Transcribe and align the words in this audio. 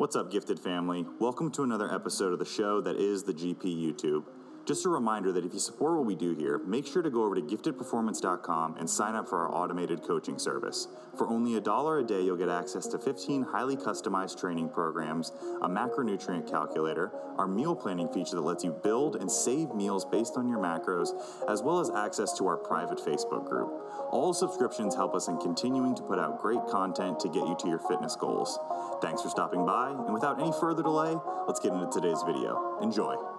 What's 0.00 0.16
up, 0.16 0.30
gifted 0.30 0.58
family? 0.58 1.04
Welcome 1.18 1.50
to 1.50 1.62
another 1.62 1.94
episode 1.94 2.32
of 2.32 2.38
the 2.38 2.46
show 2.46 2.80
that 2.80 2.96
is 2.96 3.22
the 3.22 3.34
GP 3.34 3.64
YouTube. 3.64 4.24
Just 4.66 4.84
a 4.84 4.88
reminder 4.88 5.32
that 5.32 5.44
if 5.44 5.52
you 5.52 5.58
support 5.58 5.96
what 5.96 6.06
we 6.06 6.14
do 6.14 6.34
here, 6.34 6.58
make 6.58 6.86
sure 6.86 7.02
to 7.02 7.10
go 7.10 7.24
over 7.24 7.34
to 7.34 7.40
giftedperformance.com 7.40 8.76
and 8.76 8.88
sign 8.88 9.14
up 9.14 9.28
for 9.28 9.38
our 9.38 9.54
automated 9.54 10.02
coaching 10.02 10.38
service. 10.38 10.86
For 11.16 11.26
only 11.26 11.56
a 11.56 11.60
dollar 11.60 11.98
a 11.98 12.04
day, 12.04 12.22
you'll 12.22 12.36
get 12.36 12.48
access 12.48 12.86
to 12.88 12.98
15 12.98 13.42
highly 13.42 13.76
customized 13.76 14.38
training 14.38 14.68
programs, 14.68 15.32
a 15.62 15.68
macronutrient 15.68 16.48
calculator, 16.48 17.10
our 17.36 17.48
meal 17.48 17.74
planning 17.74 18.08
feature 18.12 18.36
that 18.36 18.42
lets 18.42 18.62
you 18.62 18.78
build 18.82 19.16
and 19.16 19.30
save 19.30 19.74
meals 19.74 20.04
based 20.04 20.36
on 20.36 20.48
your 20.48 20.58
macros, 20.58 21.10
as 21.48 21.62
well 21.62 21.80
as 21.80 21.90
access 21.90 22.36
to 22.38 22.46
our 22.46 22.56
private 22.56 22.98
Facebook 22.98 23.48
group. 23.48 23.72
All 24.10 24.34
subscriptions 24.34 24.94
help 24.94 25.14
us 25.14 25.28
in 25.28 25.38
continuing 25.38 25.94
to 25.96 26.02
put 26.02 26.18
out 26.18 26.40
great 26.40 26.64
content 26.70 27.18
to 27.20 27.28
get 27.28 27.46
you 27.46 27.56
to 27.60 27.68
your 27.68 27.78
fitness 27.78 28.14
goals. 28.14 28.58
Thanks 29.00 29.22
for 29.22 29.30
stopping 29.30 29.64
by, 29.64 29.90
and 29.90 30.12
without 30.12 30.40
any 30.40 30.52
further 30.60 30.82
delay, 30.82 31.16
let's 31.46 31.60
get 31.60 31.72
into 31.72 31.88
today's 31.90 32.22
video. 32.26 32.78
Enjoy. 32.82 33.29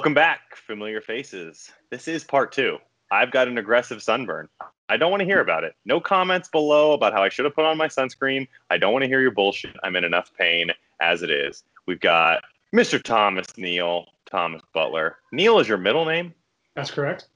Welcome 0.00 0.14
back, 0.14 0.56
familiar 0.56 1.02
faces. 1.02 1.70
This 1.90 2.08
is 2.08 2.24
part 2.24 2.52
two. 2.52 2.78
I've 3.10 3.30
got 3.30 3.48
an 3.48 3.58
aggressive 3.58 4.02
sunburn. 4.02 4.48
I 4.88 4.96
don't 4.96 5.10
want 5.10 5.20
to 5.20 5.26
hear 5.26 5.40
about 5.40 5.62
it. 5.62 5.74
No 5.84 6.00
comments 6.00 6.48
below 6.48 6.92
about 6.92 7.12
how 7.12 7.22
I 7.22 7.28
should 7.28 7.44
have 7.44 7.54
put 7.54 7.66
on 7.66 7.76
my 7.76 7.86
sunscreen. 7.86 8.48
I 8.70 8.78
don't 8.78 8.94
want 8.94 9.02
to 9.02 9.08
hear 9.08 9.20
your 9.20 9.30
bullshit. 9.32 9.76
I'm 9.84 9.96
in 9.96 10.04
enough 10.04 10.32
pain 10.38 10.70
as 11.02 11.22
it 11.22 11.28
is. 11.28 11.64
We've 11.86 12.00
got 12.00 12.42
Mr. 12.74 13.00
Thomas 13.02 13.58
Neal, 13.58 14.06
Thomas 14.24 14.62
Butler. 14.72 15.18
Neal 15.32 15.58
is 15.58 15.68
your 15.68 15.76
middle 15.76 16.06
name? 16.06 16.32
That's 16.74 16.90
correct. 16.90 17.26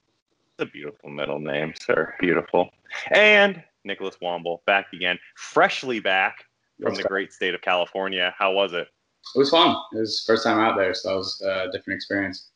It's 0.59 0.67
a 0.67 0.73
beautiful 0.73 1.11
middle 1.11 1.41
name, 1.41 1.75
sir. 1.79 2.15
Beautiful. 2.19 2.71
And 3.11 3.63
Nicholas 3.85 4.17
Womble 4.23 4.65
back 4.65 4.87
again, 4.95 5.19
freshly 5.35 6.01
back 6.01 6.47
from 6.81 6.93
Yes, 6.93 6.97
the 6.97 7.03
sir. 7.03 7.09
great 7.11 7.31
state 7.31 7.55
of 7.55 7.61
California. 7.61 8.35
How 8.39 8.53
was 8.53 8.73
it? 8.73 8.89
It 9.35 9.39
was 9.39 9.51
fun. 9.51 9.77
It 9.93 9.99
was 9.99 10.25
first 10.27 10.45
time 10.45 10.59
out 10.61 10.79
there, 10.79 10.95
so 10.95 11.13
it 11.13 11.17
was 11.17 11.43
a 11.43 11.69
different 11.71 11.97
experience. 11.99 12.49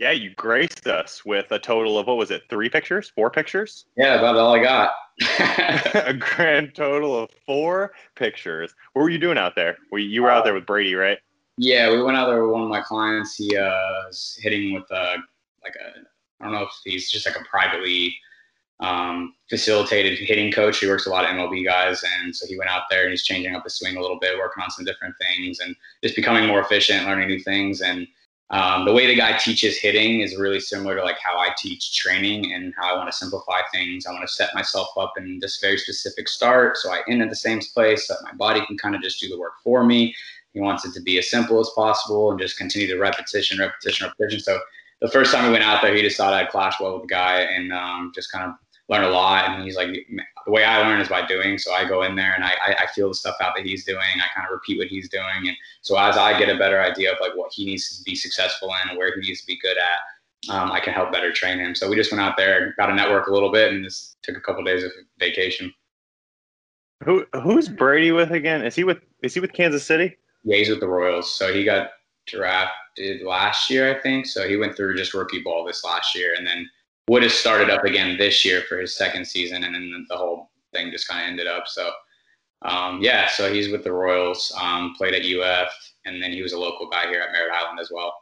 Yeah, 0.00 0.12
you 0.12 0.34
graced 0.34 0.86
us 0.86 1.24
with 1.26 1.52
a 1.52 1.58
total 1.58 1.98
of 1.98 2.06
what 2.06 2.16
was 2.16 2.30
it? 2.30 2.44
Three 2.48 2.70
pictures? 2.70 3.12
Four 3.14 3.30
pictures? 3.30 3.84
Yeah, 3.98 4.14
about 4.14 4.34
all 4.36 4.54
I 4.54 4.62
got. 4.62 4.92
a 6.06 6.14
grand 6.14 6.74
total 6.74 7.16
of 7.16 7.30
four 7.44 7.92
pictures. 8.16 8.74
What 8.94 9.02
were 9.02 9.10
you 9.10 9.18
doing 9.18 9.36
out 9.36 9.54
there? 9.54 9.76
Were 9.92 9.98
you, 9.98 10.08
you 10.08 10.22
were 10.22 10.30
out 10.30 10.44
there 10.44 10.54
with 10.54 10.64
Brady, 10.64 10.94
right? 10.94 11.18
yeah, 11.60 11.90
we 11.90 12.02
went 12.02 12.16
out 12.16 12.26
there 12.26 12.42
with 12.42 12.52
one 12.54 12.62
of 12.62 12.70
my 12.70 12.80
clients. 12.80 13.36
He 13.36 13.54
uh, 13.54 14.06
was 14.06 14.38
hitting 14.40 14.72
with 14.72 14.90
a 14.90 15.16
like 15.62 15.76
a 15.76 16.00
I 16.40 16.44
don't 16.44 16.54
know 16.54 16.62
if 16.62 16.70
he's 16.84 17.10
just 17.10 17.26
like 17.26 17.36
a 17.36 17.44
privately 17.44 18.16
um, 18.80 19.34
facilitated 19.50 20.18
hitting 20.18 20.50
coach. 20.50 20.78
He 20.78 20.86
works 20.86 21.06
a 21.06 21.10
lot 21.10 21.24
of 21.24 21.30
MLB 21.30 21.66
guys, 21.66 22.02
and 22.22 22.34
so 22.34 22.46
he 22.46 22.56
went 22.56 22.70
out 22.70 22.84
there 22.88 23.02
and 23.02 23.10
he's 23.10 23.24
changing 23.24 23.54
up 23.54 23.64
his 23.64 23.74
swing 23.74 23.98
a 23.98 24.00
little 24.00 24.18
bit, 24.18 24.38
working 24.38 24.62
on 24.62 24.70
some 24.70 24.86
different 24.86 25.14
things, 25.20 25.60
and 25.60 25.76
just 26.02 26.16
becoming 26.16 26.46
more 26.46 26.60
efficient, 26.60 27.04
learning 27.04 27.28
new 27.28 27.40
things. 27.40 27.82
And 27.82 28.06
um, 28.50 28.84
the 28.84 28.92
way 28.92 29.06
the 29.06 29.14
guy 29.14 29.36
teaches 29.36 29.78
hitting 29.78 30.20
is 30.20 30.36
really 30.36 30.58
similar 30.58 30.96
to 30.96 31.02
like 31.02 31.18
how 31.22 31.38
I 31.38 31.50
teach 31.56 31.96
training 31.96 32.52
and 32.52 32.74
how 32.76 32.92
I 32.92 32.96
want 32.98 33.08
to 33.08 33.16
simplify 33.16 33.60
things. 33.72 34.06
I 34.06 34.12
want 34.12 34.26
to 34.26 34.34
set 34.34 34.52
myself 34.54 34.88
up 34.98 35.12
in 35.16 35.38
this 35.38 35.60
very 35.60 35.78
specific 35.78 36.28
start, 36.28 36.76
so 36.76 36.90
I 36.92 37.02
end 37.08 37.22
at 37.22 37.30
the 37.30 37.36
same 37.36 37.60
place, 37.60 38.08
so 38.08 38.14
that 38.14 38.24
my 38.24 38.32
body 38.36 38.64
can 38.66 38.76
kind 38.76 38.96
of 38.96 39.02
just 39.02 39.20
do 39.20 39.28
the 39.28 39.38
work 39.38 39.54
for 39.62 39.84
me. 39.84 40.14
He 40.52 40.60
wants 40.60 40.84
it 40.84 40.92
to 40.94 41.00
be 41.00 41.16
as 41.18 41.30
simple 41.30 41.60
as 41.60 41.70
possible 41.76 42.32
and 42.32 42.40
just 42.40 42.58
continue 42.58 42.88
the 42.88 42.98
repetition, 42.98 43.60
repetition, 43.60 44.06
repetition. 44.06 44.40
So 44.40 44.58
the 45.00 45.08
first 45.08 45.32
time 45.32 45.44
we 45.44 45.52
went 45.52 45.62
out 45.62 45.80
there, 45.80 45.94
he 45.94 46.02
just 46.02 46.16
thought 46.16 46.34
I'd 46.34 46.50
clash 46.50 46.80
well 46.80 46.94
with 46.94 47.02
the 47.02 47.08
guy 47.08 47.42
and 47.42 47.72
um, 47.72 48.10
just 48.14 48.32
kind 48.32 48.44
of 48.44 48.54
learn 48.90 49.04
a 49.04 49.08
lot. 49.08 49.48
And 49.48 49.62
he's 49.62 49.76
like, 49.76 49.88
the 49.88 50.52
way 50.52 50.64
I 50.64 50.86
learn 50.86 51.00
is 51.00 51.08
by 51.08 51.24
doing. 51.24 51.56
So 51.56 51.72
I 51.72 51.88
go 51.88 52.02
in 52.02 52.16
there 52.16 52.34
and 52.34 52.44
I, 52.44 52.54
I, 52.60 52.74
I 52.82 52.86
feel 52.88 53.08
the 53.08 53.14
stuff 53.14 53.36
out 53.40 53.54
that 53.56 53.64
he's 53.64 53.84
doing. 53.84 53.98
I 53.98 54.26
kind 54.34 54.46
of 54.46 54.52
repeat 54.52 54.78
what 54.78 54.88
he's 54.88 55.08
doing. 55.08 55.46
And 55.46 55.56
so 55.80 55.96
as 55.96 56.16
I 56.16 56.38
get 56.38 56.54
a 56.54 56.58
better 56.58 56.82
idea 56.82 57.12
of 57.12 57.18
like 57.20 57.36
what 57.36 57.52
he 57.52 57.64
needs 57.64 57.96
to 57.96 58.02
be 58.02 58.16
successful 58.16 58.68
in 58.82 58.90
and 58.90 58.98
where 58.98 59.14
he 59.14 59.20
needs 59.20 59.40
to 59.42 59.46
be 59.46 59.58
good 59.60 59.76
at, 59.78 60.52
um, 60.52 60.72
I 60.72 60.80
can 60.80 60.92
help 60.92 61.12
better 61.12 61.32
train 61.32 61.58
him. 61.58 61.74
So 61.74 61.88
we 61.88 61.94
just 61.94 62.10
went 62.10 62.20
out 62.20 62.36
there, 62.36 62.74
got 62.76 62.86
to 62.86 62.94
network 62.94 63.28
a 63.28 63.32
little 63.32 63.52
bit, 63.52 63.72
and 63.72 63.84
just 63.84 64.20
took 64.22 64.36
a 64.36 64.40
couple 64.40 64.64
days 64.64 64.82
of 64.82 64.90
vacation. 65.18 65.72
Who 67.04 67.24
who's 67.42 67.68
Brady 67.68 68.10
with 68.10 68.30
again? 68.30 68.62
Is 68.64 68.74
he 68.74 68.84
with 68.84 68.98
is 69.22 69.34
he 69.34 69.40
with 69.40 69.52
Kansas 69.52 69.84
City? 69.84 70.16
Yeah, 70.44 70.56
he's 70.56 70.68
with 70.68 70.80
the 70.80 70.88
Royals. 70.88 71.34
So 71.34 71.52
he 71.52 71.64
got 71.64 71.90
drafted 72.26 73.22
last 73.22 73.70
year, 73.70 73.94
I 73.94 74.00
think. 74.00 74.26
So 74.26 74.48
he 74.48 74.56
went 74.56 74.76
through 74.76 74.96
just 74.96 75.14
rookie 75.14 75.42
ball 75.42 75.64
this 75.64 75.84
last 75.84 76.14
year, 76.14 76.34
and 76.36 76.46
then 76.46 76.68
would 77.08 77.22
have 77.22 77.32
started 77.32 77.70
up 77.70 77.84
again 77.84 78.16
this 78.16 78.44
year 78.44 78.62
for 78.68 78.78
his 78.78 78.96
second 78.96 79.26
season, 79.26 79.64
and 79.64 79.74
then 79.74 80.06
the 80.08 80.16
whole 80.16 80.50
thing 80.72 80.90
just 80.90 81.08
kind 81.08 81.22
of 81.22 81.28
ended 81.28 81.46
up. 81.46 81.66
So 81.66 81.90
um, 82.62 83.00
yeah, 83.00 83.28
so 83.28 83.52
he's 83.52 83.70
with 83.70 83.84
the 83.84 83.92
Royals. 83.92 84.54
Um, 84.60 84.94
played 84.96 85.14
at 85.14 85.22
UF, 85.24 85.72
and 86.04 86.22
then 86.22 86.32
he 86.32 86.42
was 86.42 86.52
a 86.52 86.58
local 86.58 86.88
guy 86.88 87.08
here 87.08 87.20
at 87.20 87.32
Merritt 87.32 87.52
Island 87.52 87.80
as 87.80 87.90
well. 87.92 88.12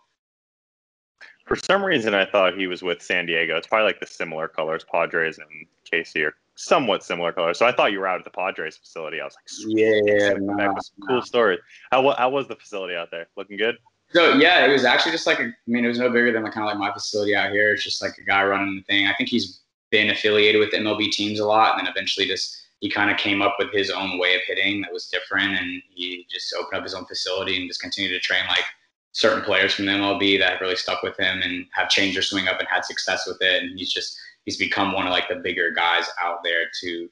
For 1.46 1.56
some 1.56 1.82
reason, 1.82 2.14
I 2.14 2.26
thought 2.26 2.56
he 2.58 2.66
was 2.66 2.82
with 2.82 3.00
San 3.00 3.26
Diego. 3.26 3.56
It's 3.56 3.66
probably 3.66 3.86
like 3.86 4.00
the 4.00 4.06
similar 4.06 4.48
colors. 4.48 4.84
Padres 4.84 5.38
and 5.38 5.66
KC 5.90 6.26
are 6.26 6.34
somewhat 6.56 7.02
similar 7.02 7.32
colors. 7.32 7.58
So 7.58 7.64
I 7.64 7.72
thought 7.72 7.90
you 7.90 8.00
were 8.00 8.06
out 8.06 8.18
at 8.18 8.24
the 8.24 8.30
Padres 8.30 8.76
facility. 8.76 9.20
I 9.20 9.24
was 9.24 9.34
like, 9.34 9.48
sweet. 9.48 10.02
Yeah, 10.06 10.34
That 10.34 10.74
was 10.74 10.92
some 10.94 11.08
cool 11.08 11.22
story. 11.22 11.58
How 11.90 12.14
how 12.16 12.28
was 12.30 12.48
the 12.48 12.56
facility 12.56 12.94
out 12.94 13.10
there? 13.10 13.28
Looking 13.36 13.56
good. 13.56 13.76
So 14.10 14.34
yeah, 14.34 14.64
it 14.64 14.72
was 14.72 14.84
actually 14.84 15.12
just 15.12 15.26
like 15.26 15.38
a, 15.38 15.44
I 15.44 15.54
mean, 15.66 15.84
it 15.84 15.88
was 15.88 15.98
no 15.98 16.08
bigger 16.08 16.32
than 16.32 16.42
like, 16.42 16.52
kind 16.52 16.66
of 16.66 16.70
like 16.70 16.78
my 16.78 16.92
facility 16.92 17.34
out 17.34 17.50
here. 17.50 17.72
It's 17.72 17.84
just 17.84 18.02
like 18.02 18.16
a 18.18 18.24
guy 18.24 18.42
running 18.44 18.76
the 18.76 18.82
thing. 18.82 19.06
I 19.06 19.14
think 19.14 19.28
he's 19.28 19.60
been 19.90 20.10
affiliated 20.10 20.60
with 20.60 20.72
MLB 20.72 21.10
teams 21.10 21.40
a 21.40 21.46
lot, 21.46 21.78
and 21.78 21.86
then 21.86 21.92
eventually 21.92 22.26
just 22.26 22.56
he 22.80 22.88
kind 22.88 23.10
of 23.10 23.16
came 23.16 23.42
up 23.42 23.56
with 23.58 23.72
his 23.72 23.90
own 23.90 24.18
way 24.18 24.34
of 24.36 24.42
hitting 24.46 24.80
that 24.80 24.92
was 24.92 25.08
different, 25.08 25.58
and 25.58 25.82
he 25.90 26.26
just 26.30 26.54
opened 26.54 26.78
up 26.78 26.84
his 26.84 26.94
own 26.94 27.04
facility 27.06 27.58
and 27.58 27.68
just 27.68 27.80
continued 27.80 28.10
to 28.12 28.20
train 28.20 28.44
like 28.48 28.64
certain 29.12 29.42
players 29.42 29.74
from 29.74 29.86
the 29.86 29.92
MLB 29.92 30.38
that 30.38 30.52
have 30.52 30.60
really 30.60 30.76
stuck 30.76 31.02
with 31.02 31.18
him 31.18 31.40
and 31.42 31.66
have 31.72 31.88
changed 31.88 32.16
their 32.16 32.22
swing 32.22 32.48
up 32.48 32.60
and 32.60 32.68
had 32.68 32.84
success 32.84 33.26
with 33.26 33.38
it. 33.40 33.62
And 33.62 33.78
he's 33.78 33.92
just 33.92 34.18
he's 34.44 34.56
become 34.56 34.92
one 34.92 35.06
of 35.06 35.12
like 35.12 35.28
the 35.28 35.36
bigger 35.36 35.70
guys 35.72 36.04
out 36.20 36.42
there 36.44 36.66
to, 36.80 37.08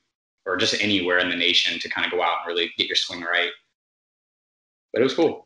or 0.47 0.57
just 0.57 0.81
anywhere 0.83 1.19
in 1.19 1.29
the 1.29 1.37
nation 1.37 1.79
to 1.81 1.89
kind 1.89 2.07
of 2.07 2.13
go 2.13 2.23
out 2.23 2.39
and 2.41 2.47
really 2.47 2.71
get 2.79 2.87
your 2.87 2.97
swing 2.97 3.23
right. 3.23 3.51
But 4.93 5.01
it 5.01 5.05
was 5.05 5.15
cool. 5.15 5.46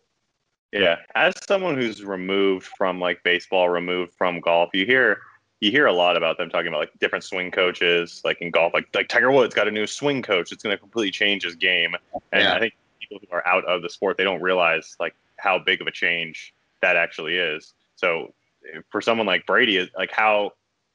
Yeah, 0.72 0.96
as 1.14 1.34
someone 1.46 1.76
who's 1.76 2.04
removed 2.04 2.66
from 2.66 3.00
like 3.00 3.22
baseball, 3.24 3.68
removed 3.68 4.14
from 4.14 4.40
golf, 4.40 4.70
you 4.72 4.86
hear 4.86 5.20
you 5.60 5.70
hear 5.70 5.86
a 5.86 5.92
lot 5.92 6.16
about 6.16 6.38
them 6.38 6.48
talking 6.48 6.68
about 6.68 6.78
like 6.78 6.98
different 7.00 7.24
swing 7.24 7.50
coaches, 7.50 8.22
like 8.24 8.40
in 8.40 8.50
golf, 8.50 8.72
like 8.72 8.88
like 8.94 9.08
Tiger 9.08 9.30
Woods 9.30 9.54
got 9.54 9.68
a 9.68 9.70
new 9.70 9.86
swing 9.86 10.22
coach. 10.22 10.52
It's 10.52 10.62
going 10.62 10.74
to 10.74 10.78
completely 10.78 11.10
change 11.10 11.42
his 11.44 11.54
game. 11.54 11.94
And 12.32 12.42
Yeah. 12.42 12.54
I 12.54 12.60
think 12.60 12.74
people 13.00 13.18
who 13.20 13.34
are 13.34 13.46
out 13.46 13.64
of 13.64 13.82
the 13.82 13.90
sport 13.90 14.16
they 14.16 14.24
don't 14.24 14.40
realize 14.40 14.96
like 15.00 15.14
how 15.38 15.58
big 15.58 15.80
of 15.80 15.86
a 15.86 15.92
change 15.92 16.54
that 16.82 16.96
actually 16.96 17.36
is. 17.36 17.74
So 17.96 18.32
eh, 18.72 18.80
for 18.90 19.00
someone 19.00 19.26
like 19.26 19.46
Brady, 19.46 19.90
like 19.96 20.12
how 20.12 20.52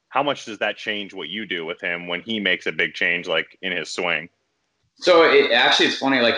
how 0.10 0.24
much 0.24 0.46
does 0.46 0.60
that 0.60 0.78
change 0.78 1.14
what 1.14 1.28
you 1.28 1.46
do 1.46 1.66
with 1.66 1.82
him 1.82 2.08
when 2.08 2.22
he 2.22 2.40
makes 2.40 2.66
a 2.66 2.72
big 2.72 2.94
change 2.94 3.28
like 3.28 3.58
in 3.62 3.72
his 3.74 3.92
swing? 3.92 4.30
So 4.96 5.24
it 5.24 5.52
actually 5.52 5.88
it's 5.88 5.98
funny 5.98 6.22
like 6.22 6.36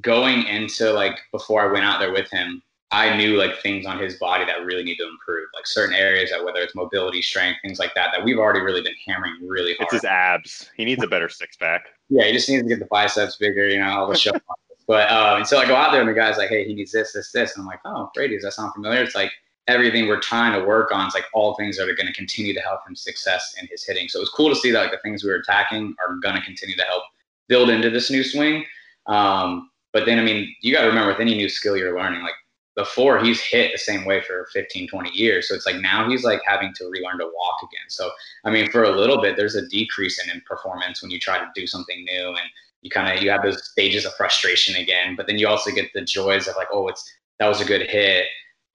going 0.00 0.46
into 0.46 0.92
like 0.92 1.18
before 1.32 1.68
I 1.68 1.72
went 1.72 1.84
out 1.84 1.98
there 1.98 2.12
with 2.12 2.30
him, 2.30 2.62
I 2.92 3.16
knew 3.16 3.36
like 3.36 3.60
things 3.60 3.86
on 3.86 3.98
his 3.98 4.16
body 4.16 4.44
that 4.46 4.64
really 4.64 4.82
need 4.82 4.96
to 4.96 5.08
improve, 5.08 5.48
like 5.54 5.66
certain 5.66 5.94
areas 5.94 6.30
that 6.30 6.44
whether 6.44 6.60
it's 6.60 6.74
mobility, 6.74 7.22
strength, 7.22 7.60
things 7.62 7.78
like 7.78 7.94
that, 7.94 8.10
that 8.12 8.24
we've 8.24 8.38
already 8.38 8.60
really 8.60 8.82
been 8.82 8.94
hammering 9.06 9.36
really 9.46 9.74
hard. 9.74 9.86
It's 9.86 9.92
his 9.92 10.04
abs. 10.04 10.70
He 10.76 10.84
needs 10.84 11.02
a 11.02 11.06
better 11.06 11.28
six 11.28 11.56
pack. 11.56 11.86
yeah, 12.08 12.24
he 12.24 12.32
just 12.32 12.48
needs 12.48 12.64
to 12.64 12.68
get 12.68 12.80
the 12.80 12.86
biceps 12.86 13.36
bigger, 13.36 13.68
you 13.68 13.78
know, 13.78 13.90
all 13.90 14.08
the 14.08 14.16
show. 14.16 14.32
but 14.88 15.10
um, 15.10 15.38
and 15.38 15.46
so 15.46 15.58
I 15.58 15.66
go 15.66 15.76
out 15.76 15.92
there 15.92 16.00
and 16.00 16.08
the 16.08 16.14
guy's 16.14 16.36
like, 16.36 16.48
hey, 16.48 16.66
he 16.66 16.74
needs 16.74 16.90
this, 16.90 17.12
this, 17.12 17.30
this, 17.30 17.54
and 17.54 17.62
I'm 17.62 17.68
like, 17.68 17.80
oh, 17.84 18.10
Brady, 18.12 18.34
does 18.34 18.42
that 18.42 18.54
sound 18.54 18.72
familiar? 18.74 19.02
It's 19.02 19.14
like 19.14 19.30
everything 19.68 20.08
we're 20.08 20.20
trying 20.20 20.58
to 20.58 20.66
work 20.66 20.90
on. 20.92 21.06
It's 21.06 21.14
like 21.14 21.26
all 21.32 21.54
things 21.54 21.76
that 21.76 21.88
are 21.88 21.94
going 21.94 22.08
to 22.08 22.12
continue 22.12 22.52
to 22.54 22.60
help 22.60 22.80
him 22.88 22.96
success 22.96 23.54
in 23.60 23.68
his 23.70 23.84
hitting. 23.84 24.08
So 24.08 24.18
it 24.18 24.22
was 24.22 24.30
cool 24.30 24.48
to 24.48 24.56
see 24.56 24.72
that 24.72 24.80
like 24.80 24.90
the 24.90 24.98
things 24.98 25.22
we 25.22 25.30
were 25.30 25.36
attacking 25.36 25.94
are 26.04 26.16
going 26.16 26.34
to 26.34 26.42
continue 26.42 26.74
to 26.74 26.82
help 26.82 27.04
build 27.46 27.70
into 27.70 27.88
this 27.88 28.10
new 28.10 28.24
swing. 28.24 28.64
Um, 29.06 29.69
but 29.92 30.06
then, 30.06 30.18
I 30.18 30.22
mean, 30.22 30.54
you 30.60 30.72
got 30.72 30.82
to 30.82 30.88
remember 30.88 31.10
with 31.10 31.20
any 31.20 31.34
new 31.34 31.48
skill 31.48 31.76
you're 31.76 31.96
learning, 31.98 32.22
like 32.22 32.34
before 32.76 33.22
he's 33.22 33.40
hit 33.40 33.72
the 33.72 33.78
same 33.78 34.04
way 34.04 34.20
for 34.20 34.48
15, 34.52 34.88
20 34.88 35.10
years. 35.10 35.48
So 35.48 35.54
it's 35.54 35.66
like 35.66 35.76
now 35.76 36.08
he's 36.08 36.24
like 36.24 36.40
having 36.46 36.72
to 36.76 36.88
relearn 36.88 37.18
to 37.18 37.24
walk 37.24 37.58
again. 37.62 37.88
So, 37.88 38.10
I 38.44 38.50
mean, 38.50 38.70
for 38.70 38.84
a 38.84 38.96
little 38.96 39.20
bit, 39.20 39.36
there's 39.36 39.56
a 39.56 39.66
decrease 39.68 40.22
in, 40.24 40.30
in 40.30 40.40
performance 40.42 41.02
when 41.02 41.10
you 41.10 41.18
try 41.18 41.38
to 41.38 41.50
do 41.54 41.66
something 41.66 42.04
new 42.04 42.28
and 42.28 42.48
you 42.82 42.90
kind 42.90 43.14
of, 43.14 43.22
you 43.22 43.30
have 43.30 43.42
those 43.42 43.62
stages 43.70 44.06
of 44.06 44.14
frustration 44.14 44.76
again, 44.76 45.16
but 45.16 45.26
then 45.26 45.38
you 45.38 45.48
also 45.48 45.70
get 45.70 45.92
the 45.92 46.02
joys 46.02 46.46
of 46.46 46.56
like, 46.56 46.68
oh, 46.72 46.88
it's, 46.88 47.04
that 47.38 47.48
was 47.48 47.60
a 47.60 47.64
good 47.64 47.82
hit. 47.90 48.26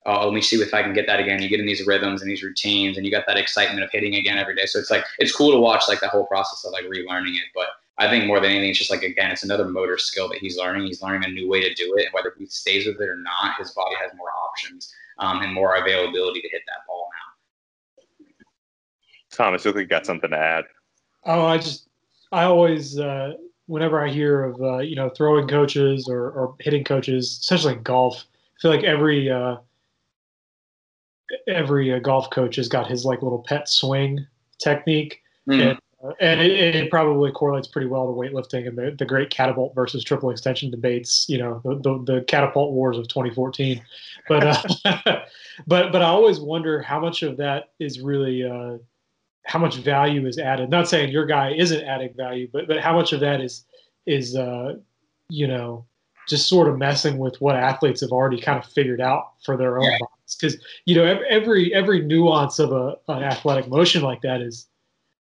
oh, 0.05 0.25
let 0.25 0.33
me 0.33 0.41
see 0.41 0.57
if 0.57 0.73
I 0.73 0.83
can 0.83 0.93
get 0.93 1.07
that 1.07 1.19
again. 1.19 1.41
You 1.41 1.49
get 1.49 1.59
in 1.59 1.65
these 1.65 1.85
rhythms 1.87 2.21
and 2.21 2.29
these 2.29 2.43
routines, 2.43 2.97
and 2.97 3.05
you 3.05 3.11
got 3.11 3.25
that 3.27 3.37
excitement 3.37 3.83
of 3.83 3.89
hitting 3.91 4.15
again 4.15 4.37
every 4.37 4.55
day. 4.55 4.65
So 4.65 4.79
it's 4.79 4.91
like 4.91 5.05
it's 5.19 5.31
cool 5.31 5.51
to 5.51 5.59
watch 5.59 5.83
like 5.87 5.99
the 5.99 6.09
whole 6.09 6.25
process 6.25 6.65
of 6.65 6.73
like 6.73 6.85
relearning 6.85 7.35
it. 7.35 7.45
But 7.55 7.67
I 7.97 8.09
think 8.09 8.25
more 8.25 8.41
than 8.41 8.51
anything, 8.51 8.69
it's 8.69 8.79
just 8.79 8.91
like 8.91 9.03
again, 9.03 9.31
it's 9.31 9.43
another 9.43 9.69
motor 9.69 9.97
skill 9.97 10.27
that 10.29 10.39
he's 10.39 10.57
learning. 10.57 10.85
He's 10.85 11.01
learning 11.01 11.29
a 11.29 11.31
new 11.31 11.49
way 11.49 11.61
to 11.61 11.73
do 11.73 11.95
it, 11.97 12.05
and 12.05 12.13
whether 12.13 12.33
he 12.37 12.45
stays 12.45 12.85
with 12.85 12.99
it 12.99 13.07
or 13.07 13.17
not, 13.17 13.57
his 13.57 13.71
body 13.71 13.95
has 14.01 14.11
more 14.17 14.29
options 14.31 14.93
um, 15.19 15.41
and 15.41 15.53
more 15.53 15.75
availability 15.75 16.41
to 16.41 16.49
hit 16.49 16.61
that 16.67 16.85
ball 16.87 17.09
now. 17.11 18.25
Thomas, 19.31 19.63
you 19.63 19.69
look 19.69 19.75
like 19.77 19.83
you 19.83 19.87
got 19.87 20.05
something 20.05 20.29
to 20.29 20.37
add. 20.37 20.65
Oh, 21.25 21.45
I 21.45 21.57
just 21.57 21.87
I 22.31 22.43
always 22.43 22.99
uh, 22.99 23.33
whenever 23.67 24.03
I 24.03 24.09
hear 24.09 24.43
of 24.43 24.61
uh, 24.61 24.77
you 24.79 24.95
know 24.95 25.09
throwing 25.09 25.47
coaches 25.47 26.07
or, 26.09 26.31
or 26.31 26.55
hitting 26.59 26.83
coaches, 26.83 27.37
especially 27.41 27.73
in 27.73 27.83
golf, 27.83 28.25
I 28.57 28.61
feel 28.61 28.71
like 28.71 28.83
every 28.83 29.29
uh, 29.31 29.57
every 31.47 31.93
uh, 31.93 31.99
golf 31.99 32.29
coach 32.29 32.57
has 32.57 32.67
got 32.67 32.87
his 32.87 33.05
like 33.05 33.21
little 33.21 33.43
pet 33.47 33.69
swing 33.69 34.25
technique, 34.59 35.21
mm. 35.47 35.71
and, 35.71 35.79
and 36.19 36.41
it, 36.41 36.75
it, 36.75 36.89
probably 36.89 37.31
correlates 37.31 37.67
pretty 37.67 37.87
well 37.87 38.05
to 38.05 38.13
weightlifting 38.13 38.67
and 38.67 38.77
the, 38.77 38.95
the 38.97 39.05
great 39.05 39.29
catapult 39.29 39.73
versus 39.75 40.03
triple 40.03 40.29
extension 40.29 40.69
debates. 40.69 41.25
You 41.29 41.37
know, 41.37 41.61
the 41.63 41.75
the, 41.75 42.13
the 42.13 42.21
catapult 42.23 42.73
wars 42.73 42.97
of 42.97 43.07
2014. 43.07 43.81
But 44.27 44.43
uh, 44.45 44.61
but 45.67 45.91
but 45.91 46.01
I 46.01 46.05
always 46.05 46.39
wonder 46.39 46.81
how 46.81 46.99
much 46.99 47.23
of 47.23 47.37
that 47.37 47.69
is 47.79 48.01
really 48.01 48.43
uh, 48.43 48.77
how 49.45 49.59
much 49.59 49.77
value 49.77 50.25
is 50.27 50.37
added. 50.37 50.69
Not 50.69 50.89
saying 50.89 51.11
your 51.11 51.25
guy 51.25 51.53
isn't 51.53 51.83
adding 51.83 52.13
value, 52.15 52.49
but 52.51 52.67
but 52.67 52.79
how 52.79 52.93
much 52.93 53.13
of 53.13 53.19
that 53.21 53.41
is 53.41 53.65
is 54.05 54.35
uh, 54.35 54.75
you 55.29 55.47
know 55.47 55.85
just 56.27 56.47
sort 56.47 56.67
of 56.67 56.77
messing 56.77 57.17
with 57.17 57.39
what 57.39 57.55
athletes 57.55 58.01
have 58.01 58.11
already 58.11 58.41
kind 58.41 58.57
of 58.57 58.65
figured 58.65 58.99
out 58.99 59.33
for 59.43 59.55
their 59.55 59.77
own 59.77 59.87
bodies. 59.87 60.35
Because 60.39 60.57
you 60.85 60.95
know 60.95 61.03
every 61.29 61.73
every 61.73 62.01
nuance 62.01 62.59
of 62.59 62.71
a 62.71 62.97
an 63.07 63.23
athletic 63.23 63.67
motion 63.67 64.01
like 64.01 64.21
that 64.21 64.41
is 64.41 64.67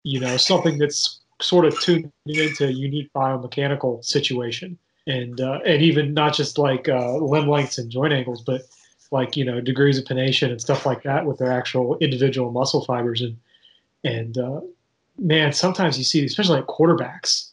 you 0.06 0.20
know 0.20 0.36
something 0.36 0.78
that's 0.78 1.20
sort 1.42 1.64
of 1.64 1.78
tuned 1.80 2.10
into 2.26 2.66
a 2.66 2.70
unique 2.70 3.10
biomechanical 3.12 4.04
situation, 4.04 4.78
and 5.06 5.40
uh, 5.40 5.58
and 5.66 5.82
even 5.82 6.14
not 6.14 6.32
just 6.32 6.58
like 6.58 6.88
uh, 6.88 7.16
limb 7.16 7.48
lengths 7.48 7.78
and 7.78 7.90
joint 7.90 8.12
angles, 8.12 8.42
but 8.42 8.62
like 9.10 9.36
you 9.36 9.44
know 9.44 9.60
degrees 9.60 9.98
of 9.98 10.04
pronation 10.04 10.50
and 10.50 10.60
stuff 10.60 10.86
like 10.86 11.02
that 11.02 11.26
with 11.26 11.38
their 11.38 11.50
actual 11.50 11.98
individual 11.98 12.52
muscle 12.52 12.84
fibers 12.84 13.20
and 13.20 13.36
and 14.04 14.38
uh, 14.38 14.60
man, 15.18 15.52
sometimes 15.52 15.98
you 15.98 16.04
see, 16.04 16.24
especially 16.24 16.60
like 16.60 16.68
quarterbacks, 16.68 17.50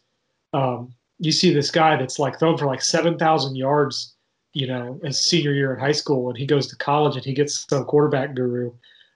um, 0.53 0.93
you 1.17 1.31
see 1.31 1.51
this 1.51 1.71
guy 1.71 1.95
that's 1.95 2.19
like 2.19 2.37
thrown 2.37 2.57
for 2.57 2.67
like 2.67 2.81
7,000 2.81 3.55
yards, 3.55 4.13
you 4.53 4.67
know, 4.67 4.99
his 5.03 5.19
senior 5.19 5.53
year 5.53 5.73
in 5.73 5.79
high 5.79 5.91
school, 5.91 6.29
and 6.29 6.37
he 6.37 6.45
goes 6.45 6.67
to 6.67 6.75
college 6.75 7.15
and 7.15 7.25
he 7.25 7.33
gets 7.33 7.65
some 7.67 7.85
quarterback 7.85 8.35
guru 8.35 8.71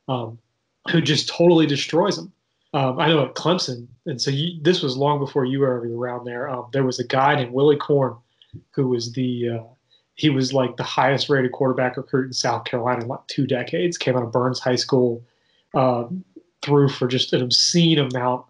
um, 0.08 0.40
who 0.90 1.02
just 1.02 1.30
totally 1.30 1.68
destroys 1.68 2.18
him. 2.18 2.32
Um, 2.78 3.00
I 3.00 3.08
know 3.08 3.26
at 3.26 3.34
Clemson, 3.34 3.88
and 4.06 4.22
so 4.22 4.30
you, 4.30 4.62
this 4.62 4.84
was 4.84 4.96
long 4.96 5.18
before 5.18 5.46
you 5.46 5.62
were 5.62 5.78
ever 5.78 5.92
around 5.92 6.26
there. 6.26 6.48
Um, 6.48 6.68
there 6.74 6.84
was 6.84 7.00
a 7.00 7.08
guy 7.08 7.34
named 7.34 7.52
Willy 7.52 7.76
Korn 7.76 8.16
who 8.72 8.88
was 8.90 9.14
the 9.14 9.50
uh, 9.50 9.64
he 10.14 10.30
was 10.30 10.54
like 10.54 10.78
the 10.78 10.84
highest 10.84 11.28
rated 11.28 11.54
quarterback 11.54 11.98
recruit 11.98 12.28
in 12.28 12.34
South 12.34 12.66
Carolina 12.66 13.02
in 13.02 13.08
like 13.08 13.26
two 13.26 13.48
decades. 13.48 13.98
Came 13.98 14.16
out 14.16 14.22
of 14.22 14.32
Byrnes 14.32 14.60
High 14.60 14.76
School, 14.76 15.24
um, 15.74 16.24
threw 16.62 16.88
for 16.88 17.08
just 17.08 17.34
an 17.34 17.42
obscene 17.42 17.98
amount 17.98 18.46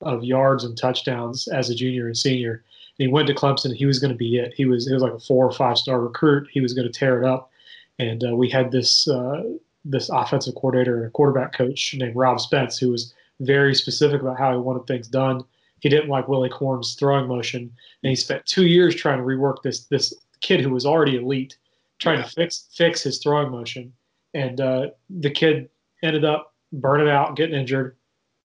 of 0.00 0.24
yards 0.24 0.64
and 0.64 0.76
touchdowns 0.78 1.46
as 1.46 1.68
a 1.68 1.74
junior 1.74 2.06
and 2.06 2.16
senior. 2.16 2.64
And 2.98 3.06
he 3.06 3.12
went 3.12 3.28
to 3.28 3.34
Clemson. 3.34 3.76
He 3.76 3.84
was 3.84 3.98
going 3.98 4.12
to 4.12 4.16
be 4.16 4.38
it. 4.38 4.54
He 4.56 4.64
was 4.64 4.86
he 4.86 4.94
was 4.94 5.02
like 5.02 5.12
a 5.12 5.20
four 5.20 5.44
or 5.44 5.52
five 5.52 5.76
star 5.76 6.00
recruit. 6.00 6.48
He 6.50 6.62
was 6.62 6.72
going 6.72 6.90
to 6.90 6.98
tear 6.98 7.22
it 7.22 7.28
up. 7.28 7.50
And 7.98 8.24
uh, 8.24 8.34
we 8.36 8.48
had 8.48 8.72
this 8.72 9.06
uh, 9.06 9.42
this 9.84 10.08
offensive 10.08 10.54
coordinator 10.54 10.96
and 10.96 11.06
a 11.08 11.10
quarterback 11.10 11.52
coach 11.52 11.94
named 11.94 12.16
Rob 12.16 12.40
Spence, 12.40 12.78
who 12.78 12.90
was 12.90 13.12
very 13.40 13.74
specific 13.74 14.20
about 14.20 14.38
how 14.38 14.52
he 14.52 14.58
wanted 14.58 14.86
things 14.86 15.08
done. 15.08 15.42
He 15.80 15.88
didn't 15.88 16.08
like 16.08 16.28
Willy 16.28 16.48
Korn's 16.48 16.94
throwing 16.94 17.28
motion, 17.28 17.62
and 18.02 18.10
he 18.10 18.16
spent 18.16 18.46
two 18.46 18.66
years 18.66 18.94
trying 18.94 19.18
to 19.18 19.24
rework 19.24 19.62
this 19.62 19.86
this 19.86 20.14
kid 20.40 20.60
who 20.60 20.70
was 20.70 20.86
already 20.86 21.16
elite, 21.16 21.58
trying 21.98 22.18
yeah. 22.18 22.24
to 22.24 22.30
fix 22.30 22.68
fix 22.74 23.02
his 23.02 23.18
throwing 23.18 23.50
motion. 23.50 23.92
And 24.34 24.60
uh, 24.60 24.88
the 25.10 25.30
kid 25.30 25.68
ended 26.02 26.24
up 26.24 26.54
burning 26.72 27.08
out, 27.08 27.36
getting 27.36 27.54
injured, 27.54 27.96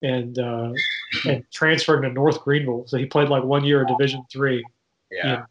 and 0.03 0.39
uh, 0.39 0.73
and 1.29 1.45
transferred 1.53 2.03
to 2.03 2.11
North 2.11 2.41
Greenville. 2.43 2.87
So 2.87 2.99
he 2.99 3.07
played 3.07 3.29
like 3.29 3.45
one 3.45 3.65
year 3.65 3.83
of 3.83 3.89
Division 3.89 4.25
three. 4.31 4.65
Yeah. 5.11 5.25
You 5.25 5.33
know? 5.33 5.45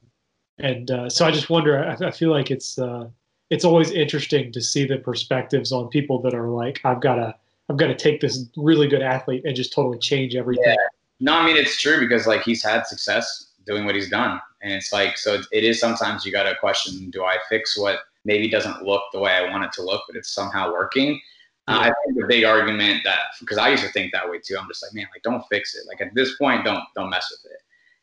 And 0.60 0.92
uh, 0.92 1.10
so 1.10 1.26
I 1.26 1.32
just 1.32 1.50
wonder. 1.50 1.84
I, 1.84 2.08
I 2.08 2.12
feel 2.12 2.30
like 2.32 2.52
it's 2.52 2.78
uh, 2.78 3.08
it's 3.50 3.66
always 3.66 3.92
interesting 3.92 4.52
to 4.52 4.62
see 4.62 4.86
the 4.86 4.98
perspectives 4.98 5.72
on 5.72 5.90
people 5.90 6.22
that 6.22 6.34
are 6.34 6.48
like, 6.48 6.82
I've 6.84 7.02
got 7.02 7.16
to 7.16 7.36
I've 7.70 7.78
got 7.78 7.88
to 7.88 7.96
take 7.96 8.22
this 8.22 8.50
really 8.58 8.88
good 8.88 9.02
athlete 9.02 9.44
and 9.46 9.56
just 9.56 9.74
totally 9.74 9.98
change 10.00 10.36
everything. 10.36 10.64
Yeah. 10.66 10.76
No, 11.20 11.36
I 11.36 11.46
mean 11.46 11.56
it's 11.56 11.80
true 11.80 12.00
because 12.00 12.26
like 12.28 12.42
he's 12.42 12.64
had 12.64 12.86
success 12.88 13.52
doing 13.66 13.86
what 13.86 13.96
he's 13.96 14.10
done, 14.10 14.42
and 14.62 14.74
it's 14.74 14.92
like 14.92 15.18
so 15.18 15.42
it 15.52 15.64
is 15.64 15.80
sometimes 15.80 16.26
you 16.26 16.32
got 16.32 16.44
to 16.44 16.56
question: 16.56 17.10
Do 17.12 17.24
I 17.24 17.38
fix 17.48 17.78
what 17.78 18.00
maybe 18.26 18.50
doesn't 18.50 18.84
look 18.84 19.04
the 19.14 19.20
way 19.20 19.34
I 19.34 19.50
want 19.50 19.64
it 19.64 19.72
to 19.74 19.84
look, 19.84 20.04
but 20.08 20.16
it's 20.16 20.32
somehow 20.32 20.72
working? 20.72 21.22
Uh, 21.68 21.80
I 21.80 21.86
think 21.86 22.20
the 22.20 22.26
big 22.28 22.44
argument 22.44 23.02
that 23.06 23.20
because 23.40 23.60
I 23.60 23.70
used 23.70 23.84
to 23.84 23.90
think 23.90 24.12
that 24.14 24.30
way 24.30 24.40
too. 24.44 24.58
I'm 24.60 24.68
just 24.68 24.84
like, 24.84 24.94
man, 24.94 25.06
like 25.14 25.22
don't 25.22 25.44
fix 25.50 25.76
it. 25.76 25.84
Like 25.88 26.02
at 26.02 26.14
this 26.16 26.36
point, 26.38 26.66
don't 26.66 26.84
don't 26.96 27.10
mess 27.10 27.32
with 27.32 27.52
it. 27.52 27.62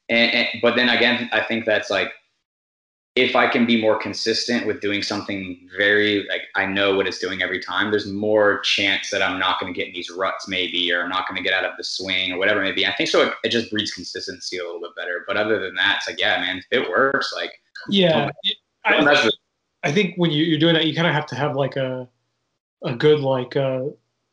And, 0.09 0.33
and 0.33 0.63
but 0.63 0.77
then 0.77 0.89
again, 0.89 1.29
I 1.33 1.43
think 1.43 1.67
that's 1.67 1.91
like 1.91 2.13
if 3.19 3.35
I 3.35 3.49
can 3.49 3.67
be 3.67 3.81
more 3.81 3.99
consistent 3.99 4.67
with 4.67 4.81
doing 4.81 5.03
something 5.03 5.69
very 5.77 6.27
like 6.29 6.43
I 6.55 6.67
know 6.67 6.97
what 6.97 7.07
it's 7.09 7.19
doing 7.19 7.43
every 7.43 7.61
time, 7.61 7.91
there's 7.91 8.07
more 8.07 8.61
chance 8.61 9.11
that 9.11 9.23
I'm 9.23 9.39
not 9.39 9.59
going 9.59 9.73
to 9.73 9.77
get 9.77 9.89
in 9.89 9.93
these 9.93 10.11
ruts 10.11 10.47
maybe, 10.47 10.93
or 10.93 11.03
I'm 11.03 11.09
not 11.09 11.29
going 11.29 11.37
to 11.37 11.49
get 11.49 11.53
out 11.53 11.65
of 11.65 11.77
the 11.77 11.85
swing 11.85 12.33
or 12.33 12.39
whatever 12.39 12.63
it 12.63 12.65
may 12.65 12.73
be. 12.73 12.87
I 12.87 12.95
think 12.95 13.09
so. 13.09 13.23
It, 13.23 13.35
it, 13.43 13.49
just 13.49 13.71
breeds 13.71 13.91
consistency 13.93 14.59
a 14.59 14.65
little 14.65 14.81
bit 14.81 14.95
better. 14.97 15.25
But 15.27 15.37
other 15.37 15.59
than 15.59 15.75
that, 15.75 15.97
it's 15.99 16.09
like 16.09 16.21
yeah, 16.21 16.41
man, 16.41 16.59
if 16.59 16.67
it 16.71 16.89
works, 16.89 17.33
like 17.35 17.53
yeah. 17.89 18.31
I, 18.85 19.31
I 19.83 19.93
think 19.93 20.15
when 20.17 20.31
you, 20.31 20.45
you're 20.45 20.59
doing 20.59 20.75
that, 20.75 20.87
you 20.87 20.95
kind 20.95 21.07
of 21.07 21.15
have 21.15 21.27
to 21.27 21.35
have 21.35 21.57
like 21.57 21.77
a 21.77 22.09
a 22.85 22.95
good 22.95 23.21
like 23.21 23.57
uh, 23.57 23.85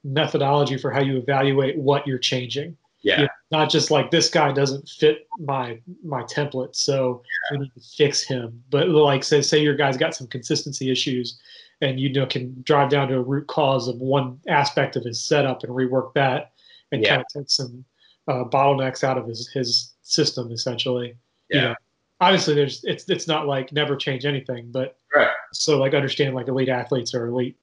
methodology 0.04 0.78
for 0.78 0.92
how 0.92 1.02
you 1.02 1.18
evaluate 1.18 1.78
what 1.78 2.06
you're 2.06 2.20
changing. 2.20 2.78
Yeah. 3.06 3.18
You 3.18 3.24
know, 3.24 3.60
not 3.60 3.69
just 3.69 3.92
like 3.92 4.10
this 4.10 4.30
guy 4.30 4.52
doesn't 4.52 4.90
fit 4.90 5.28
my 5.40 5.80
my 6.04 6.24
template, 6.24 6.75
so 6.75 7.22
yeah. 7.52 7.57
we 7.57 7.63
need 7.63 7.74
to 7.75 7.81
fix 7.96 8.24
him. 8.24 8.63
But 8.72 8.90
like 8.90 9.24
say 9.24 9.44
say 9.44 9.62
your 9.62 9.75
guy's 9.75 9.96
got 9.96 10.16
some 10.16 10.25
consistency 10.25 10.92
issues, 10.92 11.40
and 11.81 12.00
you 12.00 12.12
know 12.12 12.25
can 12.25 12.60
drive 12.63 12.90
down 12.90 13.10
to 13.10 13.18
a 13.18 13.22
root 13.22 13.46
cause 13.46 13.88
of 13.88 13.98
one 13.98 14.40
aspect 14.48 14.96
of 14.96 15.03
his 15.03 15.24
setup 15.24 15.63
and 15.63 15.72
rework 15.72 16.15
that, 16.15 16.53
and 16.91 17.03
yeah. 17.03 17.10
kind 17.10 17.22
of 17.22 17.27
take 17.27 17.50
some 17.51 17.86
uh, 18.27 18.44
bottlenecks 18.46 19.03
out 19.03 19.20
of 19.20 19.27
his 19.27 19.48
his 19.50 19.94
system 20.01 20.51
essentially. 20.51 21.15
Yeah. 21.51 21.56
You 21.56 21.68
know, 21.68 21.75
obviously, 22.22 22.56
there's 22.56 22.84
it's 22.86 23.08
it's 23.08 23.27
not 23.27 23.46
like 23.46 23.72
never 23.72 23.96
change 23.96 24.25
anything, 24.25 24.72
but 24.72 24.98
right. 25.15 25.29
So 25.53 25.77
like 25.77 25.94
understand 25.94 26.34
like 26.34 26.48
elite 26.48 26.70
athletes 26.70 27.13
are 27.13 27.27
elite 27.27 27.56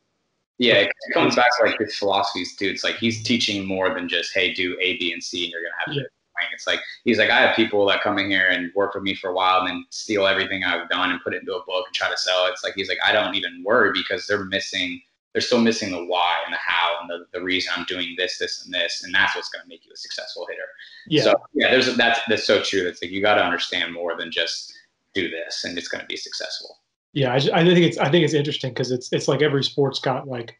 yeah, 0.58 0.74
it 0.74 0.92
comes 1.12 1.36
back 1.36 1.48
to 1.58 1.66
like 1.66 1.78
his 1.78 1.96
philosophies 1.96 2.56
too. 2.56 2.66
It's 2.66 2.84
like 2.84 2.96
he's 2.96 3.22
teaching 3.22 3.66
more 3.66 3.94
than 3.94 4.08
just 4.08 4.32
hey, 4.32 4.52
do 4.52 4.76
A, 4.80 4.98
B, 4.98 5.12
and 5.12 5.22
C, 5.22 5.44
and 5.44 5.52
you're 5.52 5.62
gonna 5.62 5.74
have 5.86 5.94
yeah. 5.94 6.08
It's 6.52 6.66
like 6.66 6.80
he's 7.04 7.18
like 7.18 7.30
I 7.30 7.40
have 7.40 7.54
people 7.54 7.86
that 7.86 8.02
come 8.02 8.18
in 8.18 8.30
here 8.30 8.48
and 8.48 8.72
work 8.74 8.94
with 8.94 9.04
me 9.04 9.14
for 9.14 9.30
a 9.30 9.34
while 9.34 9.60
and 9.60 9.68
then 9.68 9.84
steal 9.90 10.26
everything 10.26 10.64
I've 10.64 10.88
done 10.88 11.10
and 11.10 11.20
put 11.22 11.34
it 11.34 11.40
into 11.40 11.54
a 11.54 11.64
book 11.64 11.86
and 11.86 11.94
try 11.94 12.10
to 12.10 12.16
sell 12.16 12.46
it. 12.46 12.50
It's 12.50 12.64
like 12.64 12.74
he's 12.74 12.88
like 12.88 12.98
I 13.04 13.12
don't 13.12 13.36
even 13.36 13.62
worry 13.64 13.92
because 13.94 14.26
they're 14.26 14.44
missing 14.44 15.00
they're 15.32 15.42
still 15.42 15.60
missing 15.60 15.90
the 15.90 16.04
why 16.04 16.36
and 16.44 16.52
the 16.52 16.58
how 16.58 16.98
and 17.00 17.08
the, 17.08 17.24
the 17.32 17.42
reason 17.42 17.72
I'm 17.74 17.86
doing 17.86 18.14
this, 18.18 18.38
this, 18.38 18.64
and 18.64 18.74
this, 18.74 19.02
and 19.02 19.14
that's 19.14 19.34
what's 19.34 19.48
going 19.48 19.62
to 19.62 19.68
make 19.68 19.84
you 19.86 19.92
a 19.92 19.96
successful 19.96 20.46
hitter. 20.48 20.68
Yeah. 21.06 21.22
So 21.22 21.34
yeah, 21.54 21.70
there's 21.70 21.94
that's 21.96 22.20
that's 22.28 22.46
so 22.46 22.62
true. 22.62 22.84
That's 22.84 23.02
like 23.02 23.10
you 23.10 23.22
got 23.22 23.36
to 23.36 23.44
understand 23.44 23.94
more 23.94 24.16
than 24.16 24.30
just 24.30 24.74
do 25.14 25.30
this, 25.30 25.64
and 25.64 25.76
it's 25.78 25.88
going 25.88 26.02
to 26.02 26.06
be 26.06 26.16
successful. 26.16 26.78
Yeah, 27.12 27.32
I, 27.32 27.36
I 27.36 27.64
think 27.64 27.78
it's 27.78 27.98
I 27.98 28.10
think 28.10 28.24
it's 28.24 28.34
interesting 28.34 28.70
because 28.70 28.90
it's 28.90 29.12
it's 29.12 29.28
like 29.28 29.42
every 29.42 29.62
sport's 29.62 29.98
got 29.98 30.26
like 30.26 30.58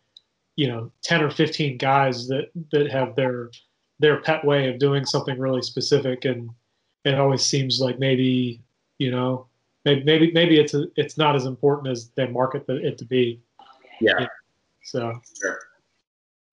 you 0.57 0.69
know 0.69 0.93
10 1.03 1.23
or 1.23 1.31
15 1.31 1.79
guys 1.79 2.29
that 2.29 2.51
that 2.73 2.91
have 2.91 3.17
their 3.17 3.51
their 3.99 4.21
pet 4.21 4.45
way 4.45 4.69
of 4.69 4.79
doing 4.79 5.05
something 5.07 5.39
really 5.39 5.63
specific 5.63 6.25
and 6.25 6.51
it 7.05 7.15
always 7.15 7.45
seems 7.45 7.81
like 7.81 7.99
maybe 7.99 8.61
you 8.99 9.11
know 9.11 9.47
maybe 9.85 10.05
maybe, 10.05 10.33
maybe 10.33 10.61
it's 10.61 10.75
a, 10.75 10.85
it's 10.97 11.17
not 11.17 11.35
as 11.35 11.47
important 11.47 11.89
as 11.89 12.11
they 12.17 12.27
market 12.27 12.65
it 12.69 12.99
to 12.99 13.05
be 13.05 13.41
yeah 14.01 14.27
so 14.83 15.19
sure. 15.41 15.59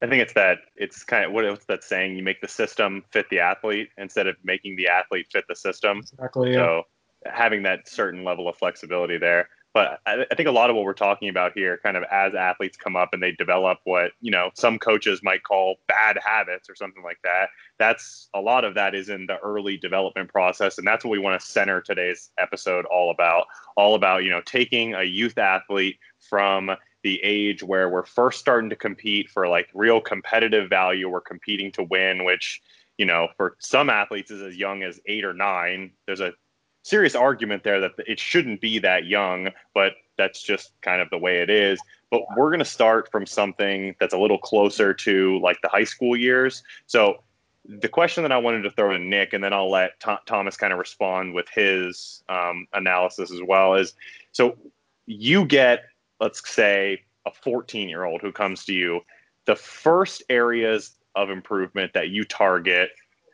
I 0.02 0.08
think 0.08 0.22
it's 0.22 0.34
that 0.34 0.60
it's 0.78 1.04
kind 1.04 1.26
of 1.26 1.34
what 1.34 1.44
what's 1.46 1.66
that 1.66 1.84
saying? 1.84 2.16
You 2.16 2.24
make 2.24 2.40
the 2.40 2.48
system 2.48 3.04
fit 3.12 3.30
the 3.30 3.40
athlete 3.40 3.90
instead 3.98 4.28
of 4.28 4.38
making 4.44 4.78
the 4.78 4.88
athlete 4.88 5.28
fit 5.30 5.44
the 5.50 5.56
system. 5.56 5.98
Exactly. 6.00 6.54
So 6.54 6.84
having 7.26 7.64
that 7.64 7.90
certain 7.90 8.24
level 8.24 8.48
of 8.48 8.56
flexibility 8.56 9.18
there 9.18 9.50
but 9.74 10.00
I, 10.06 10.26
I, 10.32 10.36
think 10.36 10.50
a 10.50 10.52
lot 10.52 10.70
of 10.70 10.76
what 10.76 10.86
we're 10.86 10.94
talking 10.94 11.30
about 11.30 11.54
here 11.54 11.80
kind 11.84 11.96
of 11.96 12.04
as 12.12 12.34
athletes 12.34 12.78
come 12.78 12.96
up 12.96 13.10
and 13.14 13.22
they 13.22 13.32
develop 13.32 13.80
what 13.84 14.12
you 14.22 14.32
know 14.32 14.50
some 14.56 14.80
coaches 14.80 15.22
might 15.24 15.44
call 15.44 15.78
bad 15.88 16.18
habits 16.24 16.70
or 16.70 16.76
something 16.76 17.04
like 17.04 17.20
that 17.24 17.50
that's 17.78 18.30
a 18.34 18.42
lot 18.42 18.66
of 18.66 18.76
that 18.76 18.96
is 18.96 19.10
in 19.10 19.26
the 19.26 19.38
early 19.40 19.78
development 19.78 20.30
process 20.30 20.78
and 20.78 20.88
that's 20.88 21.04
what 21.06 21.12
we 21.12 21.20
want 21.20 21.40
to 21.40 21.46
center 21.46 21.82
today's 21.82 22.32
episode 22.38 22.86
all 22.86 23.12
about 23.12 23.46
all 23.76 23.96
about 23.96 24.24
you 24.24 24.30
know 24.30 24.42
taking 24.46 24.94
a 24.94 25.04
youth 25.04 25.38
athlete 25.38 25.98
from 26.20 26.72
the 27.04 27.20
age 27.24 27.64
where 27.64 27.90
we're 27.90 28.06
first 28.06 28.40
starting 28.40 28.70
to 28.70 28.76
compete 28.76 29.30
for 29.30 29.48
like 29.48 29.70
real 29.74 30.02
competitive 30.02 30.70
value. 30.70 31.10
We're 31.10 31.22
competing 31.22 31.72
to 31.74 31.84
win, 31.84 32.24
which, 32.26 32.62
you 32.98 33.06
know, 33.06 33.30
for 33.38 33.56
some 33.60 33.90
athletes 33.90 34.32
is 34.32 34.42
as 34.42 34.58
young 34.58 34.84
as 34.84 35.00
eight 35.06 35.24
or 35.24 35.34
nine. 35.34 35.92
There's 36.06 36.20
a 36.20 36.34
serious 36.84 37.16
argument 37.16 37.64
there 37.64 37.80
that 37.82 37.92
it 38.08 38.20
shouldn't 38.20 38.62
be 38.62 38.80
that 38.80 39.06
young, 39.06 39.50
but 39.74 39.94
that's 40.18 40.42
just 40.42 40.72
kind 40.82 41.02
of 41.02 41.10
the 41.10 41.18
way 41.18 41.38
it 41.42 41.50
is. 41.50 41.80
But 42.12 42.22
we're 42.36 42.50
going 42.50 42.60
to 42.60 42.66
start 42.66 43.12
from 43.12 43.26
something 43.26 43.96
that's 44.00 44.14
a 44.14 44.18
little 44.18 44.38
closer 44.38 44.94
to 44.94 45.40
like 45.40 45.58
the 45.62 45.70
high 45.70 45.84
school 45.84 46.16
years. 46.16 46.64
So 46.88 47.24
the 47.66 47.90
question 47.90 48.24
that 48.24 48.32
I 48.32 48.38
wanted 48.38 48.64
to 48.64 48.72
throw 48.72 48.92
to 48.92 49.00
Nick, 49.00 49.34
and 49.34 49.44
then 49.44 49.54
I'll 49.54 49.70
let 49.70 50.00
Th- 50.00 50.18
Thomas 50.26 50.58
kind 50.58 50.74
of 50.74 50.80
respond 50.80 51.34
with 51.34 51.48
his 51.54 52.24
um, 52.30 52.68
analysis 52.74 53.32
as 53.32 53.42
well, 53.46 53.76
is 53.76 53.94
so 54.32 54.58
you 55.06 55.46
get, 55.46 55.84
let's 56.20 56.48
say, 56.50 57.02
a 57.26 57.32
14 57.32 57.90
year 57.90 58.06
old 58.06 58.22
who 58.22 58.32
comes 58.32 58.66
to 58.66 58.74
you. 58.74 59.02
The 59.46 59.56
first 59.56 60.24
areas 60.30 60.92
of 61.16 61.30
improvement 61.30 61.94
that 61.94 62.10
you 62.10 62.24
target 62.24 62.92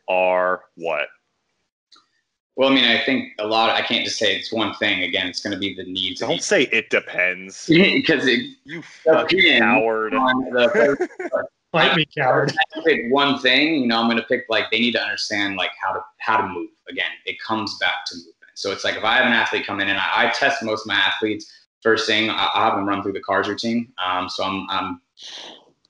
are 0.08 0.62
what? 0.76 1.08
Well, 2.56 2.70
I 2.70 2.74
mean, 2.74 2.84
I 2.84 3.04
think 3.04 3.34
a 3.38 3.46
lot. 3.46 3.68
Of, 3.68 3.76
I 3.76 3.82
can't 3.82 4.02
just 4.04 4.18
say 4.18 4.34
it's 4.34 4.50
one 4.50 4.74
thing. 4.74 5.02
Again, 5.02 5.26
it's 5.26 5.40
going 5.40 5.52
to 5.52 5.58
be 5.58 5.74
the 5.74 5.84
needs. 5.84 6.20
Don't 6.20 6.42
say 6.42 6.62
it 6.72 6.88
depends. 6.88 7.66
because 7.68 8.26
you 8.64 8.82
fucking 9.04 9.58
coward. 9.58 10.12
The, 10.14 11.08
Fight 11.72 11.94
me, 11.94 12.06
coward. 12.16 12.54
I 12.74 12.80
pick 12.82 13.12
one 13.12 13.38
thing. 13.40 13.82
You 13.82 13.86
know, 13.86 14.00
I'm 14.00 14.06
going 14.06 14.16
to 14.16 14.22
pick 14.22 14.46
like 14.48 14.70
they 14.70 14.78
need 14.78 14.92
to 14.92 15.02
understand 15.02 15.56
like 15.56 15.72
how 15.80 15.92
to 15.92 16.00
how 16.18 16.38
to 16.38 16.48
move. 16.48 16.70
Again, 16.88 17.10
it 17.26 17.38
comes 17.40 17.76
back 17.78 18.06
to 18.06 18.16
movement. 18.16 18.34
So 18.54 18.72
it's 18.72 18.84
like 18.84 18.96
if 18.96 19.04
I 19.04 19.16
have 19.16 19.26
an 19.26 19.32
athlete 19.32 19.66
come 19.66 19.80
in 19.80 19.88
and 19.88 19.98
I, 19.98 20.28
I 20.28 20.30
test 20.30 20.62
most 20.62 20.82
of 20.82 20.86
my 20.86 20.94
athletes. 20.94 21.52
First 21.82 22.06
thing, 22.06 22.30
I, 22.30 22.48
I 22.54 22.64
have 22.64 22.76
them 22.76 22.88
run 22.88 23.02
through 23.02 23.12
the 23.12 23.20
CARS 23.20 23.48
routine. 23.48 23.92
Um, 24.04 24.30
so 24.30 24.44
I'm, 24.44 24.66
I'm 24.70 25.00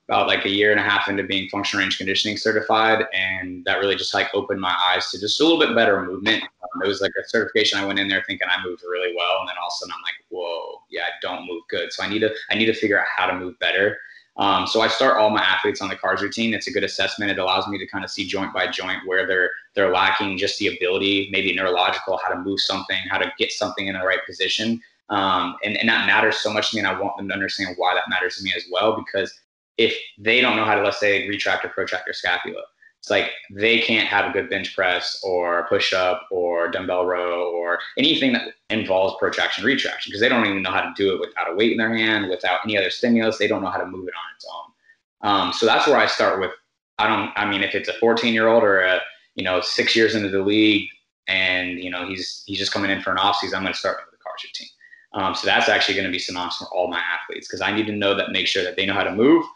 about 0.09 0.29
like 0.29 0.45
a 0.45 0.49
year 0.49 0.71
and 0.71 0.79
a 0.79 0.83
half 0.83 1.09
into 1.09 1.25
being 1.25 1.49
functional 1.49 1.83
range 1.83 1.99
conditioning 1.99 2.37
certified, 2.37 3.07
and 3.13 3.65
that 3.65 3.79
really 3.79 3.97
just 3.97 4.15
like 4.15 4.29
opened 4.35 4.61
my 4.61 4.77
eyes 4.89 5.11
to 5.11 5.19
just 5.19 5.41
a 5.41 5.45
little 5.45 5.59
bit 5.59 5.75
better 5.75 6.01
movement. 6.05 6.43
Um, 6.43 6.83
it 6.85 6.89
was 6.89 7.01
like 7.01 7.13
a 7.19 7.29
certification. 7.29 7.79
I 7.79 7.85
went 7.85 7.99
in 7.99 8.09
there 8.09 8.23
thinking 8.27 8.47
I 8.49 8.65
moved 8.65 8.83
really 8.83 9.15
well, 9.17 9.41
and 9.41 9.49
then 9.49 9.57
all 9.61 9.69
of 9.69 9.73
a 9.73 9.77
sudden 9.79 9.95
I'm 9.97 10.03
like, 10.03 10.15
whoa, 10.29 10.83
yeah, 10.91 11.03
I 11.03 11.11
don't 11.23 11.47
move 11.47 11.63
good. 11.69 11.93
So 11.93 12.05
I 12.05 12.09
need 12.09 12.21
to 12.21 12.33
I 12.51 12.55
need 12.55 12.67
to 12.67 12.75
figure 12.75 13.01
out 13.01 13.07
how 13.15 13.27
to 13.27 13.35
move 13.35 13.59
better. 13.59 13.99
Um, 14.39 14.67
so 14.67 14.83
I 14.83 14.89
start 14.89 15.17
all 15.17 15.31
my 15.31 15.41
athletes 15.41 15.81
on 15.81 15.89
the 15.89 15.97
CARS 15.97 16.21
routine. 16.21 16.53
It's 16.53 16.69
a 16.69 16.71
good 16.71 16.85
assessment. 16.85 17.31
It 17.31 17.39
allows 17.39 17.67
me 17.69 17.79
to 17.79 17.87
kind 17.87 18.05
of 18.05 18.11
see 18.11 18.27
joint 18.27 18.53
by 18.53 18.69
joint 18.69 18.99
where 19.07 19.27
they're 19.27 19.51
they're 19.75 19.91
lacking 19.91 20.39
just 20.39 20.59
the 20.59 20.69
ability, 20.69 21.29
maybe 21.33 21.55
neurological, 21.55 22.21
how 22.23 22.29
to 22.29 22.39
move 22.39 22.61
something, 22.61 22.99
how 23.11 23.19
to 23.19 23.33
get 23.39 23.51
something 23.51 23.89
in 23.89 23.99
the 23.99 24.07
right 24.07 24.21
position. 24.27 24.81
Um, 25.09 25.57
and, 25.65 25.77
and 25.77 25.89
that 25.89 26.07
matters 26.07 26.39
so 26.39 26.53
much 26.53 26.71
to 26.71 26.77
me. 26.77 26.81
And 26.81 26.89
I 26.89 27.01
want 27.01 27.17
them 27.17 27.29
to 27.29 27.35
understand 27.35 27.75
why 27.77 27.95
that 27.95 28.09
matters 28.09 28.37
to 28.37 28.43
me 28.43 28.53
as 28.57 28.65
well, 28.71 28.97
because 28.97 29.33
if 29.79 29.97
they 30.19 30.41
don't 30.41 30.57
know 30.57 30.65
how 30.65 30.75
to, 30.75 30.83
let's 30.83 31.01
say, 31.01 31.29
retract 31.29 31.65
or 31.65 31.69
protract 31.69 32.07
their 32.07 32.15
scapula, 32.15 32.63
it's 33.07 33.11
like 33.11 33.31
they 33.51 33.79
can't 33.79 34.09
have 34.09 34.29
a 34.29 34.33
good 34.33 34.51
bench 34.51 34.75
press 34.75 35.21
or 35.23 35.69
push 35.69 35.93
up 35.93 36.27
or 36.33 36.69
dumbbell 36.69 37.07
row 37.07 37.53
or 37.53 37.79
anything 37.99 38.33
that 38.33 38.55
involves 38.71 39.15
protraction 39.21 39.65
retraction 39.65 40.11
because 40.11 40.21
they 40.21 40.29
don't 40.29 40.45
even 40.45 40.61
know 40.61 40.73
how 40.73 40.81
to 40.81 40.93
do 40.97 41.15
it 41.15 41.21
without 41.21 41.49
a 41.49 41.55
weight 41.55 41.71
in 41.71 41.79
their 41.79 41.95
hand, 41.95 42.29
without 42.29 42.61
any 42.65 42.77
other 42.77 42.91
stimulus. 42.91 43.39
They 43.39 43.47
don't 43.47 43.63
know 43.63 43.71
how 43.71 43.79
to 43.79 43.87
move 43.87 44.09
it 44.09 44.15
on 44.15 44.35
its 44.35 44.47
own. 44.53 45.31
Um, 45.31 45.53
so 45.53 45.67
that's 45.67 45.87
where 45.87 45.97
I 45.97 46.07
start 46.07 46.41
with. 46.41 46.51
I 46.99 47.07
don't. 47.07 47.31
I 47.37 47.49
mean, 47.49 47.63
if 47.63 47.77
it's 47.77 47.89
a 47.89 47.93
14 47.93 48.35
year 48.35 48.49
old 48.49 48.65
or 48.65 48.81
a 48.81 49.01
you 49.37 49.45
know 49.45 49.61
six 49.61 49.95
years 49.95 50.17
into 50.17 50.29
the 50.29 50.43
league 50.43 50.89
and 51.29 51.79
you 51.79 51.91
know 51.91 52.09
he's 52.09 52.43
he's 52.47 52.59
just 52.59 52.73
coming 52.73 52.91
in 52.91 53.03
for 53.03 53.13
an 53.13 53.19
off 53.19 53.37
season, 53.37 53.57
I'm 53.57 53.63
going 53.63 53.73
to 53.73 53.79
start 53.79 53.99
with 54.05 54.11
the 54.11 54.23
CARS 54.25 54.43
routine. 54.43 54.69
Um, 55.13 55.35
so 55.37 55.47
that's 55.47 55.69
actually 55.69 55.95
going 55.95 56.07
to 56.07 56.13
be 56.13 56.19
synonymous 56.19 56.57
for 56.57 56.67
all 56.75 56.89
my 56.89 57.01
athletes 57.01 57.47
because 57.47 57.61
I 57.61 57.71
need 57.71 57.87
to 57.87 57.93
know 57.93 58.17
that, 58.17 58.33
make 58.33 58.49
sure 58.49 58.65
that 58.65 58.75
they 58.75 58.85
know 58.85 58.95
how 58.95 59.05
to 59.05 59.15
move 59.15 59.47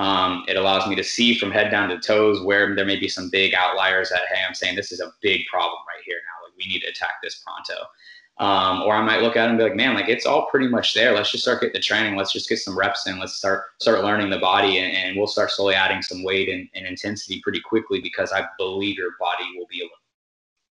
um, 0.00 0.44
it 0.48 0.56
allows 0.56 0.88
me 0.88 0.96
to 0.96 1.04
see 1.04 1.38
from 1.38 1.50
head 1.50 1.70
down 1.70 1.90
to 1.90 1.98
toes 1.98 2.42
where 2.42 2.74
there 2.74 2.86
may 2.86 2.98
be 2.98 3.06
some 3.06 3.28
big 3.28 3.52
outliers 3.52 4.08
that, 4.08 4.22
hey, 4.32 4.40
I'm 4.48 4.54
saying 4.54 4.74
this 4.74 4.92
is 4.92 5.00
a 5.00 5.12
big 5.20 5.42
problem 5.46 5.78
right 5.86 6.02
here 6.06 6.16
now. 6.16 6.46
Like 6.46 6.56
we 6.56 6.72
need 6.72 6.80
to 6.80 6.88
attack 6.88 7.16
this 7.22 7.44
pronto. 7.44 7.84
Um, 8.38 8.80
or 8.84 8.94
I 8.94 9.02
might 9.02 9.20
look 9.20 9.36
at 9.36 9.44
it 9.44 9.50
and 9.50 9.58
be 9.58 9.64
like, 9.64 9.76
man, 9.76 9.94
like 9.94 10.08
it's 10.08 10.24
all 10.24 10.46
pretty 10.46 10.68
much 10.68 10.94
there. 10.94 11.12
Let's 11.12 11.30
just 11.30 11.44
start 11.44 11.60
getting 11.60 11.74
the 11.74 11.80
training. 11.80 12.16
Let's 12.16 12.32
just 12.32 12.48
get 12.48 12.60
some 12.60 12.78
reps 12.78 13.06
in. 13.06 13.18
Let's 13.18 13.34
start 13.34 13.64
start 13.78 14.02
learning 14.02 14.30
the 14.30 14.38
body, 14.38 14.78
and, 14.78 14.90
and 14.90 15.18
we'll 15.18 15.26
start 15.26 15.50
slowly 15.50 15.74
adding 15.74 16.00
some 16.00 16.24
weight 16.24 16.48
and, 16.48 16.66
and, 16.74 16.86
intensity 16.86 17.42
pretty 17.42 17.60
quickly 17.60 18.00
because 18.00 18.32
I 18.32 18.46
believe 18.56 18.96
your 18.96 19.10
body 19.20 19.44
will 19.58 19.66
be 19.66 19.80
able 19.80 19.90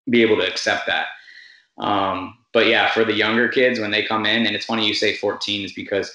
be 0.09 0.23
able 0.23 0.37
to 0.37 0.47
accept 0.51 0.87
that. 0.87 1.09
Um, 1.77 2.39
but 2.53 2.65
yeah, 2.65 2.89
for 2.89 3.05
the 3.05 3.13
younger 3.13 3.47
kids 3.47 3.79
when 3.79 3.91
they 3.91 4.01
come 4.03 4.25
in, 4.25 4.47
and 4.47 4.55
it's 4.55 4.65
funny 4.65 4.87
you 4.87 4.95
say 4.95 5.15
14 5.15 5.65
is 5.65 5.73
because 5.73 6.11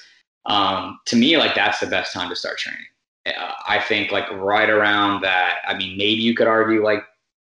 um, 0.46 0.98
to 1.06 1.14
me, 1.14 1.36
like 1.36 1.54
that's 1.54 1.78
the 1.78 1.86
best 1.86 2.12
time 2.12 2.28
to 2.30 2.34
start 2.34 2.58
training. 2.58 2.84
Uh, 3.26 3.52
I 3.66 3.80
think 3.80 4.12
like 4.12 4.30
right 4.32 4.68
around 4.68 5.22
that. 5.22 5.58
I 5.66 5.76
mean, 5.76 5.96
maybe 5.96 6.20
you 6.20 6.34
could 6.34 6.46
argue 6.46 6.84
like 6.84 7.04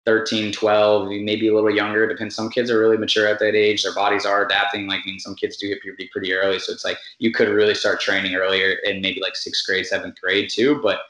13, 0.05 0.51
12, 0.51 1.09
maybe 1.21 1.47
a 1.47 1.53
little 1.53 1.69
younger. 1.69 2.07
Depends. 2.07 2.35
Some 2.35 2.49
kids 2.49 2.71
are 2.71 2.79
really 2.79 2.97
mature 2.97 3.27
at 3.27 3.39
that 3.39 3.55
age. 3.55 3.83
Their 3.83 3.93
bodies 3.93 4.25
are 4.25 4.45
adapting. 4.45 4.87
Like, 4.87 5.01
I 5.05 5.09
mean, 5.09 5.19
some 5.19 5.35
kids 5.35 5.57
do 5.57 5.67
get 5.67 5.81
puberty 5.81 6.09
pretty 6.11 6.33
early. 6.33 6.59
So 6.59 6.73
it's 6.73 6.83
like 6.83 6.97
you 7.19 7.31
could 7.31 7.49
really 7.49 7.75
start 7.75 8.01
training 8.01 8.35
earlier 8.35 8.77
in 8.83 9.01
maybe 9.01 9.21
like 9.21 9.35
sixth 9.35 9.65
grade, 9.65 9.85
seventh 9.85 10.19
grade 10.19 10.49
too. 10.49 10.79
But 10.81 11.01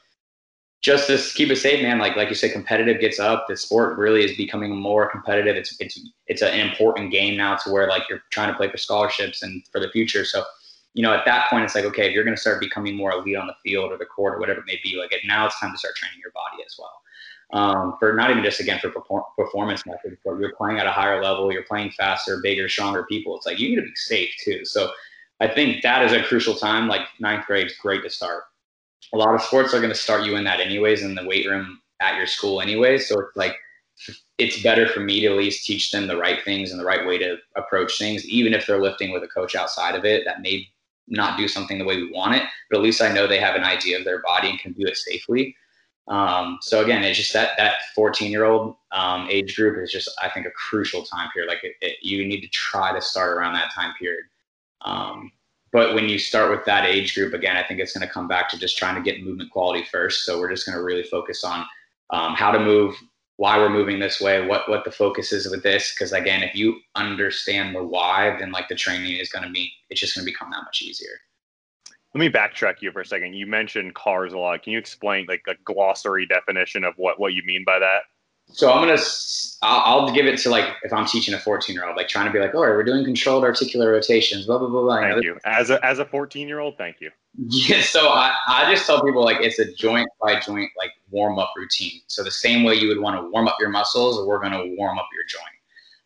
just 0.82 1.06
to 1.06 1.16
keep 1.34 1.48
it 1.50 1.56
safe, 1.56 1.80
man. 1.80 1.98
Like 1.98 2.16
like 2.16 2.28
you 2.28 2.34
said, 2.34 2.52
competitive 2.52 3.00
gets 3.00 3.20
up. 3.20 3.46
The 3.48 3.56
sport 3.56 3.96
really 3.98 4.24
is 4.24 4.36
becoming 4.36 4.76
more 4.76 5.08
competitive. 5.08 5.56
It's 5.56 5.76
it's 5.80 5.98
it's 6.26 6.42
an 6.42 6.58
important 6.58 7.12
game 7.12 7.36
now 7.36 7.56
to 7.56 7.70
where 7.70 7.88
like 7.88 8.02
you're 8.10 8.22
trying 8.30 8.50
to 8.50 8.56
play 8.56 8.68
for 8.68 8.76
scholarships 8.76 9.42
and 9.42 9.62
for 9.70 9.80
the 9.80 9.90
future. 9.90 10.24
So 10.24 10.42
you 10.94 11.02
know, 11.02 11.12
at 11.12 11.24
that 11.24 11.48
point, 11.48 11.64
it's 11.64 11.74
like, 11.74 11.84
okay, 11.86 12.06
if 12.08 12.12
you're 12.12 12.24
going 12.24 12.36
to 12.36 12.40
start 12.40 12.60
becoming 12.60 12.96
more 12.96 13.12
elite 13.12 13.36
on 13.36 13.46
the 13.46 13.54
field 13.64 13.92
or 13.92 13.98
the 13.98 14.04
court 14.04 14.34
or 14.34 14.40
whatever 14.40 14.60
it 14.60 14.66
may 14.66 14.78
be, 14.82 14.96
like 14.96 15.14
now 15.24 15.46
it's 15.46 15.58
time 15.58 15.72
to 15.72 15.78
start 15.78 15.94
training 15.96 16.20
your 16.22 16.32
body 16.32 16.62
as 16.64 16.76
well. 16.78 17.00
Um, 17.52 17.96
for 17.98 18.14
not 18.14 18.30
even 18.30 18.42
just 18.42 18.60
again 18.60 18.78
for 18.78 18.90
performance 19.36 19.84
methods, 19.84 20.16
but 20.24 20.38
you're 20.38 20.54
playing 20.54 20.78
at 20.78 20.86
a 20.86 20.90
higher 20.90 21.22
level, 21.22 21.52
you're 21.52 21.64
playing 21.64 21.90
faster, 21.90 22.40
bigger, 22.42 22.68
stronger 22.68 23.04
people. 23.04 23.36
It's 23.36 23.46
like 23.46 23.58
you 23.58 23.68
need 23.68 23.76
to 23.76 23.82
be 23.82 23.94
safe 23.94 24.30
too. 24.42 24.64
So 24.64 24.90
I 25.40 25.48
think 25.48 25.82
that 25.82 26.04
is 26.04 26.12
a 26.12 26.22
crucial 26.22 26.54
time. 26.54 26.88
Like 26.88 27.02
ninth 27.20 27.46
grade 27.46 27.66
is 27.66 27.76
great 27.76 28.02
to 28.04 28.10
start. 28.10 28.44
A 29.12 29.18
lot 29.18 29.34
of 29.34 29.42
sports 29.42 29.74
are 29.74 29.80
going 29.80 29.92
to 29.92 29.98
start 29.98 30.24
you 30.24 30.36
in 30.36 30.44
that 30.44 30.60
anyways 30.60 31.02
in 31.02 31.14
the 31.14 31.26
weight 31.26 31.46
room 31.46 31.80
at 32.00 32.16
your 32.16 32.26
school 32.26 32.62
anyways. 32.62 33.08
So 33.08 33.20
it's 33.20 33.36
like 33.36 33.56
it's 34.38 34.62
better 34.62 34.86
for 34.88 35.00
me 35.00 35.20
to 35.20 35.26
at 35.26 35.36
least 35.36 35.66
teach 35.66 35.90
them 35.90 36.06
the 36.06 36.16
right 36.16 36.42
things 36.44 36.70
and 36.70 36.80
the 36.80 36.84
right 36.84 37.06
way 37.06 37.18
to 37.18 37.36
approach 37.56 37.98
things, 37.98 38.26
even 38.26 38.54
if 38.54 38.66
they're 38.66 38.80
lifting 38.80 39.12
with 39.12 39.22
a 39.22 39.28
coach 39.28 39.54
outside 39.54 39.94
of 39.94 40.04
it 40.04 40.24
that 40.24 40.40
may 40.40 40.66
not 41.08 41.38
do 41.38 41.48
something 41.48 41.78
the 41.78 41.84
way 41.84 41.96
we 41.96 42.10
want 42.10 42.34
it, 42.34 42.42
but 42.70 42.78
at 42.78 42.82
least 42.82 43.02
I 43.02 43.12
know 43.12 43.26
they 43.26 43.40
have 43.40 43.54
an 43.54 43.64
idea 43.64 43.98
of 43.98 44.04
their 44.04 44.22
body 44.22 44.50
and 44.50 44.58
can 44.58 44.72
do 44.72 44.86
it 44.86 44.96
safely. 44.96 45.56
Um, 46.08 46.58
so 46.60 46.82
again, 46.82 47.04
it's 47.04 47.18
just 47.18 47.32
that 47.32 47.50
that 47.58 47.74
14 47.94 48.30
year 48.30 48.44
old 48.44 48.76
um, 48.90 49.28
age 49.30 49.56
group 49.56 49.82
is 49.82 49.92
just 49.92 50.10
I 50.22 50.28
think 50.28 50.46
a 50.46 50.50
crucial 50.50 51.04
time 51.04 51.28
period. 51.32 51.48
Like 51.48 51.62
it, 51.62 51.74
it, 51.80 51.96
you 52.02 52.26
need 52.26 52.40
to 52.40 52.48
try 52.48 52.92
to 52.92 53.00
start 53.00 53.36
around 53.36 53.54
that 53.54 53.72
time 53.72 53.92
period. 53.98 54.24
Um, 54.82 55.30
but 55.72 55.94
when 55.94 56.08
you 56.08 56.18
start 56.18 56.50
with 56.50 56.64
that 56.66 56.84
age 56.84 57.14
group, 57.14 57.32
again, 57.32 57.56
I 57.56 57.62
think 57.62 57.80
it's 57.80 57.96
going 57.96 58.06
to 58.06 58.12
come 58.12 58.28
back 58.28 58.48
to 58.50 58.58
just 58.58 58.76
trying 58.76 58.94
to 58.94 59.00
get 59.00 59.24
movement 59.24 59.50
quality 59.50 59.84
first. 59.90 60.24
So 60.24 60.38
we're 60.38 60.50
just 60.50 60.66
going 60.66 60.76
to 60.76 60.84
really 60.84 61.04
focus 61.04 61.44
on 61.44 61.64
um, 62.10 62.34
how 62.34 62.50
to 62.50 62.60
move, 62.60 62.94
why 63.36 63.58
we're 63.58 63.70
moving 63.70 63.98
this 63.98 64.20
way, 64.20 64.46
what 64.46 64.68
what 64.68 64.84
the 64.84 64.90
focus 64.90 65.32
is 65.32 65.50
with 65.50 65.62
this. 65.62 65.94
Because 65.94 66.12
again, 66.12 66.42
if 66.42 66.54
you 66.54 66.80
understand 66.94 67.74
the 67.74 67.82
why, 67.82 68.36
then 68.38 68.52
like 68.52 68.68
the 68.68 68.74
training 68.74 69.16
is 69.16 69.30
going 69.30 69.44
to 69.44 69.50
be, 69.50 69.72
it's 69.90 70.00
just 70.00 70.14
going 70.14 70.24
to 70.24 70.30
become 70.30 70.50
that 70.50 70.62
much 70.64 70.82
easier. 70.82 71.20
Let 72.14 72.18
me 72.18 72.28
backtrack 72.28 72.82
you 72.82 72.92
for 72.92 73.00
a 73.00 73.06
second. 73.06 73.34
You 73.34 73.46
mentioned 73.46 73.94
CARS 73.94 74.34
a 74.34 74.38
lot. 74.38 74.62
Can 74.62 74.74
you 74.74 74.78
explain 74.78 75.24
like 75.28 75.42
a 75.48 75.54
glossary 75.64 76.26
definition 76.26 76.84
of 76.84 76.94
what 76.96 77.18
what 77.18 77.32
you 77.32 77.42
mean 77.44 77.64
by 77.64 77.78
that? 77.78 78.02
So 78.48 78.70
I'm 78.70 78.86
gonna 78.86 79.00
I'll, 79.62 80.06
I'll 80.06 80.14
give 80.14 80.26
it 80.26 80.38
to 80.40 80.50
like 80.50 80.74
if 80.82 80.92
I'm 80.92 81.06
teaching 81.06 81.32
a 81.32 81.38
14 81.38 81.74
year 81.74 81.86
old, 81.86 81.96
like 81.96 82.08
trying 82.08 82.26
to 82.26 82.32
be 82.32 82.38
like, 82.38 82.54
all 82.54 82.66
right, 82.66 82.76
we're 82.76 82.84
doing 82.84 83.04
controlled 83.04 83.44
articular 83.44 83.90
rotations, 83.90 84.44
blah 84.44 84.58
blah 84.58 84.68
blah 84.68 84.82
blah. 84.82 85.00
Thank 85.00 85.24
you. 85.24 85.38
As 85.44 85.70
a 85.70 85.84
as 85.84 86.00
a 86.00 86.04
14 86.04 86.48
year 86.48 86.58
old, 86.58 86.76
thank 86.76 87.00
you. 87.00 87.10
Yeah. 87.36 87.80
So 87.82 88.08
I 88.08 88.34
I 88.46 88.70
just 88.70 88.86
tell 88.86 89.02
people 89.02 89.24
like 89.24 89.38
it's 89.40 89.58
a 89.58 89.72
joint 89.74 90.08
by 90.20 90.38
joint 90.40 90.70
like 90.76 90.90
warm 91.10 91.38
up 91.38 91.52
routine. 91.56 92.00
So 92.06 92.22
the 92.22 92.30
same 92.30 92.62
way 92.62 92.74
you 92.74 92.88
would 92.88 93.00
want 93.00 93.16
to 93.20 93.28
warm 93.30 93.48
up 93.48 93.56
your 93.58 93.70
muscles, 93.70 94.26
we're 94.26 94.40
gonna 94.40 94.66
warm 94.76 94.98
up 94.98 95.08
your 95.14 95.24
joint, 95.26 95.56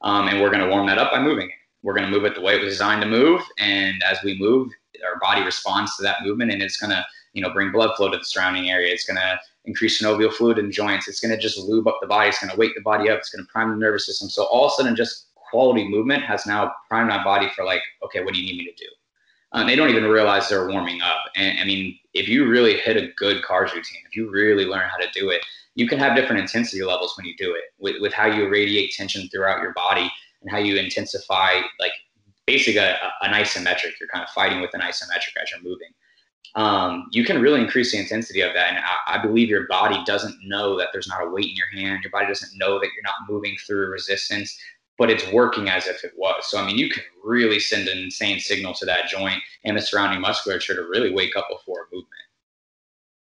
um, 0.02 0.28
and 0.28 0.40
we're 0.40 0.50
gonna 0.50 0.68
warm 0.68 0.86
that 0.86 0.98
up 0.98 1.10
by 1.10 1.20
moving 1.20 1.48
it. 1.48 1.56
We're 1.82 1.94
gonna 1.94 2.10
move 2.10 2.24
it 2.24 2.34
the 2.34 2.40
way 2.40 2.54
it 2.56 2.62
was 2.62 2.74
designed 2.74 3.02
to 3.02 3.08
move, 3.08 3.42
and 3.58 4.02
as 4.04 4.18
we 4.22 4.38
move, 4.38 4.70
our 5.04 5.18
body 5.20 5.42
responds 5.42 5.96
to 5.96 6.02
that 6.04 6.22
movement, 6.22 6.52
and 6.52 6.62
it's 6.62 6.76
gonna 6.76 7.04
you 7.32 7.42
know 7.42 7.52
bring 7.52 7.72
blood 7.72 7.96
flow 7.96 8.08
to 8.10 8.18
the 8.18 8.24
surrounding 8.24 8.70
area. 8.70 8.92
It's 8.92 9.04
gonna 9.04 9.40
increase 9.66 10.00
synovial 10.00 10.32
fluid 10.32 10.58
in 10.58 10.70
joints. 10.70 11.08
It's 11.08 11.20
going 11.20 11.34
to 11.34 11.40
just 11.40 11.58
lube 11.58 11.86
up 11.88 11.98
the 12.00 12.06
body. 12.06 12.28
It's 12.28 12.38
going 12.38 12.50
to 12.50 12.56
wake 12.56 12.74
the 12.74 12.82
body 12.82 13.10
up. 13.10 13.18
It's 13.18 13.30
going 13.30 13.44
to 13.44 13.52
prime 13.52 13.70
the 13.70 13.76
nervous 13.76 14.06
system. 14.06 14.30
So 14.30 14.44
all 14.44 14.66
of 14.66 14.72
a 14.72 14.74
sudden, 14.76 14.96
just 14.96 15.26
quality 15.34 15.88
movement 15.88 16.22
has 16.24 16.46
now 16.46 16.72
primed 16.88 17.08
my 17.08 17.22
body 17.22 17.48
for 17.54 17.64
like, 17.64 17.82
okay, 18.04 18.22
what 18.22 18.34
do 18.34 18.40
you 18.40 18.46
need 18.46 18.58
me 18.58 18.72
to 18.72 18.84
do? 18.84 18.90
Um, 19.52 19.66
they 19.66 19.76
don't 19.76 19.90
even 19.90 20.04
realize 20.04 20.48
they're 20.48 20.68
warming 20.68 21.00
up. 21.02 21.24
And 21.36 21.58
I 21.58 21.64
mean, 21.64 21.98
if 22.14 22.28
you 22.28 22.48
really 22.48 22.78
hit 22.78 22.96
a 22.96 23.12
good 23.16 23.42
CARS 23.44 23.72
routine, 23.74 24.02
if 24.06 24.16
you 24.16 24.30
really 24.30 24.64
learn 24.64 24.88
how 24.88 24.96
to 24.98 25.08
do 25.14 25.30
it, 25.30 25.44
you 25.74 25.86
can 25.86 25.98
have 25.98 26.16
different 26.16 26.40
intensity 26.40 26.82
levels 26.82 27.14
when 27.16 27.26
you 27.26 27.36
do 27.36 27.54
it 27.54 27.64
with, 27.78 28.00
with 28.00 28.12
how 28.12 28.26
you 28.26 28.48
radiate 28.48 28.92
tension 28.92 29.28
throughout 29.28 29.62
your 29.62 29.72
body 29.74 30.10
and 30.42 30.50
how 30.50 30.58
you 30.58 30.76
intensify 30.76 31.60
like 31.78 31.92
basically 32.46 32.78
a, 32.78 32.98
an 33.22 33.32
isometric. 33.32 33.92
You're 34.00 34.08
kind 34.08 34.24
of 34.24 34.30
fighting 34.30 34.60
with 34.60 34.74
an 34.74 34.80
isometric 34.80 35.40
as 35.40 35.50
you're 35.50 35.62
moving. 35.62 35.88
um, 36.56 37.08
you 37.12 37.24
can 37.24 37.40
really 37.40 37.60
increase 37.60 37.92
the 37.92 37.98
intensity 37.98 38.40
of 38.40 38.54
that. 38.54 38.70
And 38.70 38.78
I, 38.78 39.18
I, 39.18 39.22
believe 39.22 39.48
your 39.50 39.66
body 39.66 40.02
doesn't 40.06 40.36
know 40.42 40.78
that 40.78 40.88
there's 40.92 41.06
not 41.06 41.22
a 41.22 41.28
weight 41.28 41.50
in 41.50 41.56
your 41.56 41.68
hand. 41.74 42.02
Your 42.02 42.10
body 42.10 42.26
doesn't 42.26 42.56
know 42.56 42.78
that 42.78 42.88
you're 42.94 43.02
not 43.04 43.28
moving 43.28 43.54
through 43.66 43.90
resistance, 43.90 44.58
but 44.98 45.10
it's 45.10 45.30
working 45.32 45.68
as 45.68 45.86
if 45.86 46.04
it 46.04 46.12
was. 46.16 46.46
So, 46.46 46.58
I 46.58 46.66
mean, 46.66 46.78
you 46.78 46.88
can 46.88 47.02
really 47.24 47.60
send 47.60 47.88
an 47.88 47.98
insane 47.98 48.40
signal 48.40 48.74
to 48.74 48.86
that 48.86 49.08
joint 49.08 49.42
and 49.64 49.76
the 49.76 49.82
surrounding 49.82 50.20
musculature 50.20 50.74
to 50.74 50.82
really 50.82 51.12
wake 51.12 51.36
up 51.36 51.46
before 51.50 51.82
a 51.82 51.94
movement. 51.94 52.10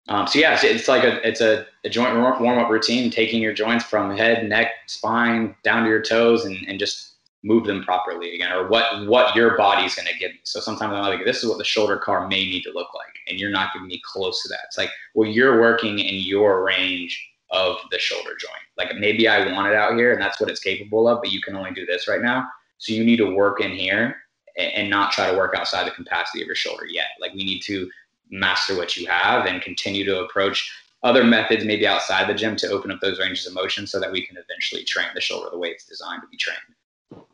Um, 0.10 0.27
so 0.27 0.38
yeah, 0.38 0.60
it's 0.62 0.88
like 0.89 1.03
a 1.03 1.25
it's 1.25 1.39
a, 1.39 1.65
a 1.86 1.89
joint 1.89 2.15
warm 2.15 2.60
up 2.60 2.70
routine, 2.70 3.10
taking 3.10 3.42
your 3.42 3.53
joints 3.53 3.86
from 3.86 4.15
head, 4.15 4.48
neck, 4.50 4.72
spine 4.88 5.56
down 5.63 5.84
to 5.84 5.89
your 5.89 6.01
toes, 6.01 6.44
and, 6.44 6.58
and 6.68 6.77
just 6.77 7.12
move 7.46 7.65
them 7.65 7.84
properly 7.84 8.36
again, 8.36 8.51
or 8.51 8.68
what 8.68 9.08
what 9.08 9.34
your 9.34 9.56
body's 9.56 9.96
going 9.96 10.08
to 10.08 10.18
give. 10.20 10.32
So 10.44 10.60
sometimes 10.60 10.94
I'm 10.94 11.03
like, 11.03 11.24
this 11.24 11.42
is 11.42 11.50
what 11.50 11.58
the 11.58 11.63
shoulder 11.63 11.98
CAR 11.98 12.27
may 12.27 12.44
need 12.44 12.63
to 12.63 12.74
look 12.74 12.94
like, 12.94 13.13
and 13.30 13.39
you're 13.39 13.50
not 13.50 13.72
giving 13.74 13.88
me 13.88 14.01
close 14.03 14.44
to 14.44 14.50
that. 14.50 14.60
It's 14.65 14.77
like, 14.77 14.89
well, 15.15 15.30
you're 15.30 15.62
working 15.62 16.00
in 16.00 16.15
your 16.15 16.65
range 16.65 17.25
of 17.53 17.77
the 17.91 18.00
shoulder 18.00 18.31
joint. 18.38 18.53
Like 18.77 18.95
maybe 18.98 19.27
I 19.27 19.51
want 19.53 19.67
it 19.67 19.75
out 19.75 19.95
here, 19.95 20.12
and 20.12 20.22
that's 20.22 20.41
what 20.41 20.50
it's 20.50 20.60
capable 20.60 21.07
of, 21.07 21.22
but 21.22 21.31
you 21.31 21.41
can 21.41 21.55
only 21.55 21.72
do 21.72 21.86
this 21.86 22.07
right 22.07 22.22
now. 22.22 22.48
So 22.79 22.91
you 22.93 23.05
need 23.05 23.17
to 23.17 23.33
work 23.33 23.62
in 23.62 23.72
here 23.72 24.17
and 24.57 24.89
not 24.89 25.12
try 25.12 25.31
to 25.31 25.38
work 25.38 25.55
outside 25.55 25.88
the 25.88 25.91
capacity 25.91 26.41
of 26.41 26.48
your 26.48 26.55
shoulder 26.55 26.86
yet. 26.86 27.07
Like 27.22 27.33
we 27.33 27.43
need 27.43 27.62
to 27.62 27.89
master 28.29 28.75
what 28.75 28.98
you 28.98 29.07
have 29.07 29.45
and 29.45 29.62
continue 29.62 30.03
to 30.05 30.22
approach 30.22 30.72
other 31.03 31.24
methods 31.24 31.65
maybe 31.65 31.86
outside 31.86 32.27
the 32.27 32.33
gym 32.33 32.55
to 32.55 32.69
open 32.69 32.91
up 32.91 33.00
those 33.01 33.19
ranges 33.19 33.45
of 33.45 33.53
motion 33.53 33.86
so 33.86 34.00
that 34.00 34.12
we 34.12 34.25
can 34.25 34.38
eventually 34.38 34.83
train 34.83 35.07
the 35.13 35.22
shoulder 35.22 35.50
the 35.51 35.57
way 35.57 35.69
it's 35.69 35.86
designed 35.86 36.22
to 36.22 36.27
be 36.27 36.38
trained. 36.38 37.25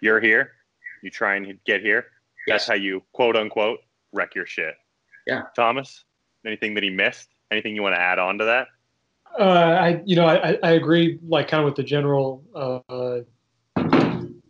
You're 0.00 0.20
here, 0.20 0.52
you 1.02 1.10
try 1.10 1.36
and 1.36 1.58
get 1.64 1.80
here. 1.80 2.06
Yes. 2.46 2.66
That's 2.66 2.68
how 2.68 2.74
you 2.74 3.02
quote 3.12 3.36
unquote 3.36 3.80
wreck 4.12 4.34
your 4.34 4.46
shit. 4.46 4.74
Yeah. 5.26 5.42
Thomas, 5.56 6.04
anything 6.46 6.74
that 6.74 6.82
he 6.82 6.90
missed? 6.90 7.28
Anything 7.50 7.74
you 7.74 7.82
want 7.82 7.94
to 7.94 8.00
add 8.00 8.18
on 8.18 8.38
to 8.38 8.44
that? 8.44 8.68
Uh, 9.38 9.42
I, 9.42 10.02
you 10.04 10.14
know, 10.14 10.26
I, 10.26 10.58
I 10.62 10.72
agree, 10.72 11.18
like 11.26 11.48
kind 11.48 11.62
of 11.62 11.66
with 11.66 11.76
the 11.76 11.82
general 11.82 12.44
uh, 12.54 13.20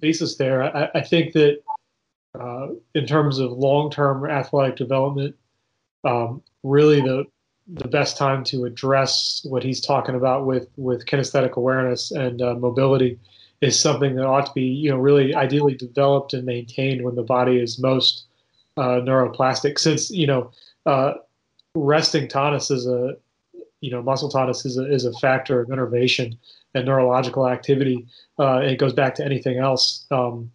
thesis 0.00 0.36
there. 0.36 0.62
I, 0.62 0.90
I 0.96 1.00
think 1.00 1.32
that 1.32 1.60
uh, 2.38 2.68
in 2.94 3.06
terms 3.06 3.38
of 3.38 3.52
long-term 3.52 4.28
athletic 4.28 4.76
development, 4.76 5.34
um, 6.04 6.42
really 6.62 7.00
the 7.00 7.24
the 7.66 7.88
best 7.88 8.18
time 8.18 8.44
to 8.44 8.66
address 8.66 9.40
what 9.48 9.62
he's 9.62 9.80
talking 9.80 10.14
about 10.14 10.44
with 10.44 10.68
with 10.76 11.06
kinesthetic 11.06 11.52
awareness 11.52 12.10
and 12.10 12.42
uh, 12.42 12.54
mobility 12.54 13.18
is 13.62 13.80
something 13.80 14.14
that 14.16 14.26
ought 14.26 14.44
to 14.44 14.52
be 14.52 14.64
you 14.64 14.90
know 14.90 14.98
really 14.98 15.34
ideally 15.34 15.74
developed 15.74 16.34
and 16.34 16.44
maintained 16.44 17.02
when 17.02 17.14
the 17.14 17.22
body 17.22 17.58
is 17.58 17.78
most 17.78 18.26
uh, 18.76 19.00
neuroplastic. 19.00 19.78
Since 19.78 20.10
you 20.10 20.26
know 20.26 20.50
resting 21.74 22.28
tonus 22.28 22.70
is 22.70 22.86
a 22.86 23.16
you 23.84 23.90
know 23.90 24.02
muscle 24.02 24.30
tonus 24.30 24.64
is 24.64 24.78
a, 24.78 24.92
is 24.92 25.04
a 25.04 25.12
factor 25.14 25.60
of 25.60 25.70
innervation 25.70 26.38
and 26.74 26.86
neurological 26.86 27.46
activity. 27.48 28.06
Uh, 28.38 28.58
it 28.58 28.78
goes 28.78 28.92
back 28.92 29.14
to 29.16 29.24
anything 29.24 29.58
else. 29.58 30.06
Um, 30.10 30.50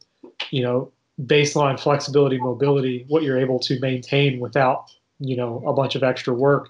you 0.51 0.63
know 0.63 0.91
baseline 1.25 1.79
flexibility, 1.79 2.38
mobility, 2.38 3.05
what 3.09 3.24
you're 3.24 3.38
able 3.38 3.59
to 3.59 3.79
maintain 3.79 4.39
without 4.39 4.86
you 5.19 5.36
know 5.36 5.63
a 5.67 5.74
bunch 5.74 5.95
of 5.95 6.03
extra 6.03 6.33
work 6.33 6.69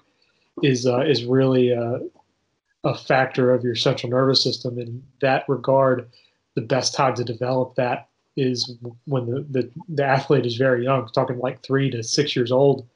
is 0.62 0.86
uh, 0.86 1.00
is 1.00 1.24
really 1.24 1.70
a, 1.70 2.00
a 2.84 2.94
factor 2.94 3.54
of 3.54 3.64
your 3.64 3.74
central 3.74 4.10
nervous 4.10 4.42
system. 4.42 4.78
In 4.78 5.02
that 5.20 5.48
regard, 5.48 6.10
the 6.54 6.62
best 6.62 6.94
time 6.94 7.14
to 7.14 7.24
develop 7.24 7.74
that 7.76 8.08
is 8.36 8.76
when 9.06 9.26
the, 9.26 9.46
the, 9.50 9.70
the 9.88 10.04
athlete 10.04 10.46
is 10.46 10.56
very 10.56 10.84
young, 10.84 11.08
talking 11.08 11.38
like 11.38 11.62
three 11.62 11.90
to 11.90 12.02
six 12.02 12.34
years 12.34 12.52
old, 12.52 12.86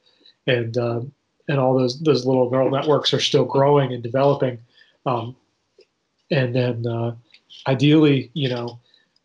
and 0.47 0.77
uh, 0.77 1.01
and 1.47 1.59
all 1.59 1.77
those 1.77 1.99
those 2.01 2.25
little 2.25 2.49
neural 2.49 2.71
networks 2.71 3.13
are 3.13 3.19
still 3.19 3.45
growing 3.45 3.93
and 3.93 4.03
developing, 4.03 4.59
um, 5.05 5.35
and 6.31 6.55
then 6.55 6.85
uh, 6.87 7.15
ideally, 7.67 8.31
you 8.33 8.49
know, 8.49 8.79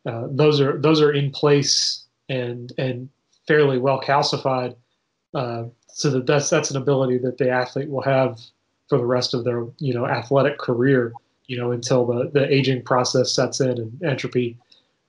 uh, 0.07 0.27
those 0.31 0.61
are 0.61 0.79
those 0.81 1.01
are 1.01 1.13
in 1.13 1.31
place 1.31 2.05
and 2.29 2.73
and 2.79 3.09
fairly 3.47 3.79
well 3.79 4.01
calcified. 4.01 4.75
Uh, 5.35 5.65
so 5.89 6.11
that 6.11 6.27
that's 6.27 6.51
that's 6.51 6.71
an 6.71 6.77
ability 6.77 7.19
that 7.19 7.39
the 7.39 7.51
athlete 7.51 7.91
will 7.91 8.03
have 8.03 8.41
for 8.89 8.99
the 8.99 9.07
rest 9.07 9.35
of 9.35 9.45
their 9.45 9.67
you 9.79 9.95
know 9.95 10.07
athletic 10.07 10.59
career. 10.59 11.13
You 11.47 11.59
know 11.59 11.73
until 11.73 12.07
the 12.07 12.31
the 12.33 12.53
aging 12.53 12.83
process 12.83 13.33
sets 13.33 13.61
in 13.61 13.71
and 13.71 14.03
entropy 14.03 14.57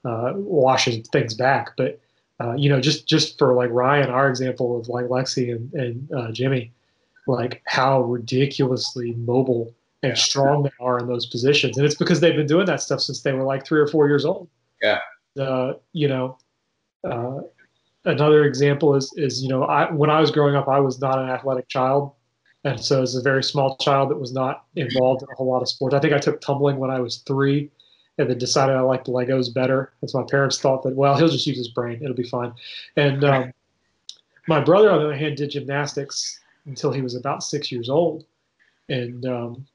uh, 0.03 0.33
washes 0.35 1.07
things 1.09 1.33
back. 1.33 1.71
But 1.77 1.99
uh, 2.39 2.53
you 2.53 2.69
know 2.69 2.81
just 2.81 3.07
just 3.07 3.37
for 3.37 3.53
like 3.53 3.69
Ryan, 3.71 4.09
our 4.09 4.29
example 4.29 4.79
of 4.79 4.89
like 4.89 5.05
Lexi 5.05 5.53
and 5.53 5.73
and 5.73 6.11
uh, 6.11 6.31
Jimmy, 6.31 6.71
like 7.31 7.61
how 7.65 8.01
ridiculously 8.01 9.13
mobile 9.13 9.73
and 10.03 10.17
strong 10.17 10.63
they 10.63 10.71
are 10.79 10.99
in 10.99 11.07
those 11.07 11.25
positions, 11.25 11.77
and 11.77 11.85
it's 11.85 11.95
because 11.95 12.19
they've 12.19 12.35
been 12.35 12.47
doing 12.47 12.65
that 12.65 12.81
stuff 12.81 13.01
since 13.01 13.21
they 13.21 13.33
were 13.33 13.43
like 13.43 13.65
three 13.65 13.79
or 13.79 13.87
four 13.87 14.07
years 14.07 14.25
old. 14.25 14.49
Yeah. 14.81 14.99
Uh, 15.39 15.73
you 15.93 16.07
know, 16.07 16.37
uh, 17.09 17.41
another 18.05 18.45
example 18.45 18.95
is 18.95 19.13
is 19.15 19.41
you 19.41 19.49
know 19.49 19.63
I 19.63 19.91
when 19.91 20.09
I 20.09 20.19
was 20.19 20.31
growing 20.31 20.55
up 20.55 20.67
I 20.67 20.79
was 20.79 20.99
not 20.99 21.19
an 21.19 21.29
athletic 21.29 21.67
child, 21.67 22.13
and 22.63 22.79
so 22.79 23.01
as 23.01 23.15
a 23.15 23.21
very 23.21 23.43
small 23.43 23.77
child 23.77 24.09
that 24.09 24.19
was 24.19 24.33
not 24.33 24.65
involved 24.75 25.23
in 25.23 25.29
a 25.31 25.35
whole 25.35 25.47
lot 25.47 25.61
of 25.61 25.69
sports. 25.69 25.95
I 25.95 25.99
think 25.99 26.13
I 26.13 26.19
took 26.19 26.41
tumbling 26.41 26.77
when 26.77 26.89
I 26.89 26.99
was 26.99 27.17
three, 27.27 27.69
and 28.17 28.29
then 28.29 28.37
decided 28.37 28.75
I 28.75 28.81
liked 28.81 29.07
Legos 29.07 29.53
better. 29.53 29.93
As 30.03 30.13
my 30.13 30.23
parents 30.29 30.59
thought 30.59 30.83
that 30.83 30.95
well 30.95 31.15
he'll 31.15 31.29
just 31.29 31.47
use 31.47 31.57
his 31.57 31.69
brain 31.69 31.99
it'll 32.01 32.15
be 32.15 32.23
fine, 32.23 32.53
and 32.97 33.23
um, 33.23 33.53
my 34.47 34.59
brother 34.59 34.89
on 34.89 34.99
the 34.99 35.05
other 35.05 35.15
hand 35.15 35.37
did 35.37 35.51
gymnastics 35.51 36.40
until 36.65 36.91
he 36.91 37.01
was 37.01 37.15
about 37.15 37.43
six 37.43 37.71
years 37.71 37.89
old, 37.89 38.25
and 38.89 39.25
um, 39.25 39.65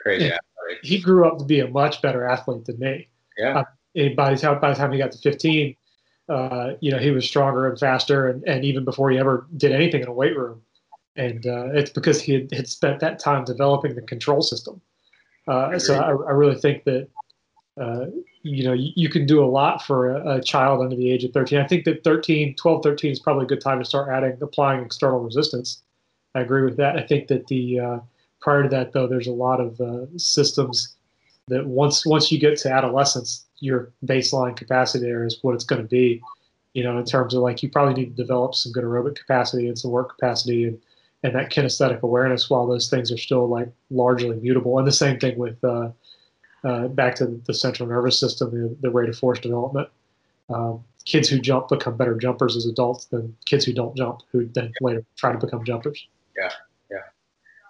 crazy. 0.00 0.30
And 0.30 0.40
he 0.82 0.98
grew 1.00 1.26
up 1.26 1.38
to 1.38 1.44
be 1.44 1.60
a 1.60 1.68
much 1.68 2.02
better 2.02 2.26
athlete 2.26 2.64
than 2.64 2.78
me. 2.78 3.08
Yeah. 3.38 3.64
Uh, 3.96 4.08
by 4.14 4.34
the 4.34 4.40
time 4.40 4.60
by 4.60 4.70
the 4.70 4.76
time 4.76 4.92
he 4.92 4.98
got 4.98 5.12
to 5.12 5.18
15 5.18 5.74
uh, 6.28 6.72
you 6.80 6.90
know, 6.90 6.98
he 6.98 7.10
was 7.10 7.24
stronger 7.24 7.68
and 7.68 7.78
faster, 7.78 8.28
and, 8.28 8.42
and 8.48 8.64
even 8.64 8.84
before 8.84 9.10
he 9.10 9.18
ever 9.18 9.46
did 9.56 9.72
anything 9.72 10.02
in 10.02 10.08
a 10.08 10.12
weight 10.12 10.36
room. 10.36 10.60
And 11.14 11.46
uh, 11.46 11.68
it's 11.72 11.90
because 11.90 12.20
he 12.20 12.32
had, 12.32 12.52
had, 12.52 12.68
spent 12.68 13.00
that 13.00 13.18
time 13.18 13.44
developing 13.44 13.94
the 13.94 14.02
control 14.02 14.42
system. 14.42 14.80
Uh, 15.48 15.78
so 15.78 15.94
I, 15.94 16.08
I, 16.08 16.32
really 16.32 16.56
think 16.56 16.84
that, 16.84 17.08
uh, 17.80 18.06
you 18.42 18.64
know, 18.64 18.72
you, 18.72 18.90
you, 18.96 19.08
can 19.08 19.24
do 19.24 19.42
a 19.42 19.46
lot 19.46 19.82
for 19.82 20.10
a, 20.10 20.36
a, 20.36 20.42
child 20.42 20.82
under 20.82 20.96
the 20.96 21.10
age 21.10 21.22
of 21.22 21.32
13. 21.32 21.60
I 21.60 21.66
think 21.66 21.84
that 21.84 22.02
13, 22.02 22.56
12, 22.56 22.82
13 22.82 23.12
is 23.12 23.20
probably 23.20 23.44
a 23.44 23.48
good 23.48 23.60
time 23.60 23.78
to 23.78 23.84
start 23.84 24.08
adding, 24.10 24.36
applying 24.42 24.84
external 24.84 25.20
resistance. 25.20 25.82
I 26.36 26.40
agree 26.40 26.62
with 26.62 26.76
that. 26.76 26.96
I 26.96 27.02
think 27.02 27.28
that 27.28 27.46
the, 27.46 27.80
uh, 27.80 27.98
prior 28.40 28.62
to 28.62 28.68
that 28.68 28.92
though, 28.92 29.06
there's 29.06 29.26
a 29.26 29.32
lot 29.32 29.58
of 29.58 29.80
uh, 29.80 30.06
systems 30.18 30.94
that 31.48 31.66
once, 31.66 32.04
once 32.04 32.30
you 32.30 32.38
get 32.38 32.58
to 32.58 32.70
adolescence, 32.70 33.46
your 33.60 33.90
baseline 34.04 34.54
capacity 34.54 35.06
there 35.06 35.24
is 35.24 35.38
what 35.40 35.54
it's 35.54 35.64
going 35.64 35.80
to 35.80 35.88
be. 35.88 36.22
You 36.74 36.84
know, 36.84 36.98
in 36.98 37.06
terms 37.06 37.32
of 37.32 37.40
like 37.40 37.62
you 37.62 37.70
probably 37.70 37.94
need 37.94 38.14
to 38.14 38.22
develop 38.22 38.54
some 38.54 38.70
good 38.70 38.84
aerobic 38.84 39.16
capacity 39.16 39.66
and 39.66 39.78
some 39.78 39.90
work 39.90 40.10
capacity 40.10 40.64
and 40.64 40.78
and 41.22 41.34
that 41.34 41.50
kinesthetic 41.50 42.02
awareness 42.02 42.50
while 42.50 42.66
those 42.66 42.90
things 42.90 43.10
are 43.10 43.16
still 43.16 43.48
like 43.48 43.72
largely 43.90 44.36
mutable. 44.36 44.78
And 44.78 44.86
the 44.86 44.92
same 44.92 45.18
thing 45.18 45.38
with 45.38 45.56
uh, 45.64 45.88
uh, 46.64 46.88
back 46.88 47.14
to 47.16 47.40
the 47.46 47.54
central 47.54 47.88
nervous 47.88 48.18
system, 48.18 48.50
the, 48.50 48.76
the 48.82 48.90
rate 48.90 49.08
of 49.08 49.16
force 49.16 49.40
development. 49.40 49.88
Um, 50.50 50.84
kids 51.06 51.30
who 51.30 51.40
jump 51.40 51.68
become 51.68 51.96
better 51.96 52.14
jumpers 52.14 52.56
as 52.56 52.66
adults 52.66 53.06
than 53.06 53.34
kids 53.46 53.64
who 53.64 53.72
don't 53.72 53.96
jump, 53.96 54.20
who 54.30 54.46
then 54.46 54.72
later 54.82 55.02
try 55.16 55.32
to 55.32 55.38
become 55.38 55.64
jumpers. 55.64 56.06
Yeah, 56.38 56.50
yeah. 56.90 57.02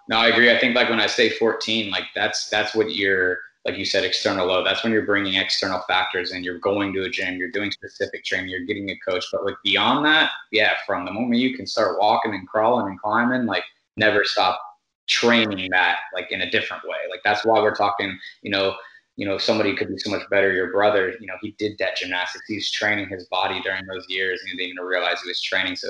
No, 0.09 0.17
I 0.17 0.27
agree. 0.27 0.51
I 0.51 0.59
think 0.59 0.75
like 0.75 0.89
when 0.89 0.99
I 0.99 1.07
say 1.07 1.29
14, 1.29 1.89
like 1.89 2.05
that's 2.15 2.49
that's 2.49 2.75
what 2.75 2.95
you're 2.95 3.39
like 3.67 3.77
you 3.77 3.85
said, 3.85 4.05
external 4.05 4.47
load. 4.47 4.65
That's 4.65 4.81
when 4.81 4.93
you're 4.93 5.05
bringing 5.05 5.33
external 5.35 5.81
factors 5.89 6.31
and 6.31 6.45
You're 6.45 6.57
going 6.59 6.93
to 6.93 7.03
a 7.03 7.09
gym, 7.09 7.35
you're 7.35 7.51
doing 7.51 7.69
specific 7.69 8.23
training, 8.23 8.49
you're 8.49 8.65
getting 8.65 8.89
a 8.89 8.97
coach. 8.99 9.25
But 9.31 9.45
like 9.45 9.55
beyond 9.63 10.05
that, 10.05 10.31
yeah, 10.53 10.73
from 10.85 11.03
the 11.03 11.11
moment 11.11 11.41
you 11.41 11.55
can 11.55 11.67
start 11.67 11.99
walking 11.99 12.33
and 12.33 12.47
crawling 12.47 12.87
and 12.87 12.99
climbing, 12.99 13.45
like 13.45 13.63
never 13.97 14.23
stop 14.23 14.59
training 15.07 15.69
that 15.71 15.97
like 16.13 16.31
in 16.31 16.41
a 16.41 16.49
different 16.49 16.83
way. 16.85 16.97
Like 17.09 17.19
that's 17.25 17.45
why 17.45 17.59
we're 17.59 17.75
talking, 17.75 18.17
you 18.41 18.51
know, 18.51 18.73
you 19.17 19.27
know, 19.27 19.37
somebody 19.37 19.75
could 19.75 19.89
be 19.89 19.97
so 19.97 20.11
much 20.11 20.27
better. 20.29 20.53
Your 20.53 20.71
brother, 20.71 21.15
you 21.19 21.27
know, 21.27 21.33
he 21.41 21.51
did 21.57 21.77
that 21.79 21.97
gymnastics. 21.97 22.45
He's 22.47 22.71
training 22.71 23.09
his 23.09 23.25
body 23.25 23.59
during 23.63 23.85
those 23.87 24.05
years, 24.07 24.39
and 24.41 24.51
he 24.51 24.57
didn't 24.57 24.75
even 24.75 24.85
realize 24.85 25.21
he 25.21 25.27
was 25.27 25.41
training. 25.41 25.75
So, 25.75 25.89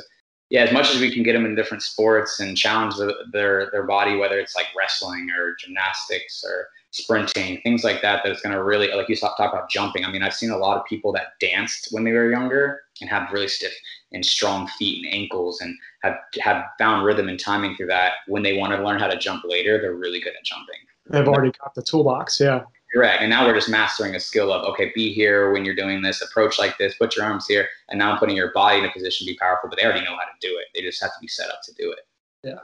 yeah, 0.49 0.63
as 0.63 0.71
much 0.71 0.93
as 0.93 1.01
we 1.01 1.13
can 1.13 1.23
get 1.23 1.33
them 1.33 1.45
in 1.45 1.55
different 1.55 1.83
sports 1.83 2.39
and 2.39 2.55
challenge 2.55 2.95
the, 2.95 3.13
their 3.33 3.69
their 3.71 3.83
body, 3.83 4.15
whether 4.15 4.39
it's 4.39 4.55
like 4.55 4.67
wrestling 4.77 5.29
or 5.38 5.55
gymnastics 5.60 6.43
or 6.45 6.67
sprinting, 6.91 7.60
things 7.62 7.83
like 7.83 8.01
that, 8.01 8.21
that's 8.23 8.41
going 8.41 8.55
to 8.55 8.63
really, 8.63 8.88
like 8.91 9.10
you 9.10 9.15
talk 9.15 9.38
about 9.38 9.69
jumping. 9.69 10.05
I 10.05 10.12
mean, 10.12 10.23
I've 10.23 10.33
seen 10.33 10.51
a 10.51 10.57
lot 10.57 10.77
of 10.77 10.86
people 10.86 11.12
that 11.13 11.33
danced 11.39 11.89
when 11.91 12.03
they 12.03 12.12
were 12.12 12.31
younger 12.31 12.81
and 13.01 13.10
have 13.10 13.31
really 13.31 13.47
stiff 13.47 13.73
and 14.13 14.25
strong 14.25 14.67
feet 14.79 15.05
and 15.05 15.13
ankles 15.13 15.60
and 15.62 15.75
have, 16.01 16.15
have 16.39 16.63
found 16.79 17.05
rhythm 17.05 17.27
and 17.27 17.39
timing 17.39 17.75
through 17.75 17.88
that. 17.88 18.13
When 18.27 18.41
they 18.41 18.57
want 18.57 18.73
to 18.73 18.83
learn 18.83 18.99
how 18.99 19.07
to 19.07 19.17
jump 19.17 19.43
later, 19.45 19.79
they're 19.79 19.95
really 19.95 20.21
good 20.21 20.33
at 20.33 20.45
jumping. 20.45 20.75
They've 21.10 21.27
already 21.27 21.51
got 21.62 21.75
the 21.75 21.83
toolbox. 21.83 22.39
Yeah. 22.39 22.63
Correct. 22.93 23.21
And 23.21 23.30
now 23.30 23.45
we're 23.45 23.54
just 23.54 23.69
mastering 23.69 24.15
a 24.15 24.19
skill 24.19 24.52
of 24.52 24.63
okay, 24.65 24.91
be 24.95 25.13
here 25.13 25.52
when 25.52 25.65
you're 25.65 25.76
doing 25.76 26.02
this, 26.02 26.21
approach 26.21 26.58
like 26.58 26.78
this, 26.78 26.95
put 26.95 27.15
your 27.15 27.26
arms 27.26 27.45
here, 27.45 27.67
and 27.89 28.00
now 28.00 28.12
I'm 28.12 28.17
putting 28.17 28.36
your 28.36 28.52
body 28.54 28.80
in 28.80 28.86
a 28.86 28.91
position 28.91 29.28
to 29.28 29.34
be 29.34 29.38
powerful. 29.38 29.69
But 29.69 29.78
they 29.78 29.86
already 29.86 30.06
know 30.06 30.15
how 30.15 30.23
to 30.23 30.47
do 30.47 30.58
it. 30.58 30.65
They 30.73 30.82
just 30.82 31.02
have 31.02 31.12
to 31.12 31.19
be 31.19 31.28
set 31.28 31.50
up 31.50 31.62
to 31.63 31.73
do 31.73 31.91
it. 31.91 32.08
Yeah. 32.43 32.56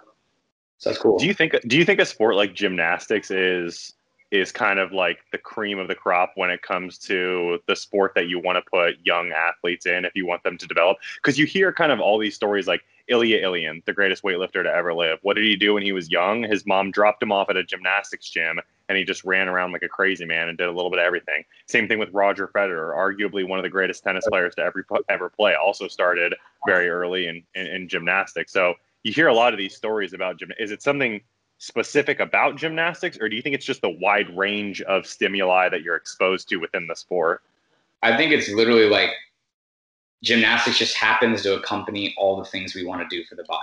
So 0.77 0.89
that's 0.89 1.01
cool. 1.01 1.17
Do 1.17 1.25
you 1.25 1.33
think 1.33 1.55
do 1.67 1.77
you 1.77 1.85
think 1.85 1.99
a 1.99 2.05
sport 2.05 2.35
like 2.35 2.53
gymnastics 2.53 3.31
is 3.31 3.93
is 4.31 4.51
kind 4.51 4.79
of 4.79 4.91
like 4.91 5.19
the 5.31 5.37
cream 5.37 5.77
of 5.77 5.87
the 5.87 5.95
crop 5.95 6.31
when 6.35 6.49
it 6.49 6.61
comes 6.61 6.97
to 6.97 7.59
the 7.67 7.75
sport 7.75 8.13
that 8.15 8.27
you 8.27 8.39
want 8.39 8.57
to 8.57 8.63
put 8.69 8.95
young 9.03 9.31
athletes 9.31 9.85
in 9.85 10.05
if 10.05 10.11
you 10.15 10.25
want 10.25 10.41
them 10.43 10.57
to 10.57 10.67
develop? 10.67 10.97
Because 11.17 11.37
you 11.37 11.45
hear 11.45 11.71
kind 11.71 11.91
of 11.91 11.99
all 11.99 12.17
these 12.17 12.33
stories 12.33 12.67
like 12.67 12.81
Ilya 13.07 13.41
Ilyin, 13.43 13.83
the 13.85 13.93
greatest 13.93 14.23
weightlifter 14.23 14.63
to 14.63 14.73
ever 14.73 14.93
live. 14.93 15.19
What 15.21 15.35
did 15.35 15.45
he 15.45 15.55
do 15.55 15.73
when 15.73 15.83
he 15.83 15.91
was 15.91 16.09
young? 16.09 16.43
His 16.43 16.65
mom 16.65 16.91
dropped 16.91 17.21
him 17.21 17.31
off 17.31 17.49
at 17.49 17.57
a 17.57 17.63
gymnastics 17.63 18.29
gym 18.29 18.59
and 18.89 18.97
he 18.97 19.03
just 19.03 19.23
ran 19.23 19.47
around 19.47 19.71
like 19.71 19.83
a 19.83 19.89
crazy 19.89 20.25
man 20.25 20.49
and 20.49 20.57
did 20.57 20.67
a 20.67 20.71
little 20.71 20.89
bit 20.89 20.99
of 20.99 21.05
everything. 21.05 21.43
Same 21.67 21.87
thing 21.87 21.99
with 21.99 22.09
Roger 22.13 22.47
Federer, 22.47 22.95
arguably 22.95 23.47
one 23.47 23.59
of 23.59 23.63
the 23.63 23.69
greatest 23.69 24.03
tennis 24.03 24.25
players 24.27 24.55
to 24.55 24.61
ever 24.61 24.85
ever 25.09 25.29
play. 25.29 25.55
Also 25.55 25.87
started 25.87 26.33
very 26.65 26.89
early 26.89 27.27
in, 27.27 27.43
in, 27.55 27.67
in 27.67 27.89
gymnastics. 27.89 28.51
So 28.51 28.75
you 29.03 29.11
hear 29.11 29.27
a 29.27 29.33
lot 29.33 29.53
of 29.53 29.57
these 29.57 29.75
stories 29.75 30.13
about 30.13 30.37
gym. 30.37 30.51
Is 30.59 30.71
it 30.71 30.81
something 30.81 31.21
specific 31.57 32.19
about 32.19 32.57
gymnastics, 32.57 33.17
or 33.19 33.29
do 33.29 33.35
you 33.35 33.41
think 33.41 33.55
it's 33.55 33.65
just 33.65 33.81
the 33.81 33.89
wide 33.89 34.35
range 34.35 34.81
of 34.81 35.05
stimuli 35.05 35.69
that 35.69 35.81
you're 35.81 35.95
exposed 35.95 36.49
to 36.49 36.57
within 36.57 36.87
the 36.87 36.95
sport? 36.95 37.41
I 38.01 38.17
think 38.17 38.33
it's 38.33 38.49
literally 38.49 38.89
like 38.89 39.11
gymnastics 40.23 40.79
just 40.79 40.97
happens 40.97 41.43
to 41.43 41.55
accompany 41.55 42.13
all 42.17 42.37
the 42.37 42.45
things 42.45 42.73
we 42.73 42.85
want 42.85 43.07
to 43.07 43.15
do 43.15 43.23
for 43.25 43.35
the 43.35 43.43
body. 43.43 43.61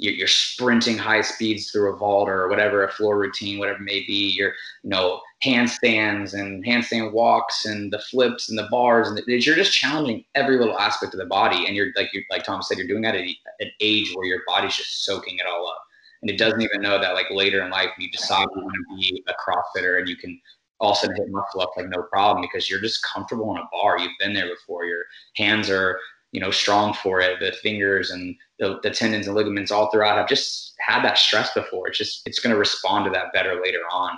You're 0.00 0.28
sprinting 0.28 0.96
high 0.96 1.22
speeds 1.22 1.72
through 1.72 1.92
a 1.92 1.96
vault 1.96 2.28
or 2.28 2.48
whatever, 2.48 2.84
a 2.84 2.92
floor 2.92 3.18
routine, 3.18 3.58
whatever 3.58 3.78
it 3.78 3.84
may 3.84 4.04
be. 4.06 4.28
You're, 4.30 4.52
you 4.84 4.90
know, 4.90 5.20
handstands 5.42 6.34
and 6.34 6.64
handstand 6.64 7.12
walks 7.12 7.64
and 7.64 7.92
the 7.92 7.98
flips 7.98 8.48
and 8.48 8.56
the 8.56 8.68
bars, 8.70 9.08
and 9.08 9.18
the, 9.18 9.24
you're 9.26 9.56
just 9.56 9.72
challenging 9.72 10.24
every 10.36 10.56
little 10.56 10.78
aspect 10.78 11.14
of 11.14 11.18
the 11.18 11.26
body. 11.26 11.66
And 11.66 11.74
you're 11.74 11.88
like, 11.96 12.14
you 12.14 12.22
like 12.30 12.44
Tom 12.44 12.62
said, 12.62 12.78
you're 12.78 12.86
doing 12.86 13.02
that 13.02 13.16
at 13.16 13.22
an 13.22 13.70
age 13.80 14.12
where 14.14 14.26
your 14.26 14.42
body's 14.46 14.76
just 14.76 15.04
soaking 15.04 15.38
it 15.38 15.46
all 15.46 15.66
up 15.66 15.82
and 16.22 16.30
it 16.30 16.38
doesn't 16.38 16.62
even 16.62 16.80
know 16.80 17.00
that 17.00 17.14
like 17.14 17.30
later 17.30 17.62
in 17.62 17.70
life 17.70 17.90
you 17.98 18.10
decide 18.10 18.46
you 18.54 18.62
want 18.62 18.74
to 18.74 18.96
be 18.96 19.22
a 19.28 19.34
crossfitter 19.34 19.98
and 19.98 20.08
you 20.08 20.16
can 20.16 20.40
also 20.80 21.08
hit 21.08 21.28
muscle 21.30 21.60
up 21.60 21.70
like 21.76 21.88
no 21.88 22.02
problem 22.02 22.42
because 22.42 22.70
you're 22.70 22.80
just 22.80 23.02
comfortable 23.02 23.50
in 23.54 23.58
a 23.58 23.68
bar. 23.72 23.98
You've 23.98 24.12
been 24.18 24.32
there 24.32 24.48
before. 24.48 24.84
Your 24.84 25.04
hands 25.36 25.70
are 25.70 25.98
you 26.32 26.40
know 26.40 26.50
strong 26.50 26.94
for 26.94 27.20
it. 27.20 27.40
The 27.40 27.52
fingers 27.52 28.10
and 28.10 28.36
the, 28.58 28.78
the 28.82 28.90
tendons 28.90 29.26
and 29.26 29.36
ligaments 29.36 29.70
all 29.70 29.90
throughout 29.90 30.18
have 30.18 30.28
just 30.28 30.74
had 30.80 31.02
that 31.02 31.18
stress 31.18 31.52
before. 31.54 31.88
It's 31.88 31.98
just 31.98 32.22
it's 32.26 32.40
going 32.40 32.52
to 32.52 32.58
respond 32.58 33.04
to 33.06 33.10
that 33.12 33.32
better 33.32 33.60
later 33.62 33.82
on. 33.90 34.16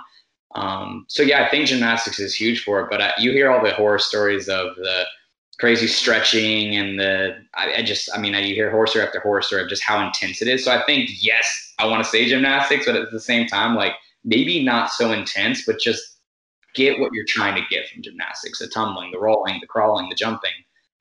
Um, 0.53 1.05
so 1.07 1.23
yeah 1.23 1.45
i 1.45 1.49
think 1.49 1.67
gymnastics 1.67 2.19
is 2.19 2.35
huge 2.35 2.65
for 2.65 2.81
it 2.81 2.89
but 2.89 3.01
I, 3.01 3.13
you 3.17 3.31
hear 3.31 3.49
all 3.49 3.63
the 3.63 3.71
horror 3.71 3.99
stories 3.99 4.49
of 4.49 4.75
the 4.75 5.05
crazy 5.61 5.85
stretching 5.85 6.75
and 6.75 6.99
the 6.99 7.37
I, 7.53 7.75
I, 7.75 7.83
just 7.83 8.09
I 8.13 8.17
mean 8.17 8.33
you 8.33 8.55
hear 8.55 8.71
horror 8.71 8.87
story 8.87 9.05
after 9.05 9.19
horror 9.19 9.43
story 9.43 9.61
of 9.61 9.69
just 9.69 9.83
how 9.83 10.03
intense 10.05 10.41
it 10.41 10.47
is. 10.47 10.65
So 10.65 10.71
I 10.71 10.83
think 10.85 11.11
yes, 11.23 11.73
I 11.77 11.85
want 11.85 12.03
to 12.03 12.09
say 12.09 12.27
gymnastics, 12.27 12.87
but 12.87 12.95
at 12.95 13.11
the 13.11 13.19
same 13.19 13.47
time, 13.47 13.75
like 13.75 13.93
maybe 14.25 14.63
not 14.63 14.89
so 14.89 15.11
intense, 15.11 15.63
but 15.65 15.79
just 15.79 16.10
get 16.75 16.99
what 16.99 17.11
you're 17.13 17.25
trying 17.25 17.55
to 17.55 17.67
get 17.69 17.87
from 17.89 18.01
gymnastics: 18.01 18.59
the 18.59 18.67
tumbling, 18.67 19.11
the 19.11 19.19
rolling, 19.19 19.59
the 19.59 19.67
crawling, 19.67 20.09
the 20.09 20.15
jumping, 20.15 20.51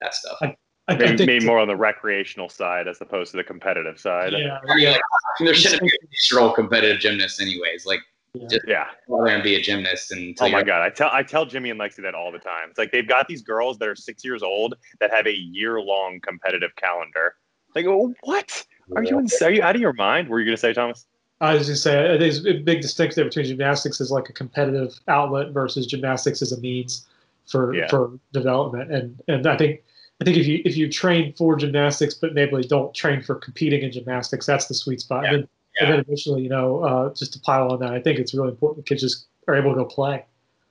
that 0.01 0.15
stuff. 0.15 0.39
I, 0.43 0.57
I 0.89 0.97
maybe, 0.97 1.27
maybe 1.27 1.47
more 1.47 1.59
on 1.59 1.69
the 1.69 1.77
recreational 1.77 2.49
side 2.49 2.89
as 2.89 3.01
opposed 3.01 3.31
to 3.33 3.37
the 3.37 3.45
competitive 3.45 3.99
side. 3.99 4.33
Yeah, 4.33 4.59
yeah. 4.77 4.91
Like, 4.91 5.01
there 5.41 5.55
shouldn't 5.55 5.83
be 5.83 5.89
a 5.89 6.37
role 6.37 6.53
competitive 6.53 7.01
gymnast 7.01 7.41
anyways. 7.41 7.87
Like 7.87 8.01
yeah. 8.35 8.47
Just 8.49 8.63
yeah. 8.67 8.87
go 9.09 9.25
there 9.25 9.35
and 9.35 9.43
be 9.43 9.57
a 9.57 9.61
gymnast. 9.61 10.13
And 10.13 10.37
oh 10.41 10.49
my 10.49 10.63
god, 10.63 10.83
I 10.83 10.91
tell 10.91 11.11
I 11.13 11.23
tell 11.23 11.47
Jimmy 11.47 11.71
and 11.71 11.81
Lexi 11.81 12.03
that 12.03 12.15
all 12.15 12.31
the 12.31 12.39
time. 12.39 12.69
It's 12.69 12.79
like 12.79 12.93
they've 12.93 13.07
got 13.07 13.27
these 13.27 13.43
girls 13.43 13.79
that 13.79 13.89
are 13.89 13.97
six 13.97 14.25
years 14.25 14.43
old 14.43 14.75
that 15.01 15.13
have 15.13 15.27
a 15.27 15.35
year 15.35 15.81
long 15.81 16.21
competitive 16.23 16.75
calendar. 16.77 17.35
Like, 17.75 17.87
oh, 17.87 18.15
what? 18.23 18.65
Are 18.97 19.03
you 19.03 19.19
insane? 19.19 19.49
Are 19.49 19.53
you 19.53 19.63
out 19.63 19.75
of 19.75 19.81
your 19.81 19.93
mind? 19.93 20.29
Were 20.29 20.41
you 20.41 20.45
going 20.47 20.57
to 20.57 20.61
say, 20.61 20.73
Thomas? 20.73 21.07
I 21.41 21.55
was 21.55 21.67
just 21.67 21.83
say 21.83 22.19
there's 22.19 22.45
a 22.47 22.55
big 22.59 22.83
distinction 22.83 23.25
between 23.25 23.47
gymnastics 23.47 24.01
as 24.01 24.11
like 24.11 24.29
a 24.29 24.33
competitive 24.33 24.99
outlet 25.09 25.53
versus 25.53 25.87
gymnastics 25.87 26.43
as 26.43 26.53
a 26.53 26.61
means 26.61 27.07
for 27.47 27.75
Yeah. 27.75 27.89
for 27.89 28.13
development. 28.33 28.93
And 28.93 29.23
and 29.29 29.47
I 29.47 29.57
think 29.57 29.83
I 30.21 30.25
think 30.25 30.37
if 30.37 30.47
you 30.47 30.61
if 30.65 30.77
you 30.77 30.91
train 30.91 31.33
for 31.33 31.57
gymnastics 31.57 32.15
but 32.15 32.35
maybe 32.35 32.63
don't 32.65 32.95
train 32.95 33.23
for 33.23 33.37
competing 33.37 33.83
in 33.83 33.91
gymnastics, 33.91 34.45
that's 34.47 34.67
the 34.67 34.75
sweet 34.75 35.01
spot. 35.01 35.25
And 35.25 35.35
then 35.35 35.49
Yeah. 35.77 35.85
and 35.85 35.93
then 35.95 36.01
eventually, 36.01 36.43
you 36.43 36.51
know, 36.51 36.81
uh, 36.81 37.15
just 37.15 37.33
to 37.33 37.41
pile 37.41 37.71
on 37.73 37.81
that, 37.81 37.93
I 37.93 38.01
think 38.01 38.19
it's 38.19 38.35
really 38.35 38.51
important 38.51 38.87
kids 38.87 39.01
just 39.01 39.27
are 39.49 39.55
able 39.57 39.71
to 39.71 39.77
go 39.77 39.85
play. 39.87 40.25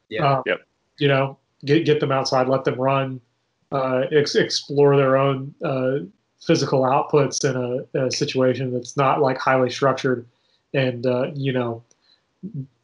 Yeah. 0.10 0.36
Um, 0.38 0.44
Yep. 0.46 0.62
You 1.00 1.08
know, 1.08 1.38
get 1.66 1.86
get 1.86 2.00
them 2.00 2.12
outside, 2.12 2.48
let 2.48 2.64
them 2.64 2.76
run, 2.80 3.20
uh, 3.72 4.04
ex- 4.12 4.36
explore 4.36 4.96
their 4.98 5.18
own 5.18 5.54
uh, 5.64 6.00
physical 6.46 6.82
outputs 6.84 7.44
in 7.44 7.56
a, 7.96 8.06
a 8.06 8.12
situation 8.12 8.72
that's 8.72 8.96
not 8.96 9.20
like 9.20 9.38
highly 9.40 9.70
structured 9.72 10.26
and 10.74 11.06
uh, 11.06 11.32
you 11.34 11.52
know 11.54 11.84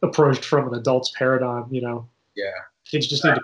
approached 0.01 0.45
from 0.45 0.67
an 0.67 0.79
adult's 0.79 1.11
paradigm. 1.17 1.67
You 1.71 1.81
know, 1.81 2.07
Yeah. 2.35 2.51
kids 2.85 3.07
just 3.07 3.23
need 3.23 3.35
to. 3.35 3.41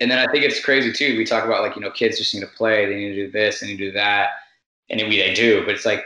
and 0.00 0.10
then 0.10 0.18
I 0.18 0.30
think 0.30 0.44
it's 0.44 0.62
crazy 0.64 0.92
too. 0.92 1.16
We 1.16 1.24
talk 1.24 1.44
about 1.44 1.62
like 1.62 1.76
you 1.76 1.82
know 1.82 1.90
kids 1.90 2.18
just 2.18 2.34
need 2.34 2.40
to 2.40 2.46
play, 2.48 2.86
they 2.86 2.96
need 2.96 3.14
to 3.14 3.26
do 3.26 3.30
this, 3.30 3.60
they 3.60 3.68
need 3.68 3.78
to 3.78 3.86
do 3.86 3.92
that, 3.92 4.30
and 4.90 5.00
we 5.08 5.18
they 5.18 5.34
do. 5.34 5.64
But 5.64 5.74
it's 5.74 5.86
like, 5.86 6.04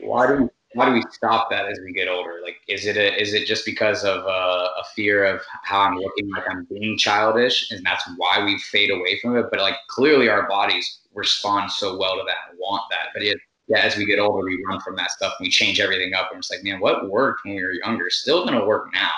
why 0.00 0.26
do 0.26 0.42
we, 0.42 0.48
why 0.74 0.86
do 0.86 0.92
we 0.92 1.02
stop 1.10 1.50
that 1.50 1.66
as 1.66 1.80
we 1.84 1.92
get 1.92 2.08
older? 2.08 2.40
Like, 2.42 2.56
is 2.68 2.86
it 2.86 2.96
a, 2.96 3.20
is 3.20 3.34
it 3.34 3.46
just 3.46 3.64
because 3.64 4.04
of 4.04 4.24
uh, 4.24 4.68
a 4.80 4.84
fear 4.94 5.24
of 5.24 5.40
how 5.64 5.80
I'm 5.80 5.96
looking 5.96 6.28
like 6.30 6.44
I'm 6.48 6.64
being 6.70 6.96
childish, 6.98 7.70
and 7.70 7.84
that's 7.84 8.04
why 8.16 8.44
we 8.44 8.58
fade 8.58 8.90
away 8.90 9.18
from 9.20 9.36
it? 9.36 9.46
But 9.50 9.60
like 9.60 9.76
clearly 9.88 10.28
our 10.28 10.48
bodies 10.48 10.98
respond 11.14 11.72
so 11.72 11.96
well 11.98 12.16
to 12.16 12.22
that 12.26 12.50
and 12.50 12.58
want 12.58 12.82
that. 12.90 13.08
But 13.14 13.22
it, 13.24 13.38
yeah, 13.70 13.78
as 13.78 13.96
we 13.96 14.04
get 14.04 14.18
older, 14.18 14.44
we 14.44 14.62
run 14.68 14.80
from 14.80 14.96
that 14.96 15.12
stuff 15.12 15.34
and 15.38 15.46
we 15.46 15.50
change 15.50 15.78
everything 15.78 16.12
up. 16.12 16.30
And 16.32 16.38
it's 16.38 16.50
like, 16.50 16.64
man, 16.64 16.80
what 16.80 17.08
worked 17.08 17.44
when 17.44 17.54
we 17.54 17.62
were 17.62 17.72
younger 17.72 18.10
still 18.10 18.44
going 18.44 18.58
to 18.58 18.66
work 18.66 18.92
now. 18.92 19.12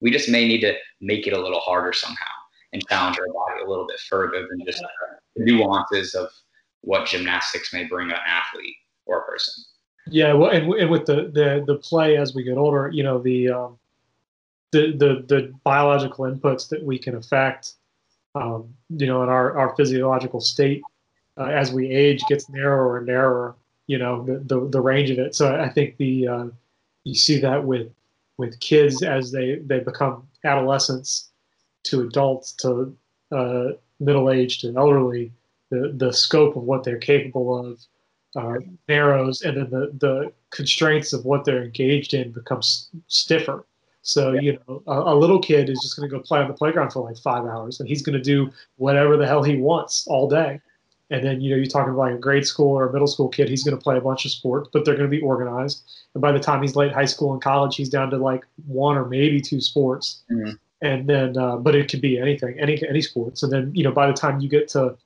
We 0.00 0.12
just 0.12 0.28
may 0.28 0.46
need 0.46 0.60
to 0.60 0.74
make 1.00 1.26
it 1.26 1.32
a 1.32 1.40
little 1.40 1.58
harder 1.58 1.92
somehow 1.92 2.24
and 2.72 2.86
challenge 2.88 3.18
our 3.18 3.26
body 3.32 3.64
a 3.64 3.68
little 3.68 3.86
bit 3.86 3.98
further 3.98 4.46
than 4.48 4.64
just 4.64 4.80
the 5.34 5.44
nuances 5.44 6.14
of 6.14 6.28
what 6.82 7.08
gymnastics 7.08 7.72
may 7.72 7.84
bring 7.84 8.10
an 8.10 8.18
athlete 8.26 8.76
or 9.06 9.20
a 9.20 9.24
person. 9.24 9.64
Yeah, 10.08 10.34
well, 10.34 10.50
and, 10.50 10.72
and 10.74 10.88
with 10.88 11.06
the, 11.06 11.32
the 11.34 11.64
the 11.66 11.78
play 11.80 12.16
as 12.16 12.32
we 12.32 12.44
get 12.44 12.56
older, 12.56 12.88
you 12.92 13.02
know, 13.02 13.18
the 13.18 13.50
um, 13.50 13.78
the 14.70 14.92
the 14.92 15.24
the 15.26 15.52
biological 15.64 16.26
inputs 16.26 16.68
that 16.68 16.80
we 16.80 16.96
can 16.96 17.16
affect, 17.16 17.72
um, 18.36 18.72
you 18.90 19.08
know, 19.08 19.24
in 19.24 19.28
our 19.28 19.58
our 19.58 19.74
physiological 19.74 20.40
state 20.40 20.82
uh, 21.38 21.46
as 21.46 21.72
we 21.72 21.88
age 21.88 22.22
gets 22.28 22.48
narrower 22.48 22.98
and 22.98 23.06
narrower. 23.06 23.56
You 23.86 23.98
know, 23.98 24.24
the 24.24 24.38
the, 24.38 24.68
the 24.68 24.80
range 24.80 25.10
of 25.10 25.18
it. 25.18 25.34
So 25.34 25.54
I 25.54 25.68
think 25.68 25.96
the 25.96 26.28
uh, 26.28 26.46
you 27.04 27.14
see 27.14 27.38
that 27.40 27.64
with 27.64 27.92
with 28.36 28.58
kids 28.60 29.02
as 29.02 29.32
they 29.32 29.56
they 29.56 29.80
become 29.80 30.26
adolescents 30.44 31.30
to 31.84 32.02
adults 32.02 32.52
to 32.52 32.96
uh, 33.32 33.68
middle 34.00 34.30
age 34.30 34.60
to 34.60 34.74
elderly, 34.76 35.32
the 35.70 35.92
the 35.96 36.12
scope 36.12 36.56
of 36.56 36.64
what 36.64 36.84
they're 36.84 36.98
capable 36.98 37.58
of 37.64 37.80
uh, 38.36 38.58
narrows, 38.88 39.42
and 39.42 39.56
then 39.56 39.70
the 39.70 39.92
the 39.98 40.32
constraints 40.50 41.12
of 41.12 41.24
what 41.24 41.44
they're 41.44 41.64
engaged 41.64 42.14
in 42.14 42.32
becomes 42.32 42.90
stiffer. 43.06 43.64
So 44.02 44.32
you 44.34 44.58
know, 44.68 44.82
a, 44.86 45.14
a 45.14 45.16
little 45.16 45.40
kid 45.40 45.68
is 45.68 45.80
just 45.82 45.96
going 45.96 46.08
to 46.08 46.16
go 46.16 46.22
play 46.22 46.40
on 46.40 46.48
the 46.48 46.54
playground 46.54 46.90
for 46.90 47.02
like 47.02 47.18
five 47.18 47.44
hours, 47.44 47.80
and 47.80 47.88
he's 47.88 48.02
going 48.02 48.16
to 48.16 48.22
do 48.22 48.50
whatever 48.76 49.16
the 49.16 49.26
hell 49.26 49.42
he 49.42 49.56
wants 49.56 50.06
all 50.06 50.28
day. 50.28 50.60
And 51.10 51.24
then 51.24 51.40
you 51.40 51.50
know, 51.50 51.56
you're 51.56 51.66
talking 51.66 51.90
about 51.92 52.00
like 52.00 52.14
a 52.14 52.18
grade 52.18 52.44
school 52.46 52.70
or 52.76 52.88
a 52.88 52.92
middle 52.92 53.06
school 53.06 53.28
kid, 53.28 53.48
he's 53.48 53.62
going 53.62 53.76
to 53.76 53.82
play 53.82 53.96
a 53.96 54.00
bunch 54.00 54.24
of 54.24 54.32
sports, 54.32 54.68
but 54.72 54.84
they're 54.84 54.96
going 54.96 55.08
to 55.08 55.16
be 55.16 55.22
organized. 55.22 55.84
And 56.14 56.20
by 56.20 56.32
the 56.32 56.40
time 56.40 56.62
he's 56.62 56.74
late 56.74 56.92
high 56.92 57.04
school 57.04 57.32
and 57.32 57.40
college, 57.40 57.76
he's 57.76 57.88
down 57.88 58.10
to 58.10 58.16
like 58.16 58.44
one 58.66 58.96
or 58.96 59.04
maybe 59.06 59.40
two 59.40 59.60
sports. 59.60 60.22
Mhm. 60.30 60.58
And 60.82 61.08
then, 61.08 61.38
uh, 61.38 61.56
but 61.56 61.74
it 61.74 61.88
could 61.90 62.00
be 62.00 62.18
anything, 62.18 62.58
any 62.60 62.82
any 62.88 63.00
sports. 63.00 63.42
And 63.42 63.52
then 63.52 63.70
you 63.74 63.84
know, 63.84 63.92
by 63.92 64.06
the 64.08 64.12
time 64.12 64.40
you 64.40 64.48
get 64.48 64.68
to 64.70 64.96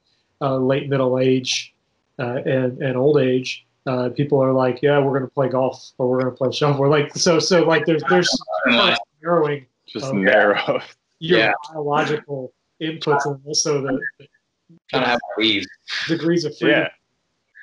uh, 0.41 0.57
late 0.57 0.89
middle 0.89 1.19
age 1.19 1.75
uh, 2.19 2.41
and 2.47 2.83
and 2.83 2.97
old 2.97 3.19
age, 3.19 3.67
uh, 3.87 4.09
people 4.09 4.43
are 4.43 4.53
like, 4.53 4.81
yeah, 4.83 4.99
we're 4.99 5.13
going 5.17 5.29
to 5.31 5.35
play 5.35 5.49
golf 5.49 5.93
or 5.99 6.09
we're 6.09 6.21
going 6.23 6.33
to 6.33 6.37
play 6.37 6.51
shuffle. 6.51 6.81
We're 6.81 6.89
like, 6.89 7.15
so 7.15 7.39
so 7.39 7.63
like 7.65 7.85
there's 7.87 8.03
there's 8.09 8.31
narrowing 9.23 9.67
Just 9.87 10.13
narrow. 10.15 10.81
your 11.19 11.39
Yeah. 11.39 11.53
biological 11.73 12.53
inputs 12.81 13.27
and 13.27 13.39
also 13.47 13.83
the, 13.83 14.01
the 14.19 14.27
Trying 14.89 15.03
to 15.03 15.09
have 15.09 15.21
weave. 15.37 15.67
degrees 16.09 16.45
of 16.45 16.57
freedom. 16.57 16.81
Yeah. 16.83 16.89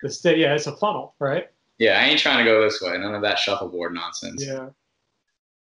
The 0.04 0.12
state, 0.12 0.38
yeah, 0.38 0.54
it's 0.54 0.68
a 0.68 0.76
funnel, 0.78 1.16
right? 1.20 1.48
Yeah, 1.80 2.00
I 2.00 2.06
ain't 2.06 2.20
trying 2.20 2.40
to 2.40 2.44
go 2.44 2.62
this 2.62 2.82
way. 2.82 2.98
None 2.98 3.16
of 3.16 3.22
that 3.22 3.40
shuffleboard 3.40 3.94
nonsense. 3.94 4.44
Yeah. 4.46 4.70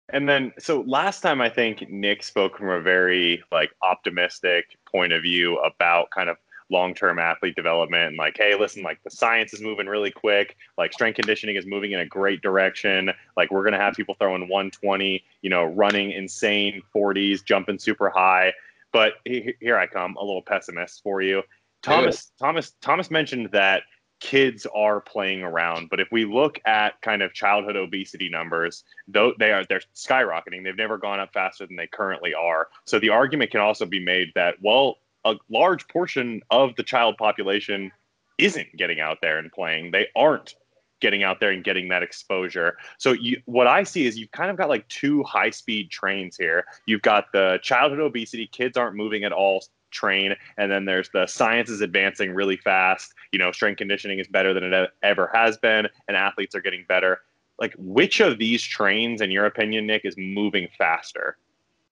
And 0.10 0.28
then, 0.28 0.54
so 0.58 0.82
last 0.88 1.22
time 1.22 1.42
I 1.42 1.50
think 1.50 1.90
Nick 1.90 2.24
spoke 2.24 2.58
from 2.58 2.70
a 2.70 2.82
very 2.82 3.44
like 3.52 3.72
optimistic 3.82 4.78
point 4.90 5.12
of 5.12 5.22
view 5.22 5.58
about 5.60 6.10
kind 6.12 6.30
of 6.30 6.38
long-term 6.70 7.18
athlete 7.18 7.56
development 7.56 8.04
and 8.04 8.18
like 8.18 8.36
hey 8.38 8.54
listen 8.60 8.84
like 8.84 9.02
the 9.04 9.10
science 9.10 9.54
is 9.54 9.62
moving 9.62 9.88
really 9.88 10.12
quick 10.12 10.58
like 10.78 10.92
strength 10.92 11.16
conditioning 11.16 11.56
is 11.56 11.66
moving 11.66 11.94
in 11.94 12.02
a 12.02 12.06
great 12.06 12.42
direction 12.42 13.10
like 13.38 13.50
we're 13.52 13.64
going 13.64 13.74
to 13.74 13.80
have 13.80 13.94
people 13.94 14.16
throwing 14.20 14.42
120 14.42 15.24
you 15.42 15.50
know 15.50 15.64
running 15.64 16.12
insane 16.12 16.82
40s 16.94 17.44
jumping 17.44 17.80
super 17.80 18.10
high 18.10 18.52
but 18.92 19.14
here 19.26 19.78
i 19.78 19.88
come 19.88 20.16
a 20.18 20.24
little 20.24 20.42
pessimist 20.42 21.02
for 21.04 21.22
you. 21.22 21.44
Thomas 21.84 22.32
thomas 22.40 22.74
thomas 22.82 23.12
mentioned 23.12 23.50
that 23.52 23.84
kids 24.20 24.66
are 24.74 25.00
playing 25.00 25.44
around 25.44 25.90
but 25.92 26.00
if 26.00 26.08
we 26.12 26.26
look 26.26 26.60
at 26.66 27.00
kind 27.04 27.22
of 27.22 27.32
childhood 27.34 27.76
obesity 27.76 28.30
numbers 28.30 28.84
though 29.08 29.32
they 29.38 29.52
are 29.52 29.64
they're 29.66 29.82
skyrocketing. 29.96 30.64
They've 30.64 30.76
never 30.76 30.98
gone 30.98 31.20
up 31.20 31.34
faster 31.34 31.66
than 31.66 31.76
they 31.76 31.88
currently 31.88 32.34
are. 32.34 32.68
So 32.86 33.00
the 33.00 33.10
argument 33.10 33.52
can 33.52 33.62
also 33.62 33.86
be 33.86 34.04
made 34.04 34.32
that 34.36 34.56
well 34.62 34.98
a 35.26 35.36
large 35.50 35.88
portion 35.88 36.42
of 36.52 36.76
the 36.76 36.84
child 36.84 37.18
population 37.18 37.92
isn't 38.38 38.76
getting 38.78 39.00
out 39.00 39.18
there 39.22 39.40
and 39.40 39.52
playing. 39.52 39.92
They 39.92 40.08
aren't 40.16 40.56
getting 41.00 41.24
out 41.24 41.40
there 41.40 41.52
and 41.52 41.64
getting 41.64 41.90
that 41.90 42.04
exposure. 42.04 42.78
So 42.98 43.14
you, 43.14 43.42
what 43.46 43.68
i 43.68 43.84
see 43.84 44.06
is 44.06 44.18
you've 44.18 44.32
kind 44.32 44.50
of 44.50 44.58
got 44.58 44.70
like 44.70 44.88
two 44.88 45.24
high 45.24 45.50
speed 45.50 45.92
trains 45.92 46.38
here. 46.38 46.66
You've 46.86 47.02
got 47.02 47.32
the 47.32 47.60
childhood 47.62 48.00
obesity 48.00 48.48
kids 48.48 48.78
aren't 48.78 48.96
moving 48.96 49.24
at 49.24 49.32
all 49.32 49.64
train 49.90 50.36
and 50.58 50.70
then 50.70 50.84
there's 50.86 51.10
the 51.10 51.26
science 51.28 51.70
is 51.70 51.82
advancing 51.82 52.34
really 52.34 52.58
fast. 52.58 53.14
You 53.32 53.40
know 53.40 53.52
strength 53.52 53.78
conditioning 53.78 54.20
is 54.20 54.28
better 54.28 54.54
than 54.54 54.64
it 54.64 54.90
ever 55.04 55.30
has 55.34 55.58
been 55.58 55.88
and 56.08 56.18
athletes 56.18 56.56
are 56.56 56.62
getting 56.62 56.86
better. 56.88 57.22
Like 57.60 57.74
which 57.78 58.20
of 58.20 58.38
these 58.38 58.64
trains 58.64 59.22
in 59.22 59.32
your 59.32 59.46
opinion 59.46 59.88
nick 59.88 60.04
is 60.04 60.16
moving 60.18 60.68
faster? 60.78 61.38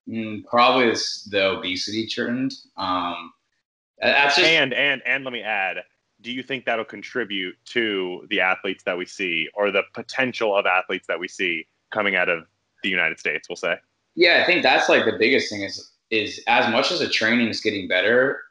Mm, 0.07 0.45
probably 0.45 0.87
is 0.89 1.27
the 1.31 1.51
obesity 1.51 2.07
trend. 2.07 2.53
Um 2.77 3.33
that's 4.01 4.35
just 4.35 4.47
and 4.47 4.73
and 4.73 5.01
and 5.05 5.23
let 5.23 5.31
me 5.31 5.41
add 5.41 5.77
do 6.25 6.31
you 6.31 6.43
think 6.43 6.65
that'll 6.65 6.83
contribute 6.83 7.55
to 7.65 8.25
the 8.29 8.41
athletes 8.41 8.83
that 8.83 8.97
we 8.97 9.05
see 9.05 9.47
or 9.53 9.71
the 9.71 9.83
potential 9.93 10.57
of 10.57 10.65
athletes 10.65 11.05
that 11.07 11.19
we 11.19 11.27
see 11.27 11.65
coming 11.91 12.15
out 12.15 12.27
of 12.27 12.45
the 12.83 12.89
united 12.89 13.19
states 13.19 13.47
we'll 13.47 13.55
say 13.55 13.75
yeah 14.15 14.41
i 14.43 14.45
think 14.45 14.63
that's 14.63 14.89
like 14.89 15.05
the 15.05 15.17
biggest 15.17 15.49
thing 15.49 15.61
is 15.61 15.91
is 16.11 16.41
as 16.47 16.71
much 16.71 16.91
as 16.91 16.99
the 16.99 17.09
training 17.09 17.47
is 17.47 17.61
getting 17.61 17.87
better, 17.87 18.43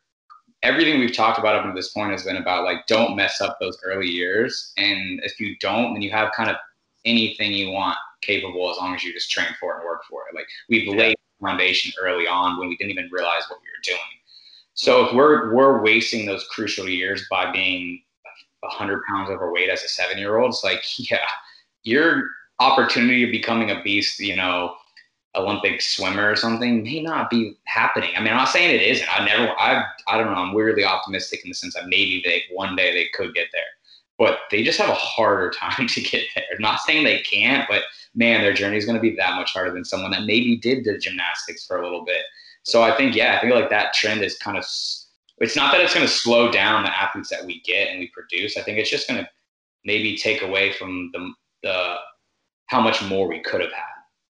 everything 0.62 0.98
we've 0.98 1.14
talked 1.14 1.38
about 1.38 1.56
up 1.56 1.64
to 1.64 1.72
this 1.74 1.92
point 1.92 2.12
has 2.12 2.24
been 2.24 2.36
about 2.36 2.64
like 2.64 2.86
don't 2.86 3.16
mess 3.16 3.40
up 3.40 3.58
those 3.60 3.78
early 3.84 4.08
years. 4.08 4.72
And 4.76 5.20
if 5.22 5.38
you 5.38 5.56
don't, 5.60 5.92
then 5.92 6.02
you 6.02 6.10
have 6.10 6.32
kind 6.32 6.50
of 6.50 6.56
anything 7.04 7.52
you 7.52 7.70
want 7.70 7.96
capable 8.22 8.70
as 8.70 8.78
long 8.78 8.94
as 8.94 9.04
you 9.04 9.12
just 9.12 9.30
train 9.30 9.48
for 9.60 9.74
it 9.74 9.76
and 9.76 9.84
work 9.84 10.02
for 10.08 10.22
it. 10.28 10.34
Like 10.34 10.46
we've 10.68 10.86
yeah. 10.86 10.96
laid 10.96 11.16
foundation 11.40 11.92
early 12.00 12.26
on 12.26 12.58
when 12.58 12.68
we 12.68 12.76
didn't 12.76 12.92
even 12.92 13.08
realize 13.10 13.42
what 13.48 13.60
we 13.60 13.66
were 13.66 13.82
doing. 13.82 14.00
So 14.74 15.06
if 15.06 15.14
we're 15.14 15.54
we're 15.54 15.82
wasting 15.82 16.26
those 16.26 16.46
crucial 16.50 16.88
years 16.88 17.26
by 17.30 17.52
being 17.52 18.02
hundred 18.64 19.02
pounds 19.08 19.30
overweight 19.30 19.70
as 19.70 19.82
a 19.82 19.88
seven 19.88 20.18
year 20.18 20.38
old, 20.38 20.50
it's 20.50 20.64
like, 20.64 20.82
yeah, 21.10 21.18
your 21.82 22.24
opportunity 22.60 23.24
of 23.24 23.30
becoming 23.30 23.70
a 23.70 23.82
beast, 23.82 24.18
you 24.20 24.36
know, 24.36 24.74
Olympic 25.36 25.82
swimmer 25.82 26.30
or 26.30 26.36
something 26.36 26.82
may 26.82 27.02
not 27.02 27.28
be 27.28 27.56
happening. 27.64 28.10
I 28.16 28.20
mean, 28.20 28.30
I'm 28.30 28.36
not 28.36 28.48
saying 28.48 28.74
it 28.74 28.82
isn't. 28.82 29.08
I 29.08 29.24
never, 29.24 29.52
I, 29.58 29.84
I 30.06 30.16
don't 30.16 30.28
know. 30.28 30.38
I'm 30.38 30.54
weirdly 30.54 30.84
optimistic 30.84 31.44
in 31.44 31.50
the 31.50 31.54
sense 31.54 31.74
that 31.74 31.88
maybe 31.88 32.22
they 32.24 32.42
one 32.54 32.76
day 32.76 32.92
they 32.92 33.08
could 33.14 33.34
get 33.34 33.48
there, 33.52 33.62
but 34.16 34.38
they 34.50 34.62
just 34.62 34.78
have 34.78 34.90
a 34.90 34.94
harder 34.94 35.50
time 35.58 35.88
to 35.88 36.00
get 36.00 36.22
there. 36.34 36.44
Not 36.60 36.80
saying 36.80 37.04
they 37.04 37.20
can't, 37.20 37.68
but 37.68 37.82
man, 38.14 38.42
their 38.42 38.52
journey 38.52 38.76
is 38.76 38.84
going 38.84 38.96
to 38.96 39.02
be 39.02 39.16
that 39.16 39.36
much 39.36 39.52
harder 39.52 39.72
than 39.72 39.84
someone 39.84 40.12
that 40.12 40.24
maybe 40.24 40.56
did 40.56 40.84
the 40.84 40.98
gymnastics 40.98 41.66
for 41.66 41.78
a 41.78 41.82
little 41.82 42.04
bit. 42.04 42.22
So 42.64 42.82
I 42.82 42.96
think, 42.96 43.14
yeah, 43.14 43.36
I 43.36 43.40
think 43.40 43.54
like 43.54 43.70
that 43.70 43.94
trend 43.94 44.22
is 44.22 44.36
kind 44.38 44.58
of. 44.58 44.64
It's 45.38 45.56
not 45.56 45.72
that 45.72 45.80
it's 45.80 45.92
going 45.92 46.06
to 46.06 46.12
slow 46.12 46.50
down 46.50 46.84
the 46.84 46.96
athletes 46.96 47.28
that 47.30 47.44
we 47.44 47.60
get 47.62 47.90
and 47.90 47.98
we 47.98 48.08
produce. 48.08 48.56
I 48.56 48.62
think 48.62 48.78
it's 48.78 48.90
just 48.90 49.08
going 49.08 49.22
to 49.22 49.28
maybe 49.84 50.16
take 50.16 50.42
away 50.42 50.72
from 50.72 51.10
the 51.12 51.32
the 51.62 51.96
how 52.66 52.80
much 52.80 53.02
more 53.02 53.28
we 53.28 53.40
could 53.40 53.60
have 53.60 53.72
had. 53.72 53.82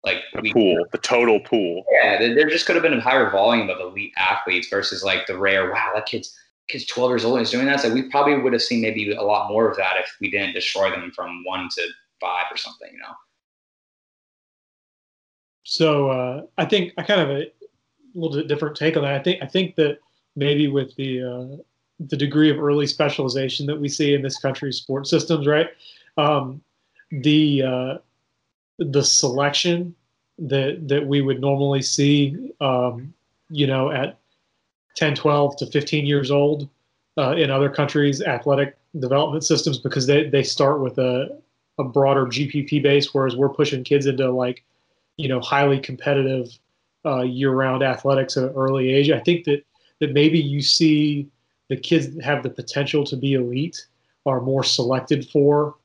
Like 0.04 0.24
the 0.34 0.41
we, 0.41 0.54
pool, 0.54 0.84
the 0.91 0.98
total 0.98 1.39
pool. 1.39 1.84
Yeah, 1.91 2.20
there 2.20 2.50
just 2.50 2.65
could 2.65 2.76
have 2.76 2.84
been 2.84 2.94
a 2.94 3.02
higher 3.02 3.30
volume 3.30 3.70
of 3.70 3.80
elite 3.80 4.13
athletes 4.17 4.67
versus 4.67 5.04
like 5.04 5.28
the 5.28 5.38
rare. 5.38 5.72
Wow, 5.72 5.91
that 5.94 6.06
kid's 6.06 6.36
kid's 6.67 6.86
12 6.86 7.12
years 7.12 7.26
old 7.26 7.38
and 7.38 7.46
he's 7.46 7.52
doing 7.52 7.65
that. 7.65 7.82
So 7.82 7.94
we 7.94 8.04
probably 8.04 8.38
would 8.38 8.54
have 8.54 8.62
seen 8.62 8.82
maybe 8.82 9.12
a 9.12 9.22
lot 9.22 9.50
more 9.50 9.70
of 9.70 9.78
that 9.78 9.98
if 10.00 10.15
we 10.20 10.32
didn't 10.32 10.54
destroy 10.54 10.89
them 10.89 11.12
from 11.12 11.44
one 11.46 11.67
to 11.76 11.88
five 12.20 12.46
or 12.52 12.58
something, 12.58 12.89
you 12.91 13.00
know. 13.00 13.13
So 15.63 16.10
uh, 16.10 16.41
I 16.58 16.65
think 16.65 16.94
I 16.98 17.04
kind 17.04 17.22
of 17.22 17.30
a 17.30 17.46
little 18.19 18.38
bit 18.38 18.47
different 18.47 18.76
take 18.76 18.97
on 18.97 19.04
that. 19.04 19.13
I 19.13 19.24
think 19.24 19.41
I 19.41 19.45
think 19.47 19.76
that 19.76 20.00
maybe 20.36 20.67
with 20.67 20.95
the 20.95 21.24
uh, 21.24 21.58
the 22.00 22.17
degree 22.17 22.50
of 22.50 22.60
early 22.60 22.88
specialization 22.88 23.65
that 23.67 23.80
we 23.80 23.88
see 23.88 24.13
in 24.13 24.21
this 24.21 24.39
country's 24.39 24.78
sports 24.78 25.10
systems, 25.10 25.47
right? 25.47 25.69
Um, 26.17 26.62
the 27.12 27.63
uh, 27.63 27.97
the 28.80 29.04
selection 29.04 29.95
that 30.39 30.88
that 30.88 31.06
we 31.06 31.21
would 31.21 31.39
normally 31.39 31.82
see, 31.82 32.52
um, 32.62 33.13
you 33.50 33.67
know, 33.67 33.91
at 33.91 34.17
10, 34.95 35.15
12 35.15 35.58
to 35.58 35.65
15 35.67 36.06
years 36.06 36.32
old 36.32 36.69
uh, 37.17 37.36
in 37.36 37.52
other 37.52 37.69
countries' 37.69 38.21
athletic 38.21 38.78
development 39.00 39.43
systems 39.43 39.78
because 39.78 40.08
they, 40.08 40.30
they 40.30 40.43
start 40.43 40.82
with 40.82 40.97
a, 40.97 41.30
a 41.78 41.84
broader 41.84 42.26
GPP 42.26 42.82
base, 42.84 43.13
whereas 43.13 43.36
we're 43.36 43.50
pushing 43.50 43.84
kids 43.84 44.06
into 44.06 44.30
like, 44.32 44.63
you 45.17 45.28
know, 45.28 45.39
highly 45.39 45.80
competitive 45.80 46.50
uh, 47.06 47.22
year-round 47.22 47.84
athletics 47.84 48.38
at 48.38 48.44
an 48.44 48.54
early 48.56 48.94
age. 48.94 49.10
I 49.10 49.20
think 49.20 49.46
that 49.46 49.66
that 50.00 50.14
maybe 50.14 50.40
you 50.40 50.62
see 50.62 51.28
the 51.70 51.78
kids 51.78 52.14
that 52.14 52.24
have 52.24 52.44
the 52.44 52.50
potential 52.50 53.04
to 53.06 53.16
be 53.16 53.34
elite 53.34 53.86
are 54.26 54.42
more 54.42 54.64
selected 54.64 55.30
for 55.30 55.76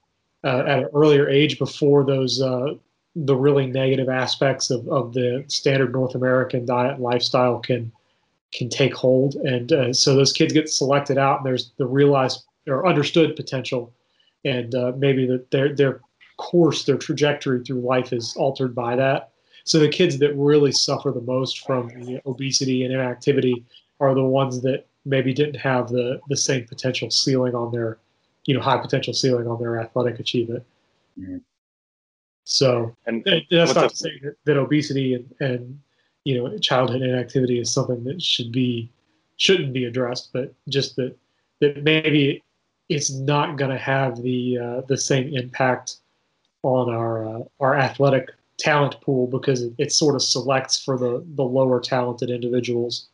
uh, 0.45 0.65
at 0.67 0.79
an 0.79 0.89
earlier 0.95 1.29
age 1.29 1.59
before 1.59 2.05
those 2.05 2.41
uh, 2.41 2.75
the 3.15 3.37
really 3.37 3.67
negative 3.67 4.09
aspects 4.09 4.71
of, 4.71 4.87
of 4.89 5.15
the 5.15 5.45
standard 5.49 5.93
North 5.93 6.15
American 6.15 6.67
diet 6.67 7.01
lifestyle 7.01 7.59
can 7.59 7.93
can 8.53 8.69
take 8.69 8.95
hold, 8.95 9.35
and 9.37 9.73
uh, 9.73 9.93
so 9.93 10.15
those 10.15 10.33
kids 10.33 10.53
get 10.53 10.69
selected 10.69 11.19
out, 11.19 11.39
and 11.39 11.47
there's 11.47 11.73
the 11.79 11.87
realized 11.87 12.45
or 12.67 12.87
understood 12.87 13.37
potential, 13.37 13.93
and 14.45 14.75
uh, 14.75 14.93
maybe 14.97 15.27
that 15.27 15.51
their 15.51 15.75
their 15.75 16.01
course, 16.37 16.85
their 16.85 16.99
trajectory 16.99 17.63
through 17.63 17.81
life 17.81 18.13
is 18.13 18.35
altered 18.37 18.75
by 18.75 18.97
that. 18.97 19.31
So 19.67 19.81
the 19.81 19.89
kids 19.89 20.19
that 20.21 20.33
really 20.37 20.71
suffer 20.71 21.11
the 21.11 21.21
most 21.21 21.67
from 21.67 21.89
the 21.89 22.21
obesity 22.25 22.85
and 22.85 22.95
inactivity 22.95 23.65
are 23.99 24.15
the 24.15 24.25
ones 24.25 24.63
that 24.63 24.87
maybe 25.05 25.35
didn't 25.35 25.57
have 25.57 25.89
the 25.89 26.21
the 26.29 26.37
same 26.37 26.65
potential 26.67 27.11
ceiling 27.11 27.55
on 27.55 27.73
their, 27.73 27.99
you 28.45 28.55
know, 28.55 28.61
high 28.61 28.79
potential 28.79 29.13
ceiling 29.13 29.49
on 29.49 29.61
their 29.61 29.81
athletic 29.81 30.21
achievement. 30.21 30.65
Mm-hmm. 31.19 31.39
So 32.45 32.95
and 33.07 33.27
that's 33.51 33.75
not 33.75 33.91
to 33.91 33.97
say 33.97 34.21
that, 34.23 34.37
that 34.45 34.57
obesity 34.57 35.15
and, 35.15 35.35
and 35.41 35.81
you 36.23 36.37
know 36.37 36.57
childhood 36.59 37.03
inactivity 37.03 37.59
is 37.59 37.73
something 37.73 38.05
that 38.05 38.23
should 38.23 38.53
be 38.53 38.89
shouldn't 39.37 39.73
be 39.73 39.87
addressed, 39.87 40.31
but 40.33 40.55
just 40.69 40.95
that 40.95 41.17
that 41.61 41.83
maybe 41.83 42.45
it's 42.89 43.13
not 43.13 43.57
going 43.57 43.73
to 43.73 43.79
have 43.79 44.23
the 44.23 44.59
uh, 44.59 44.81
the 44.83 44.97
same 44.97 45.35
impact 45.35 45.97
on 46.63 46.89
our 46.89 47.27
uh, 47.27 47.43
our 47.59 47.77
athletic 47.77 48.31
talent 48.59 49.01
pool 49.01 49.27
because 49.27 49.63
it, 49.63 49.73
it, 49.79 49.93
sort 49.93 50.15
of 50.15 50.23
selects 50.23 50.83
for 50.83 50.99
the 50.99 51.25
the 51.35 51.43
lower 51.43 51.81
talented 51.81 52.31
individuals, 52.31 53.07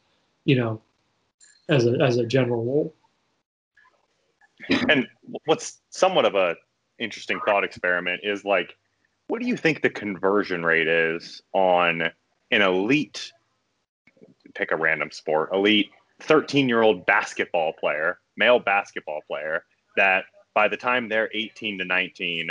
you 0.44 0.56
know, 0.56 0.80
as 1.68 1.86
a 1.86 1.98
as 2.00 2.16
a 2.16 2.26
general 2.26 2.64
rule. 2.64 2.94
And 4.88 5.08
what's 5.44 5.80
somewhat 5.90 6.24
of 6.24 6.34
a 6.34 6.56
interesting 6.98 7.40
thought 7.44 7.64
experiment 7.64 8.20
is 8.22 8.44
like 8.44 8.76
what 9.26 9.40
do 9.40 9.48
you 9.48 9.56
think 9.56 9.82
the 9.82 9.90
conversion 9.90 10.64
rate 10.64 10.86
is 10.86 11.42
on 11.52 12.02
an 12.50 12.62
elite 12.62 13.32
pick 14.54 14.70
a 14.70 14.76
random 14.76 15.10
sport 15.10 15.48
elite 15.52 15.90
13 16.20 16.68
year 16.68 16.82
old 16.82 17.04
basketball 17.06 17.72
player 17.72 18.18
male 18.36 18.60
basketball 18.60 19.20
player 19.26 19.64
that 19.96 20.24
by 20.54 20.68
the 20.68 20.76
time 20.76 21.08
they're 21.08 21.30
18 21.34 21.78
to 21.78 21.84
19 21.84 22.50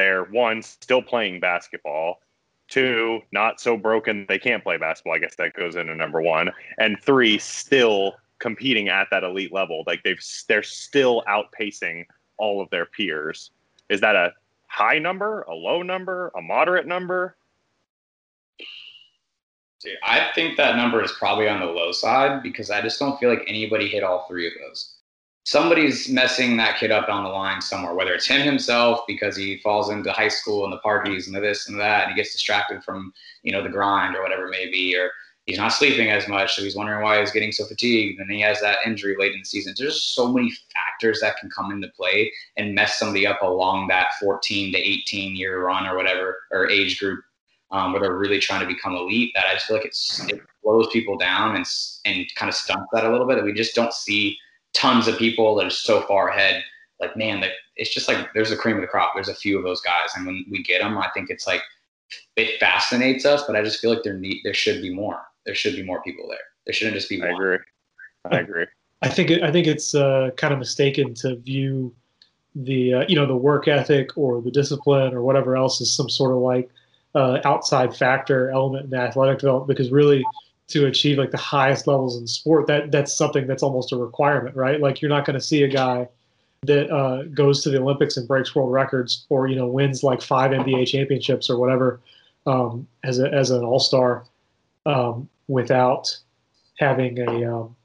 they're 0.00 0.24
one 0.24 0.62
still 0.62 1.02
playing 1.02 1.40
basketball. 1.40 2.20
Two 2.68 3.20
not 3.32 3.60
so 3.60 3.76
broken 3.76 4.24
they 4.28 4.38
can't 4.38 4.62
play 4.62 4.78
basketball. 4.78 5.14
I 5.14 5.18
guess 5.18 5.34
that 5.36 5.52
goes 5.52 5.76
into 5.76 5.94
number 5.94 6.22
one. 6.22 6.50
And 6.78 6.98
three 7.02 7.38
still 7.38 8.14
competing 8.38 8.88
at 8.88 9.08
that 9.10 9.24
elite 9.24 9.52
level. 9.52 9.84
Like 9.86 10.02
they've 10.02 10.22
they're 10.48 10.62
still 10.62 11.22
outpacing 11.28 12.06
all 12.38 12.62
of 12.62 12.70
their 12.70 12.86
peers. 12.86 13.50
Is 13.90 14.00
that 14.00 14.16
a 14.16 14.32
high 14.68 14.98
number, 14.98 15.42
a 15.42 15.54
low 15.54 15.82
number, 15.82 16.32
a 16.34 16.40
moderate 16.40 16.86
number? 16.86 17.36
Dude, 19.82 19.96
I 20.02 20.30
think 20.34 20.56
that 20.56 20.76
number 20.76 21.02
is 21.02 21.12
probably 21.12 21.48
on 21.48 21.60
the 21.60 21.66
low 21.66 21.92
side 21.92 22.42
because 22.42 22.70
I 22.70 22.80
just 22.80 22.98
don't 22.98 23.18
feel 23.18 23.30
like 23.30 23.44
anybody 23.46 23.88
hit 23.88 24.02
all 24.02 24.26
three 24.28 24.46
of 24.46 24.52
those. 24.60 24.99
Somebody's 25.50 26.08
messing 26.08 26.56
that 26.58 26.78
kid 26.78 26.92
up 26.92 27.08
on 27.08 27.24
the 27.24 27.28
line 27.28 27.60
somewhere, 27.60 27.92
whether 27.92 28.14
it's 28.14 28.28
him 28.28 28.42
himself 28.42 29.00
because 29.08 29.36
he 29.36 29.56
falls 29.56 29.90
into 29.90 30.12
high 30.12 30.28
school 30.28 30.62
and 30.62 30.72
the 30.72 30.78
parties 30.78 31.26
and 31.26 31.34
the 31.34 31.40
this 31.40 31.68
and 31.68 31.80
that, 31.80 32.04
and 32.04 32.12
he 32.12 32.16
gets 32.16 32.32
distracted 32.32 32.84
from 32.84 33.12
you 33.42 33.50
know 33.50 33.60
the 33.60 33.68
grind 33.68 34.14
or 34.14 34.22
whatever 34.22 34.46
it 34.46 34.52
may 34.52 34.70
be, 34.70 34.96
or 34.96 35.10
he's 35.46 35.58
not 35.58 35.72
sleeping 35.72 36.08
as 36.08 36.28
much, 36.28 36.54
so 36.54 36.62
he's 36.62 36.76
wondering 36.76 37.02
why 37.02 37.18
he's 37.18 37.32
getting 37.32 37.50
so 37.50 37.64
fatigued, 37.64 38.20
and 38.20 38.30
he 38.30 38.40
has 38.40 38.60
that 38.60 38.78
injury 38.86 39.16
late 39.18 39.32
in 39.32 39.40
the 39.40 39.44
season. 39.44 39.74
There's 39.76 40.00
so 40.00 40.32
many 40.32 40.52
factors 40.72 41.18
that 41.20 41.36
can 41.38 41.50
come 41.50 41.72
into 41.72 41.88
play 41.96 42.30
and 42.56 42.72
mess 42.72 43.00
somebody 43.00 43.26
up 43.26 43.42
along 43.42 43.88
that 43.88 44.10
14 44.20 44.72
to 44.72 44.78
18 44.78 45.34
year 45.34 45.64
run 45.64 45.84
or 45.84 45.96
whatever 45.96 46.42
or 46.52 46.70
age 46.70 47.00
group 47.00 47.24
um, 47.72 47.90
where 47.90 48.00
they're 48.00 48.16
really 48.16 48.38
trying 48.38 48.60
to 48.60 48.72
become 48.72 48.94
elite. 48.94 49.32
That 49.34 49.46
I 49.46 49.54
just 49.54 49.66
feel 49.66 49.78
like 49.78 49.86
it's, 49.86 50.24
it 50.28 50.40
slows 50.62 50.86
people 50.92 51.18
down 51.18 51.56
and 51.56 51.66
and 52.04 52.24
kind 52.36 52.48
of 52.48 52.54
stunts 52.54 52.86
that 52.92 53.04
a 53.04 53.10
little 53.10 53.26
bit. 53.26 53.34
That 53.34 53.44
we 53.44 53.52
just 53.52 53.74
don't 53.74 53.92
see 53.92 54.38
tons 54.72 55.08
of 55.08 55.18
people 55.18 55.54
that 55.56 55.66
are 55.66 55.70
so 55.70 56.02
far 56.02 56.28
ahead. 56.28 56.62
Like 57.00 57.16
man, 57.16 57.40
that 57.40 57.52
it's 57.76 57.92
just 57.92 58.08
like 58.08 58.32
there's 58.34 58.50
a 58.50 58.56
cream 58.56 58.76
of 58.76 58.82
the 58.82 58.88
crop. 58.88 59.12
There's 59.14 59.28
a 59.28 59.34
few 59.34 59.56
of 59.56 59.64
those 59.64 59.80
guys, 59.80 60.10
and 60.14 60.26
when 60.26 60.44
we 60.50 60.62
get 60.62 60.82
them, 60.82 60.98
I 60.98 61.08
think 61.14 61.30
it's 61.30 61.46
like 61.46 61.62
it 62.36 62.60
fascinates 62.60 63.24
us. 63.24 63.42
But 63.46 63.56
I 63.56 63.62
just 63.62 63.80
feel 63.80 63.90
like 63.90 64.02
there 64.02 64.18
need 64.18 64.40
there 64.44 64.54
should 64.54 64.82
be 64.82 64.94
more. 64.94 65.22
There 65.46 65.54
should 65.54 65.76
be 65.76 65.82
more 65.82 66.02
people 66.02 66.28
there. 66.28 66.38
There 66.66 66.74
shouldn't 66.74 66.96
just 66.96 67.08
be. 67.08 67.22
I 67.22 67.26
one. 67.26 67.34
agree. 67.34 67.58
I 68.30 68.38
agree. 68.40 68.66
I 69.02 69.08
think 69.08 69.30
it, 69.30 69.42
I 69.42 69.50
think 69.50 69.66
it's 69.66 69.94
uh, 69.94 70.30
kind 70.36 70.52
of 70.52 70.58
mistaken 70.58 71.14
to 71.14 71.36
view 71.36 71.94
the 72.54 72.94
uh, 72.94 73.04
you 73.08 73.16
know 73.16 73.26
the 73.26 73.36
work 73.36 73.68
ethic 73.68 74.16
or 74.16 74.42
the 74.42 74.50
discipline 74.50 75.14
or 75.14 75.22
whatever 75.22 75.56
else 75.56 75.80
as 75.80 75.92
some 75.92 76.10
sort 76.10 76.32
of 76.32 76.38
like 76.38 76.68
uh, 77.14 77.38
outside 77.44 77.96
factor 77.96 78.50
element 78.50 78.92
in 78.92 78.98
athletic 78.98 79.38
development 79.38 79.68
because 79.68 79.90
really 79.90 80.24
to 80.70 80.86
achieve 80.86 81.18
like 81.18 81.30
the 81.30 81.36
highest 81.36 81.86
levels 81.86 82.16
in 82.16 82.26
sport 82.26 82.66
that 82.66 82.90
that's 82.90 83.12
something 83.12 83.46
that's 83.46 83.62
almost 83.62 83.92
a 83.92 83.96
requirement 83.96 84.54
right 84.56 84.80
like 84.80 85.00
you're 85.00 85.08
not 85.08 85.24
going 85.24 85.38
to 85.38 85.44
see 85.44 85.62
a 85.62 85.68
guy 85.68 86.08
that 86.62 86.90
uh, 86.90 87.22
goes 87.34 87.62
to 87.62 87.70
the 87.70 87.78
olympics 87.78 88.16
and 88.16 88.28
breaks 88.28 88.54
world 88.54 88.72
records 88.72 89.26
or 89.28 89.48
you 89.48 89.56
know 89.56 89.66
wins 89.66 90.02
like 90.02 90.20
five 90.22 90.50
nba 90.50 90.86
championships 90.86 91.50
or 91.50 91.58
whatever 91.58 92.00
um, 92.46 92.86
as, 93.04 93.18
a, 93.18 93.32
as 93.32 93.50
an 93.50 93.62
all-star 93.62 94.24
um, 94.86 95.28
without 95.48 96.16
having 96.78 97.18
a 97.18 97.54
um, 97.54 97.76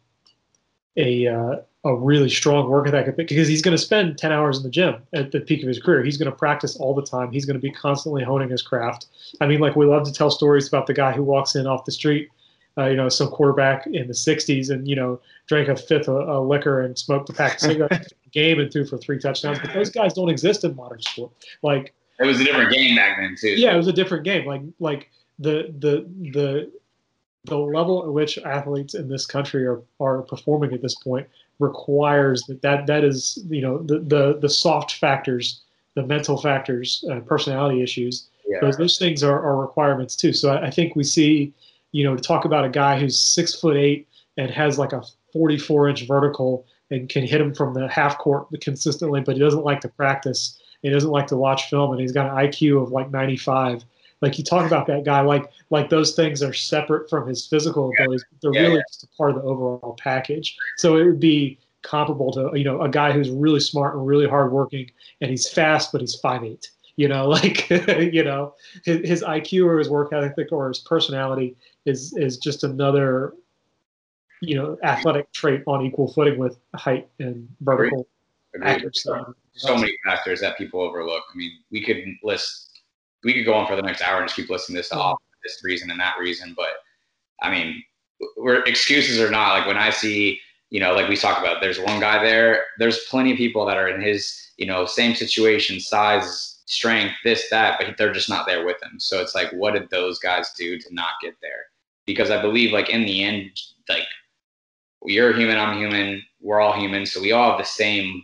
a 0.97 1.27
uh, 1.27 1.55
a 1.85 1.95
really 1.95 2.29
strong 2.29 2.67
work 2.67 2.87
ethic 2.87 3.15
because 3.15 3.47
he's 3.47 3.61
going 3.61 3.77
to 3.77 3.81
spend 3.81 4.17
10 4.17 4.31
hours 4.31 4.57
in 4.57 4.63
the 4.63 4.69
gym 4.69 4.95
at 5.13 5.31
the 5.31 5.39
peak 5.39 5.61
of 5.61 5.67
his 5.67 5.79
career. 5.79 6.03
He's 6.03 6.17
going 6.17 6.31
to 6.31 6.35
practice 6.35 6.75
all 6.77 6.95
the 6.95 7.03
time. 7.03 7.31
He's 7.31 7.45
going 7.45 7.55
to 7.55 7.61
be 7.61 7.71
constantly 7.71 8.23
honing 8.23 8.49
his 8.49 8.63
craft. 8.63 9.05
I 9.39 9.45
mean, 9.45 9.59
like 9.59 9.75
we 9.75 9.85
love 9.85 10.03
to 10.05 10.11
tell 10.11 10.31
stories 10.31 10.67
about 10.67 10.87
the 10.87 10.95
guy 10.95 11.11
who 11.11 11.23
walks 11.23 11.55
in 11.55 11.67
off 11.67 11.85
the 11.85 11.91
street, 11.91 12.29
uh, 12.77 12.85
you 12.85 12.95
know, 12.95 13.09
some 13.09 13.29
quarterback 13.29 13.87
in 13.87 14.07
the 14.07 14.13
60s 14.13 14.69
and, 14.69 14.87
you 14.87 14.95
know, 14.95 15.19
drank 15.47 15.69
a 15.69 15.75
fifth 15.75 16.07
of, 16.07 16.27
of 16.27 16.47
liquor 16.47 16.81
and 16.81 16.97
smoked 16.97 17.29
a 17.29 17.33
pack 17.33 17.55
of 17.55 17.61
cigarettes 17.61 18.09
game 18.31 18.59
and 18.59 18.71
threw 18.71 18.85
for 18.85 18.97
three 18.97 19.19
touchdowns. 19.19 19.59
But 19.59 19.73
those 19.73 19.89
guys 19.89 20.13
don't 20.13 20.29
exist 20.29 20.63
in 20.63 20.75
modern 20.75 21.01
sport. 21.01 21.31
Like, 21.63 21.93
it 22.19 22.25
was 22.25 22.39
a 22.41 22.43
different 22.43 22.71
game 22.71 22.95
back 22.95 23.17
then 23.19 23.35
too. 23.39 23.49
Yeah, 23.49 23.73
it 23.73 23.77
was 23.77 23.87
a 23.87 23.93
different 23.93 24.23
game. 24.23 24.45
Like, 24.45 24.61
like 24.79 25.09
the, 25.39 25.73
the, 25.79 26.05
the, 26.31 26.71
the 27.45 27.57
level 27.57 28.03
at 28.03 28.11
which 28.11 28.37
athletes 28.39 28.93
in 28.95 29.07
this 29.07 29.25
country 29.25 29.65
are, 29.65 29.81
are 29.99 30.21
performing 30.23 30.73
at 30.73 30.81
this 30.81 30.95
point 30.95 31.27
requires 31.59 32.43
that 32.43 32.61
that, 32.61 32.85
that 32.87 33.03
is 33.03 33.39
you 33.49 33.61
know 33.61 33.77
the, 33.83 33.99
the 33.99 34.37
the 34.41 34.49
soft 34.49 34.95
factors 34.95 35.61
the 35.95 36.03
mental 36.03 36.37
factors 36.37 37.05
uh, 37.09 37.19
personality 37.21 37.81
issues 37.81 38.27
Yeah. 38.47 38.59
those 38.61 38.77
those 38.77 38.97
things 38.97 39.23
are, 39.23 39.39
are 39.41 39.61
requirements 39.61 40.15
too 40.15 40.33
so 40.33 40.49
I, 40.51 40.67
I 40.67 40.69
think 40.69 40.95
we 40.95 41.03
see 41.03 41.53
you 41.95 42.03
know 42.03 42.15
to 42.15 42.21
talk 42.21 42.43
about 42.45 42.65
a 42.65 42.69
guy 42.69 42.99
who's 42.99 43.17
six 43.19 43.55
foot 43.59 43.77
eight 43.77 44.07
and 44.37 44.51
has 44.51 44.77
like 44.77 44.91
a 44.93 45.01
44 45.31 45.89
inch 45.89 46.07
vertical 46.07 46.65
and 46.91 47.07
can 47.09 47.25
hit 47.25 47.39
him 47.41 47.53
from 47.53 47.73
the 47.73 47.87
half 47.87 48.17
court 48.17 48.47
consistently 48.61 49.21
but 49.21 49.35
he 49.35 49.41
doesn't 49.41 49.63
like 49.63 49.79
to 49.81 49.89
practice 49.89 50.61
he 50.81 50.89
doesn't 50.89 51.09
like 51.09 51.27
to 51.27 51.37
watch 51.37 51.69
film 51.69 51.91
and 51.91 52.01
he's 52.01 52.11
got 52.11 52.27
an 52.29 52.35
iq 52.47 52.81
of 52.81 52.91
like 52.91 53.09
95 53.11 53.83
like 54.21 54.37
you 54.37 54.43
talk 54.43 54.65
about 54.65 54.87
that 54.87 55.03
guy 55.05 55.21
like 55.21 55.49
like 55.69 55.89
those 55.89 56.15
things 56.15 56.43
are 56.43 56.53
separate 56.53 57.09
from 57.09 57.27
his 57.27 57.47
physical 57.47 57.91
abilities 57.97 58.25
but 58.29 58.41
they're 58.41 58.53
Yeah, 58.53 58.67
really 58.67 58.75
yeah. 58.77 58.83
just 58.89 59.03
a 59.03 59.07
part 59.17 59.29
of 59.31 59.37
the 59.37 59.43
overall 59.43 59.95
package. 60.01 60.55
So 60.77 60.97
it 60.97 61.05
would 61.05 61.19
be 61.19 61.59
comparable 61.81 62.31
to 62.33 62.51
you 62.57 62.63
know 62.63 62.81
a 62.81 62.89
guy 62.89 63.11
who's 63.11 63.29
really 63.29 63.59
smart 63.59 63.95
and 63.95 64.05
really 64.07 64.27
hardworking 64.27 64.89
and 65.21 65.29
he's 65.29 65.47
fast 65.49 65.91
but 65.91 66.01
he's 66.01 66.15
five 66.15 66.43
eight. 66.43 66.71
You 66.97 67.07
know 67.09 67.27
like 67.37 67.69
you 67.69 68.23
know 68.23 68.53
his, 68.85 69.07
his 69.07 69.21
iq 69.23 69.65
or 69.65 69.77
his 69.79 69.89
work 69.89 70.13
ethic 70.13 70.47
or 70.51 70.69
his 70.69 70.79
personality 70.79 71.55
is 71.85 72.15
is 72.17 72.37
just 72.37 72.63
another 72.63 73.33
you 74.41 74.55
know 74.55 74.77
athletic 74.83 75.31
trait 75.31 75.61
on 75.67 75.85
equal 75.85 76.11
footing 76.11 76.37
with 76.37 76.57
height 76.75 77.07
and 77.19 77.47
vertical 77.61 78.07
accuracy 78.63 79.09
so 79.55 79.75
many 79.75 79.93
factors 80.05 80.41
that 80.41 80.57
people 80.57 80.81
overlook. 80.81 81.23
I 81.33 81.37
mean, 81.37 81.51
we 81.71 81.81
could 81.81 82.03
list, 82.23 82.81
we 83.23 83.33
could 83.33 83.45
go 83.45 83.53
on 83.53 83.67
for 83.67 83.75
the 83.75 83.81
next 83.81 84.01
hour 84.01 84.19
and 84.19 84.27
just 84.27 84.35
keep 84.35 84.49
listing 84.49 84.75
this 84.75 84.91
off, 84.91 85.17
this 85.43 85.61
reason 85.63 85.89
and 85.91 85.99
that 85.99 86.19
reason. 86.19 86.53
But 86.55 86.73
I 87.41 87.49
mean, 87.49 87.81
we're 88.37 88.63
excuses 88.63 89.19
or 89.19 89.31
not. 89.31 89.53
Like 89.57 89.67
when 89.67 89.77
I 89.77 89.89
see, 89.89 90.39
you 90.69 90.79
know, 90.79 90.93
like 90.93 91.09
we 91.09 91.15
talk 91.15 91.39
about, 91.39 91.61
there's 91.61 91.79
one 91.79 91.99
guy 91.99 92.23
there. 92.23 92.63
There's 92.79 93.05
plenty 93.05 93.31
of 93.31 93.37
people 93.37 93.65
that 93.65 93.77
are 93.77 93.87
in 93.87 94.01
his, 94.01 94.51
you 94.57 94.65
know, 94.65 94.85
same 94.85 95.15
situation, 95.15 95.79
size, 95.79 96.61
strength, 96.65 97.15
this, 97.23 97.49
that, 97.49 97.79
but 97.79 97.95
they're 97.97 98.13
just 98.13 98.29
not 98.29 98.45
there 98.45 98.65
with 98.65 98.81
him. 98.83 98.99
So 98.99 99.21
it's 99.21 99.35
like, 99.35 99.51
what 99.51 99.73
did 99.73 99.89
those 99.89 100.19
guys 100.19 100.51
do 100.57 100.77
to 100.79 100.93
not 100.93 101.13
get 101.21 101.35
there? 101.41 101.65
Because 102.05 102.31
I 102.31 102.41
believe, 102.41 102.71
like 102.71 102.89
in 102.89 103.05
the 103.05 103.23
end, 103.23 103.51
like 103.89 104.03
you're 105.03 105.33
human, 105.33 105.57
I'm 105.57 105.77
human, 105.77 106.23
we're 106.41 106.59
all 106.59 106.73
human, 106.73 107.05
so 107.05 107.21
we 107.21 107.31
all 107.31 107.51
have 107.51 107.59
the 107.59 107.65
same 107.65 108.23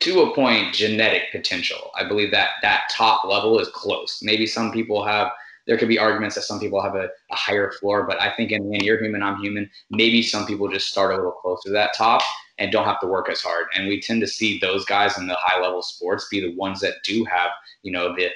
to 0.00 0.22
a 0.22 0.34
point 0.34 0.74
genetic 0.74 1.30
potential. 1.30 1.90
I 1.94 2.08
believe 2.08 2.30
that 2.32 2.50
that 2.62 2.90
top 2.90 3.24
level 3.24 3.58
is 3.58 3.68
close. 3.68 4.20
Maybe 4.22 4.46
some 4.46 4.72
people 4.72 5.04
have 5.04 5.30
there 5.66 5.76
could 5.78 5.88
be 5.88 5.98
arguments 5.98 6.34
that 6.34 6.42
some 6.42 6.58
people 6.58 6.82
have 6.82 6.94
a, 6.94 7.08
a 7.30 7.34
higher 7.36 7.70
floor, 7.70 8.04
but 8.04 8.20
I 8.20 8.34
think 8.34 8.50
in 8.50 8.68
the 8.68 8.74
end 8.74 8.82
you're 8.82 9.00
human, 9.00 9.22
I'm 9.22 9.40
human. 9.40 9.70
Maybe 9.90 10.22
some 10.22 10.46
people 10.46 10.68
just 10.68 10.88
start 10.88 11.12
a 11.12 11.16
little 11.16 11.32
closer 11.32 11.68
to 11.68 11.72
that 11.74 11.94
top 11.94 12.22
and 12.58 12.72
don't 12.72 12.86
have 12.86 12.98
to 13.00 13.06
work 13.06 13.28
as 13.28 13.40
hard. 13.40 13.66
And 13.74 13.86
we 13.86 14.00
tend 14.00 14.20
to 14.22 14.26
see 14.26 14.58
those 14.58 14.84
guys 14.84 15.16
in 15.16 15.26
the 15.26 15.36
high 15.38 15.60
level 15.60 15.82
sports 15.82 16.26
be 16.30 16.40
the 16.40 16.56
ones 16.56 16.80
that 16.80 16.94
do 17.04 17.24
have, 17.24 17.50
you 17.82 17.92
know, 17.92 18.14
the 18.16 18.30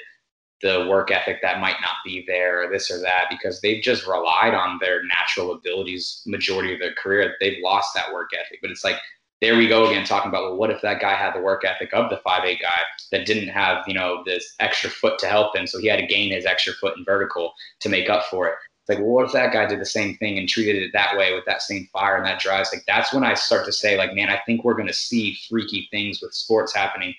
the 0.65 0.87
work 0.89 1.11
ethic 1.11 1.43
that 1.43 1.61
might 1.61 1.75
not 1.79 1.97
be 2.03 2.23
there 2.25 2.63
or 2.63 2.71
this 2.71 2.89
or 2.89 2.99
that 2.99 3.25
because 3.29 3.61
they've 3.61 3.83
just 3.83 4.07
relied 4.07 4.55
on 4.55 4.79
their 4.81 5.03
natural 5.03 5.53
abilities 5.53 6.23
majority 6.25 6.73
of 6.73 6.79
their 6.79 6.95
career. 6.95 7.35
They've 7.39 7.61
lost 7.63 7.93
that 7.93 8.11
work 8.11 8.31
ethic. 8.33 8.59
But 8.63 8.71
it's 8.71 8.83
like 8.83 8.97
there 9.41 9.57
we 9.57 9.67
go 9.67 9.85
again 9.87 10.05
talking 10.05 10.29
about 10.29 10.43
well, 10.43 10.57
what 10.57 10.71
if 10.71 10.81
that 10.81 10.99
guy 10.99 11.13
had 11.13 11.35
the 11.35 11.41
work 11.41 11.63
ethic 11.63 11.93
of 11.93 12.09
the 12.09 12.17
five 12.23 12.45
eight 12.45 12.61
guy 12.61 12.79
that 13.11 13.27
didn't 13.27 13.49
have 13.49 13.83
you 13.87 13.93
know 13.93 14.23
this 14.25 14.55
extra 14.59 14.89
foot 14.89 15.19
to 15.19 15.27
help 15.27 15.55
him, 15.55 15.67
so 15.67 15.77
he 15.77 15.87
had 15.87 15.99
to 15.99 16.07
gain 16.07 16.31
his 16.31 16.47
extra 16.47 16.73
foot 16.73 16.97
in 16.97 17.05
vertical 17.05 17.53
to 17.81 17.89
make 17.89 18.09
up 18.09 18.25
for 18.25 18.47
it. 18.47 18.55
It's 18.87 18.89
like, 18.89 19.05
well, 19.05 19.13
what 19.13 19.25
if 19.25 19.33
that 19.33 19.53
guy 19.53 19.67
did 19.67 19.79
the 19.79 19.85
same 19.85 20.17
thing 20.17 20.39
and 20.39 20.49
treated 20.49 20.81
it 20.81 20.91
that 20.93 21.15
way 21.15 21.33
with 21.33 21.45
that 21.45 21.61
same 21.61 21.87
fire 21.93 22.17
and 22.17 22.25
that 22.25 22.39
drive? 22.39 22.61
It's 22.61 22.73
like 22.73 22.85
that's 22.87 23.13
when 23.13 23.23
I 23.23 23.35
start 23.35 23.65
to 23.65 23.71
say, 23.71 23.97
like, 23.97 24.15
man, 24.15 24.29
I 24.29 24.41
think 24.45 24.63
we're 24.63 24.75
going 24.75 24.87
to 24.87 24.93
see 24.93 25.37
freaky 25.47 25.87
things 25.91 26.21
with 26.21 26.33
sports 26.33 26.73
happening 26.73 27.13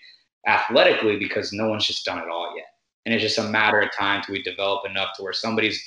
athletically 0.47 1.17
because 1.17 1.53
no 1.53 1.69
one's 1.69 1.87
just 1.87 2.05
done 2.05 2.19
it 2.19 2.29
all 2.29 2.55
yet, 2.57 2.67
and 3.07 3.14
it's 3.14 3.23
just 3.23 3.38
a 3.38 3.49
matter 3.49 3.81
of 3.81 3.90
time 3.97 4.23
till 4.23 4.35
we 4.35 4.42
develop 4.42 4.85
enough 4.85 5.16
to 5.16 5.23
where 5.23 5.33
somebody's 5.33 5.81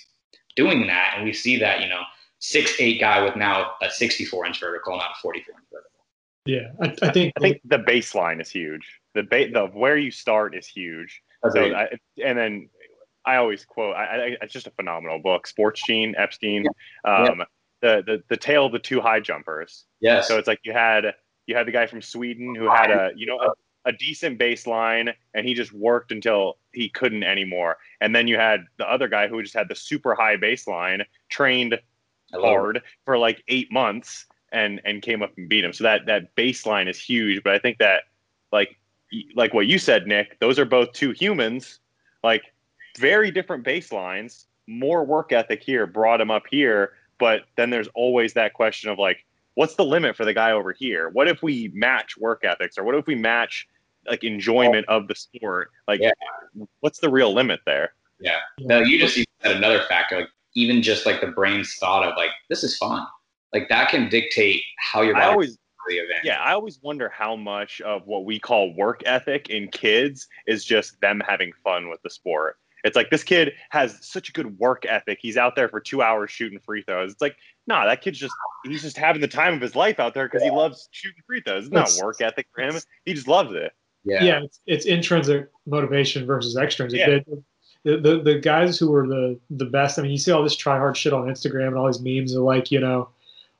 doing 0.56 0.88
that, 0.88 1.14
and 1.16 1.24
we 1.26 1.34
see 1.34 1.58
that, 1.60 1.82
you 1.82 1.88
know, 1.90 2.02
six 2.40 2.76
eight 2.80 3.00
guy 3.00 3.22
with 3.22 3.36
now 3.36 3.74
a 3.84 3.92
64 3.92 4.48
inch 4.48 4.60
vertical, 4.60 4.98
not 4.98 5.12
a 5.12 5.22
44 5.22 5.56
inch 5.56 5.68
vertical. 5.72 6.02
yeah 6.46 6.72
i, 6.82 7.08
I 7.08 7.12
think 7.12 7.34
I 7.38 7.40
think 7.42 7.62
the 7.66 7.78
baseline 7.78 8.42
is 8.42 8.50
huge. 8.50 8.88
The 9.14 9.24
ba- 9.24 9.52
the 9.52 9.68
where 9.68 9.98
you 9.98 10.10
start 10.12 10.56
is 10.56 10.66
huge. 10.66 11.22
So 11.52 11.62
I, 11.74 11.90
and 12.24 12.38
then 12.38 12.70
I 13.26 13.36
always 13.38 13.66
quote. 13.66 13.96
I, 13.96 14.04
I, 14.04 14.38
it's 14.42 14.54
just 14.54 14.68
a 14.68 14.72
phenomenal 14.72 15.20
book. 15.20 15.48
Sports 15.48 15.82
Gene 15.86 16.16
Epstein. 16.18 16.66
Um, 17.06 17.44
The 17.82 18.04
the 18.06 18.24
the 18.30 18.38
tale 18.38 18.66
of 18.66 18.72
the 18.74 18.80
two 18.80 19.00
high 19.02 19.20
jumpers. 19.22 19.86
yes. 20.02 20.28
So 20.28 20.38
it's 20.38 20.48
like 20.48 20.60
you 20.64 20.74
had 20.74 21.14
you 21.48 21.56
had 21.56 21.66
the 21.66 21.72
guy 21.72 21.88
from 21.88 22.02
Sweden 22.02 22.56
who 22.56 22.70
had 22.70 22.92
a 22.92 23.12
you 23.16 23.26
know 23.26 23.40
a, 23.40 23.52
a 23.86 23.92
decent 23.92 24.40
baseline 24.40 25.14
and 25.34 25.48
he 25.48 25.54
just 25.54 25.72
worked 25.74 26.12
until 26.12 26.58
he 26.74 26.90
couldn't 26.90 27.24
anymore. 27.24 27.78
And 28.02 28.16
then 28.16 28.28
you 28.28 28.36
had 28.38 28.66
the 28.78 28.90
other 28.90 29.08
guy 29.08 29.28
who 29.28 29.42
just 29.42 29.56
had 29.56 29.70
the 29.70 29.76
super 29.76 30.16
high 30.16 30.38
baseline, 30.38 31.06
trained 31.30 31.74
it. 31.74 31.84
hard 32.34 32.82
for 33.06 33.18
like 33.18 33.44
eight 33.48 33.72
months 33.72 34.26
and 34.52 34.82
and 34.86 35.02
came 35.02 35.22
up 35.22 35.32
and 35.38 35.50
beat 35.50 35.64
him. 35.64 35.74
So 35.74 35.84
that 35.84 36.06
that 36.08 36.36
baseline 36.36 36.90
is 36.90 37.00
huge. 37.00 37.44
But 37.44 37.54
I 37.54 37.60
think 37.60 37.78
that 37.80 38.04
like 38.52 38.78
like 39.36 39.54
what 39.54 39.68
you 39.68 39.80
said, 39.80 40.08
Nick, 40.08 40.40
those 40.40 40.60
are 40.60 40.66
both 40.66 40.92
two 40.94 41.12
humans, 41.12 41.80
like 42.24 42.44
very 42.98 43.32
different 43.32 43.64
baselines. 43.64 44.46
More 44.68 45.04
work 45.04 45.32
ethic 45.32 45.64
here 45.64 45.88
brought 45.88 46.22
him 46.22 46.30
up 46.30 46.44
here, 46.50 46.94
but 47.18 47.42
then 47.58 47.70
there's 47.70 47.88
always 47.96 48.34
that 48.34 48.54
question 48.54 48.90
of 48.90 49.00
like, 49.00 49.26
what's 49.56 49.76
the 49.76 49.86
limit 49.86 50.16
for 50.16 50.26
the 50.26 50.34
guy 50.34 50.52
over 50.52 50.72
here? 50.72 51.10
What 51.10 51.28
if 51.28 51.42
we 51.44 51.72
match 51.74 52.18
work 52.18 52.44
ethics, 52.44 52.78
or 52.78 52.84
what 52.84 52.96
if 52.96 53.08
we 53.08 53.16
match 53.16 53.68
like 54.08 54.24
enjoyment 54.24 54.88
of 54.88 55.08
the 55.08 55.16
sport? 55.16 55.72
Like, 55.88 56.02
Yeah. 56.02 56.12
what's 56.80 57.00
the 57.00 57.10
real 57.10 57.34
limit 57.34 57.60
there? 57.66 57.94
Yeah. 58.20 58.40
No, 58.60 58.80
you 58.80 59.00
just 59.00 59.16
said 59.16 59.56
another 59.56 59.84
factor, 59.84 60.20
like 60.20 60.30
even 60.56 60.82
just 60.82 61.06
like 61.06 61.22
the 61.22 61.28
brain's 61.28 61.76
thought 61.76 62.04
of 62.08 62.16
like 62.18 62.32
this 62.50 62.64
is 62.64 62.78
fun, 62.78 63.06
like 63.54 63.70
that 63.70 63.90
can 63.90 64.10
dictate 64.10 64.62
how 64.80 65.02
your 65.02 65.16
I 65.16 65.28
always 65.28 65.58
the 65.90 65.96
event. 65.96 66.20
Yeah, 66.24 66.42
I 66.42 66.54
always 66.54 66.80
wonder 66.82 67.10
how 67.10 67.36
much 67.36 67.82
of 67.82 68.06
what 68.06 68.26
we 68.26 68.40
call 68.40 68.74
work 68.76 69.02
ethic 69.06 69.50
in 69.50 69.68
kids 69.70 70.28
is 70.48 70.64
just 70.64 71.00
them 71.02 71.22
having 71.28 71.52
fun 71.64 71.90
with 71.90 72.02
the 72.04 72.10
sport. 72.10 72.58
It's 72.84 72.96
like 72.96 73.10
this 73.10 73.24
kid 73.24 73.54
has 73.72 73.98
such 74.02 74.30
a 74.30 74.32
good 74.32 74.58
work 74.58 74.86
ethic. 74.86 75.20
He's 75.22 75.36
out 75.36 75.56
there 75.56 75.68
for 75.68 75.82
two 75.82 76.02
hours 76.02 76.32
shooting 76.32 76.60
free 76.60 76.82
throws. 76.84 77.12
It's 77.12 77.22
like, 77.22 77.36
nah, 77.70 77.86
that 77.86 78.02
kid's 78.02 78.20
just 78.20 78.34
he's 78.66 78.82
just 78.82 78.98
having 78.98 79.22
the 79.22 79.28
time 79.28 79.54
of 79.54 79.62
his 79.62 79.76
life 79.76 80.00
out 80.00 80.14
there 80.14 80.28
because 80.28 80.44
he 80.44 80.50
loves 80.50 80.90
shooting 80.92 81.22
free 81.26 81.40
throws. 81.40 81.66
It's 81.66 81.72
not 81.72 81.84
It's- 81.84 82.04
work 82.04 82.20
ethic 82.20 82.48
for 82.54 82.62
him. 82.64 82.76
He 83.06 83.14
just 83.14 83.28
loves 83.28 83.54
it. 83.54 83.72
Yeah. 84.04 84.24
yeah, 84.24 84.44
it's, 84.44 84.60
it's 84.66 84.86
intrinsic 84.86 85.50
motivation 85.66 86.26
versus 86.26 86.58
extrinsic. 86.58 87.00
Yeah. 87.00 87.20
The, 87.28 87.44
the, 87.84 87.98
the 87.98 88.22
the 88.24 88.40
guys 88.40 88.80
who 88.80 88.94
are 88.94 89.08
the 89.08 89.40
the 89.52 89.66
best. 89.66 90.00
I 90.00 90.02
mean, 90.02 90.12
you 90.12 90.18
see 90.18 90.32
all 90.32 90.44
this 90.44 90.56
try 90.56 90.78
hard 90.78 90.98
shit 90.98 91.14
on 91.14 91.28
Instagram 91.28 91.68
and 91.68 91.78
all 91.78 91.88
these 91.88 92.02
memes 92.02 92.36
are 92.36 92.42
like, 92.42 92.72
you 92.72 92.80
know, 92.80 93.10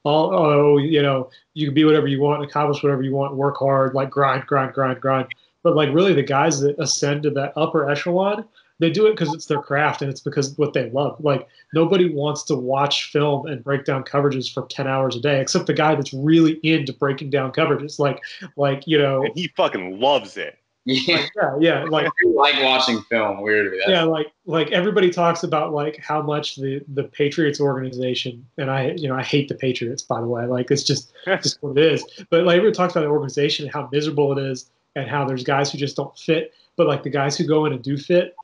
all 0.04 0.34
oh, 0.34 0.78
you 0.78 1.02
know, 1.02 1.30
you 1.54 1.68
can 1.68 1.74
be 1.74 1.86
whatever 1.86 2.08
you 2.08 2.20
want, 2.22 2.44
accomplish 2.44 2.82
whatever 2.82 3.04
you 3.04 3.14
want, 3.14 3.36
work 3.36 3.58
hard, 3.58 3.94
like 3.94 4.10
grind, 4.10 4.46
grind, 4.48 4.74
grind, 4.74 5.00
grind. 5.00 5.28
But 5.62 5.76
like 5.76 5.94
really, 5.94 6.14
the 6.14 6.24
guys 6.24 6.60
that 6.62 6.80
ascend 6.80 7.24
to 7.24 7.30
that 7.32 7.54
upper 7.56 7.90
echelon, 7.90 8.46
they 8.80 8.90
do 8.90 9.06
it 9.08 9.12
because 9.12 9.34
it's 9.34 9.46
their 9.46 9.62
craft 9.62 10.02
and 10.02 10.10
it's 10.10 10.22
because 10.22 10.58
what 10.58 10.74
they 10.74 10.90
love. 10.92 11.18
Like 11.20 11.48
nobody 11.74 12.10
wants 12.10 12.44
to 12.44 12.56
watch 12.56 13.12
film 13.12 13.46
and 13.46 13.64
break 13.64 13.86
down 13.86 14.04
coverages 14.04 14.52
for 14.52 14.66
ten 14.68 14.88
hours 14.88 15.16
a 15.16 15.20
day, 15.20 15.40
except 15.40 15.68
the 15.68 15.74
guy 15.74 15.96
that's 15.96 16.14
really 16.14 16.60
into 16.64 16.94
breaking 16.94 17.30
down 17.30 17.52
coverages. 17.52 18.00
Like 18.00 18.22
like 18.56 18.84
you 18.86 18.98
know, 18.98 19.24
And 19.24 19.34
he 19.36 19.50
fucking 19.56 20.00
loves 20.00 20.38
it. 20.38 20.58
Yeah. 20.86 21.26
yeah, 21.36 21.58
yeah, 21.60 21.84
like 21.84 22.10
like 22.26 22.56
watching 22.64 23.02
film. 23.04 23.42
Weirdly, 23.42 23.80
yeah 23.88 24.04
like 24.04 24.28
like 24.46 24.72
everybody 24.72 25.10
talks 25.10 25.44
about 25.44 25.74
like 25.74 25.98
how 25.98 26.22
much 26.22 26.56
the 26.56 26.82
the 26.94 27.04
patriots 27.04 27.60
organization 27.62 28.44
and 28.58 28.72
i 28.72 28.92
you 28.98 29.08
know 29.08 29.16
i 29.16 29.22
hate 29.22 29.48
the 29.48 29.56
patriots 29.56 30.02
by 30.02 30.20
the 30.20 30.26
way 30.26 30.46
like 30.48 30.72
it's 30.72 30.82
just 30.82 31.14
just 31.44 31.62
what 31.62 31.78
it 31.78 31.86
is 31.86 32.04
but 32.32 32.46
like 32.46 32.58
everybody 32.58 32.76
talks 32.76 32.94
about 32.94 33.02
the 33.02 33.08
organization 33.08 33.66
and 33.66 33.74
how 33.74 33.88
miserable 33.92 34.36
it 34.38 34.42
is 34.44 34.72
and 34.96 35.08
how 35.08 35.24
there's 35.24 35.44
guys 35.44 35.72
who 35.72 35.78
just 35.78 35.96
don't 35.96 36.18
fit 36.18 36.54
but 36.76 36.88
like 36.88 37.04
the 37.04 37.10
guys 37.10 37.38
who 37.38 37.46
go 37.46 37.66
in 37.66 37.74
and 37.74 37.84
do 37.84 37.96
fit 37.98 38.36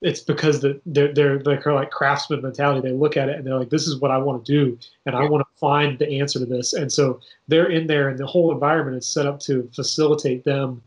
it's 0.00 0.20
because 0.20 0.60
the, 0.60 0.80
they're 0.86 1.12
they're 1.12 1.40
like 1.40 1.64
like 1.66 1.90
craftsman 1.90 2.42
mentality 2.42 2.80
they 2.86 2.94
look 2.94 3.16
at 3.16 3.28
it 3.28 3.36
and 3.36 3.46
they're 3.46 3.58
like 3.58 3.70
this 3.70 3.86
is 3.86 4.00
what 4.00 4.10
i 4.10 4.18
want 4.18 4.44
to 4.44 4.52
do 4.52 4.78
and 5.06 5.14
i 5.14 5.24
want 5.24 5.40
to 5.40 5.58
find 5.58 5.98
the 5.98 6.18
answer 6.20 6.38
to 6.38 6.46
this 6.46 6.72
and 6.72 6.92
so 6.92 7.20
they're 7.48 7.70
in 7.70 7.86
there 7.86 8.08
and 8.08 8.18
the 8.18 8.26
whole 8.26 8.52
environment 8.52 8.96
is 8.96 9.06
set 9.06 9.26
up 9.26 9.40
to 9.40 9.68
facilitate 9.74 10.44
them 10.44 10.82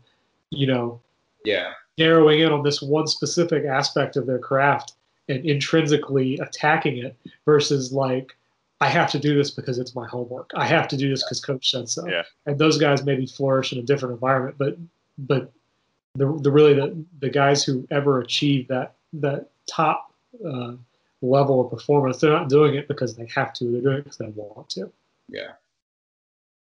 you 0.50 0.66
know 0.66 1.00
yeah, 1.44 1.72
narrowing 1.96 2.40
in 2.40 2.52
on 2.52 2.62
this 2.62 2.82
one 2.82 3.06
specific 3.06 3.64
aspect 3.64 4.16
of 4.16 4.26
their 4.26 4.38
craft 4.38 4.94
and 5.28 5.44
intrinsically 5.44 6.38
attacking 6.38 6.98
it 6.98 7.16
versus 7.44 7.92
like 7.92 8.36
I 8.80 8.88
have 8.88 9.10
to 9.10 9.18
do 9.18 9.36
this 9.36 9.50
because 9.50 9.78
it's 9.78 9.94
my 9.94 10.06
homework. 10.06 10.50
I 10.54 10.66
have 10.66 10.88
to 10.88 10.96
do 10.96 11.08
this 11.08 11.24
because 11.24 11.40
coach 11.40 11.70
said 11.70 11.88
so. 11.88 12.06
Yeah. 12.06 12.22
And 12.46 12.58
those 12.58 12.78
guys 12.78 13.04
maybe 13.04 13.26
flourish 13.26 13.72
in 13.72 13.78
a 13.78 13.82
different 13.82 14.14
environment, 14.14 14.56
but 14.58 14.76
but 15.18 15.52
the 16.14 16.32
the 16.42 16.50
really 16.50 16.74
the 16.74 17.04
the 17.20 17.28
guys 17.28 17.64
who 17.64 17.86
ever 17.90 18.20
achieve 18.20 18.68
that 18.68 18.94
that 19.14 19.48
top 19.66 20.12
uh, 20.44 20.72
level 21.22 21.60
of 21.64 21.70
performance, 21.70 22.18
they're 22.18 22.32
not 22.32 22.48
doing 22.48 22.74
it 22.74 22.88
because 22.88 23.16
they 23.16 23.28
have 23.34 23.52
to. 23.54 23.70
They're 23.70 23.80
doing 23.80 23.98
it 23.98 24.04
because 24.04 24.18
they 24.18 24.32
want 24.34 24.68
to. 24.70 24.92
yeah. 25.28 25.52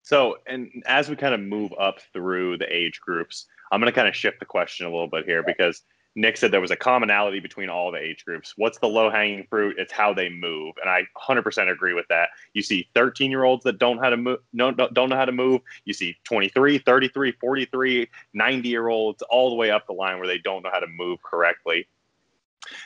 So, 0.03 0.39
and 0.47 0.71
as 0.87 1.09
we 1.09 1.17
kind 1.17 1.35
of 1.35 1.41
move 1.41 1.73
up 1.81 1.99
through 2.13 2.59
the 2.59 2.73
age 2.73 3.01
groups, 3.01 3.47
I'm 3.73 3.81
going 3.81 3.93
to 3.93 3.95
kind 3.95 4.07
of 4.07 4.15
shift 4.15 4.39
the 4.39 4.47
question 4.47 4.87
a 4.87 4.89
little 4.89 5.09
bit 5.09 5.25
here 5.25 5.43
because 5.43 5.83
Nick 6.15 6.37
said 6.39 6.51
there 6.51 6.61
was 6.61 6.71
a 6.71 6.77
commonality 6.77 7.41
between 7.41 7.69
all 7.69 7.91
the 7.91 7.99
age 7.99 8.25
groups. 8.25 8.55
What's 8.57 8.79
the 8.79 8.87
low 8.87 9.11
hanging 9.11 9.47
fruit? 9.51 9.77
It's 9.79 9.93
how 9.93 10.15
they 10.15 10.29
move, 10.29 10.75
and 10.81 10.89
I 10.89 11.03
100% 11.17 11.71
agree 11.71 11.93
with 11.93 12.07
that. 12.09 12.31
You 12.55 12.63
see 12.63 12.89
13 12.95 13.31
year 13.31 13.45
olds 13.45 13.65
that 13.65 13.79
don't 13.79 13.99
how 13.99 14.11
to 14.11 14.17
move, 14.17 14.39
don't 14.55 14.77
know 14.79 15.17
how 15.17 15.27
to 15.27 15.33
move. 15.33 15.61
You 15.85 15.93
see 15.93 16.17
23, 16.25 16.79
33, 16.79 17.33
43, 17.33 18.09
90 18.33 18.69
year 18.69 18.89
olds 18.89 19.23
all 19.23 19.51
the 19.51 19.57
way 19.57 19.71
up 19.71 19.87
the 19.87 19.93
line 19.93 20.19
where 20.19 20.27
they 20.27 20.39
don't 20.39 20.63
know 20.63 20.71
how 20.73 20.81
to 20.81 20.87
move 20.87 21.23
correctly. 21.23 21.87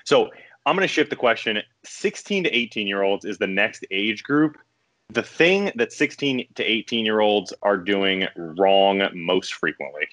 So 0.04 0.30
I'm 0.66 0.76
going 0.76 0.86
to 0.86 0.92
shift 0.92 1.10
the 1.10 1.16
question. 1.16 1.58
16 1.84 2.44
to 2.44 2.50
18 2.50 2.86
year 2.86 3.02
olds 3.02 3.24
is 3.24 3.38
the 3.38 3.46
next 3.46 3.84
age 3.90 4.22
group 4.22 4.56
the 5.12 5.22
thing 5.22 5.72
that 5.74 5.92
16 5.92 6.46
to 6.54 6.64
18 6.64 7.04
year 7.04 7.20
olds 7.20 7.52
are 7.62 7.76
doing 7.76 8.26
wrong 8.36 9.02
most 9.14 9.54
frequently. 9.54 10.08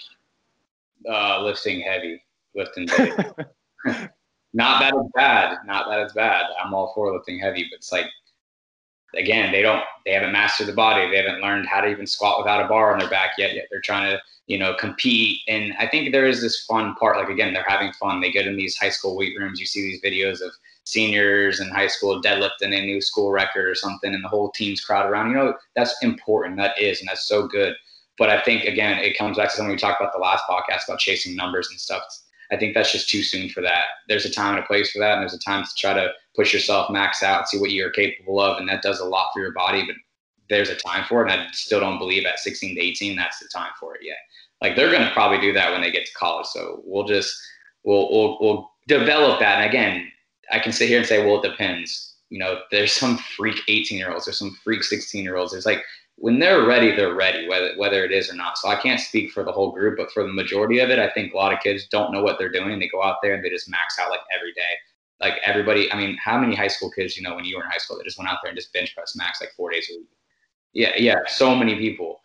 Uh, 1.10 1.42
lifting 1.42 1.82
heavy, 1.82 2.24
lifting 2.56 2.88
heavy. 2.88 3.12
not 4.54 4.80
that 4.80 4.94
it's 4.94 5.12
bad. 5.16 5.58
Not 5.66 5.88
that 5.90 6.00
it's 6.02 6.14
bad. 6.14 6.46
I'm 6.62 6.74
all 6.74 6.92
for 6.94 7.14
lifting 7.14 7.40
heavy, 7.40 7.68
but 7.70 7.78
it's 7.78 7.92
like 7.92 8.08
again, 9.16 9.52
they 9.52 9.62
don't 9.62 9.84
they 10.06 10.14
haven't 10.14 10.32
mastered 10.32 10.68
the 10.68 10.74
body. 10.74 11.10
They 11.10 11.18
haven't 11.18 11.42
learned 11.42 11.68
how 11.68 11.82
to 11.82 11.88
even 11.88 12.08
squat 12.08 12.40
without 12.40 12.64
a 12.64 12.68
bar 12.68 12.94
on 12.94 13.00
their 13.00 13.10
back 13.10 13.32
yet. 13.38 13.54
Yet 13.54 13.68
they're 13.70 13.82
trying 13.82 14.12
to, 14.12 14.22
you 14.48 14.58
know, 14.58 14.74
compete. 14.76 15.42
And 15.48 15.74
I 15.80 15.88
think 15.88 16.12
there 16.12 16.28
is 16.28 16.42
this 16.42 16.66
fun 16.66 16.96
part. 16.96 17.18
Like 17.18 17.30
again, 17.30 17.54
they're 17.54 17.66
having 17.68 17.94
fun. 17.94 18.22
They 18.22 18.32
get 18.32 18.48
in 18.48 18.56
these 18.56 18.78
high 18.78 18.90
school 18.90 19.18
weight 19.18 19.38
rooms. 19.38 19.60
You 19.60 19.66
see 19.66 19.82
these 19.82 20.02
videos 20.02 20.42
of 20.42 20.52
seniors 20.84 21.60
in 21.60 21.70
high 21.70 21.88
school 21.88 22.22
deadlifting 22.22 22.78
a 22.78 22.86
new 22.86 23.02
school 23.02 23.32
record 23.32 23.68
or 23.68 23.76
something, 23.76 24.14
and 24.14 24.24
the 24.24 24.30
whole 24.30 24.52
team's 24.52 24.82
crowd 24.82 25.06
around. 25.06 25.30
You 25.30 25.36
know, 25.36 25.54
that's 25.76 25.96
important. 26.02 26.58
That 26.58 26.80
is, 26.80 27.00
and 27.00 27.10
that's 27.10 27.26
so 27.26 27.48
good. 27.48 27.76
But 28.18 28.30
I 28.30 28.42
think 28.42 28.64
again, 28.64 28.98
it 29.00 29.18
comes 29.18 29.38
back 29.38 29.50
to 29.50 29.56
something 29.56 29.72
we 29.72 29.78
talked 29.78 30.02
about 30.02 30.14
the 30.14 30.20
last 30.20 30.44
podcast 30.50 30.88
about 30.88 31.00
chasing 31.00 31.36
numbers 31.36 31.70
and 31.70 31.80
stuff. 31.80 32.04
I 32.52 32.58
think 32.58 32.74
that's 32.74 32.92
just 32.92 33.10
too 33.10 33.24
soon 33.24 33.50
for 33.50 33.62
that. 33.62 33.86
There's 34.08 34.26
a 34.26 34.32
time 34.32 34.56
and 34.56 34.64
a 34.64 34.68
place 34.68 34.92
for 34.92 35.00
that, 35.00 35.14
and 35.14 35.22
there's 35.22 35.34
a 35.34 35.40
time 35.40 35.64
to 35.64 35.70
try 35.78 35.94
to 35.94 36.12
push 36.36 36.54
yourself, 36.54 36.90
max 36.90 37.24
out, 37.24 37.48
see 37.50 37.60
what 37.60 37.72
you're 37.72 37.90
capable 37.90 38.40
of, 38.40 38.58
and 38.58 38.70
that 38.70 38.82
does 38.82 39.00
a 39.00 39.06
lot 39.06 39.30
for 39.34 39.42
your 39.42 39.54
body. 39.54 39.84
But 39.86 39.96
there's 40.50 40.70
a 40.70 40.76
time 40.76 41.06
for 41.08 41.26
it, 41.26 41.32
and 41.32 41.42
I 41.42 41.48
still 41.52 41.80
don't 41.80 42.00
believe 42.00 42.26
at 42.26 42.40
16 42.40 42.76
to 42.76 42.82
18 42.82 43.16
that's 43.16 43.40
the 43.40 43.50
time 43.54 43.72
for 43.80 43.96
it 43.96 44.02
yet. 44.04 44.18
Like 44.62 44.76
they're 44.76 44.92
gonna 44.92 45.12
probably 45.14 45.40
do 45.40 45.54
that 45.54 45.72
when 45.72 45.82
they 45.82 45.92
get 45.92 46.06
to 46.06 46.14
college. 46.14 46.48
So 46.48 46.82
we'll 46.86 47.06
just 47.06 47.36
we'll 47.84 48.10
we'll, 48.12 48.38
we'll 48.40 48.72
develop 48.88 49.40
that. 49.40 49.60
And 49.60 49.70
again, 49.70 50.12
I 50.52 50.60
can 50.60 50.72
sit 50.72 50.88
here 50.88 51.00
and 51.00 51.08
say, 51.08 51.26
well, 51.26 51.42
it 51.42 51.50
depends. 51.50 52.16
You 52.30 52.40
know, 52.40 52.62
there's 52.72 52.94
some 52.94 53.18
freak 53.18 53.60
18 53.68 53.98
year 53.98 54.12
olds, 54.12 54.26
there's 54.26 54.40
some 54.40 54.58
freak 54.64 54.84
16 54.84 55.24
year 55.24 55.36
olds. 55.36 55.54
It's 55.54 55.66
like 55.66 55.84
when 56.20 56.40
they're 56.40 56.66
ready, 56.66 56.96
they're 56.96 57.14
ready, 57.14 57.48
whether 57.48 57.74
whether 57.78 58.04
it 58.04 58.12
is 58.12 58.32
or 58.32 58.36
not. 58.36 58.58
So 58.58 58.70
I 58.70 58.76
can't 58.76 59.00
speak 59.00 59.32
for 59.32 59.44
the 59.44 59.52
whole 59.52 59.72
group, 59.72 59.98
but 59.98 60.12
for 60.12 60.24
the 60.24 60.34
majority 60.34 60.80
of 60.80 60.90
it, 60.90 60.98
I 61.00 61.10
think 61.12 61.34
a 61.34 61.38
lot 61.38 61.54
of 61.54 61.60
kids 61.60 61.88
don't 61.88 62.12
know 62.12 62.24
what 62.24 62.40
they're 62.40 62.52
doing. 62.52 62.72
and 62.72 62.82
They 62.82 62.90
go 62.90 63.04
out 63.04 63.18
there 63.22 63.36
and 63.36 63.44
they 63.44 63.50
just 63.50 63.70
max 63.70 64.00
out 64.00 64.10
like 64.10 64.22
every 64.36 64.52
day. 64.54 64.62
Like 65.20 65.36
everybody, 65.44 65.92
I 65.92 65.98
mean, 65.98 66.18
how 66.18 66.40
many 66.40 66.56
high 66.56 66.68
school 66.68 66.92
kids 66.92 67.18
you 67.18 67.24
know 67.24 67.36
when 67.36 67.46
you 67.46 67.58
were 67.58 67.64
in 67.64 67.70
high 67.70 67.78
school 67.78 67.98
that 67.98 68.04
just 68.04 68.18
went 68.18 68.30
out 68.30 68.40
there 68.44 68.50
and 68.50 68.58
just 68.58 68.74
bench 68.74 68.96
press 68.96 69.16
max 69.16 69.42
like 69.42 69.52
four 69.56 69.72
days 69.72 69.90
a 69.92 69.98
week? 69.98 70.10
Yeah, 70.74 70.94
yeah, 70.98 71.20
so 71.28 71.56
many 71.56 71.76
people. 71.76 72.22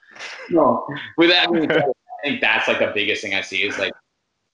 No, 0.50 0.86
with 1.16 1.30
that, 1.30 1.48
I, 1.48 2.28
think 2.28 2.40
that's 2.40 2.68
like 2.68 2.78
the 2.78 2.92
biggest 2.94 3.22
thing 3.22 3.34
I 3.34 3.40
see 3.40 3.62
is 3.62 3.78
like 3.78 3.92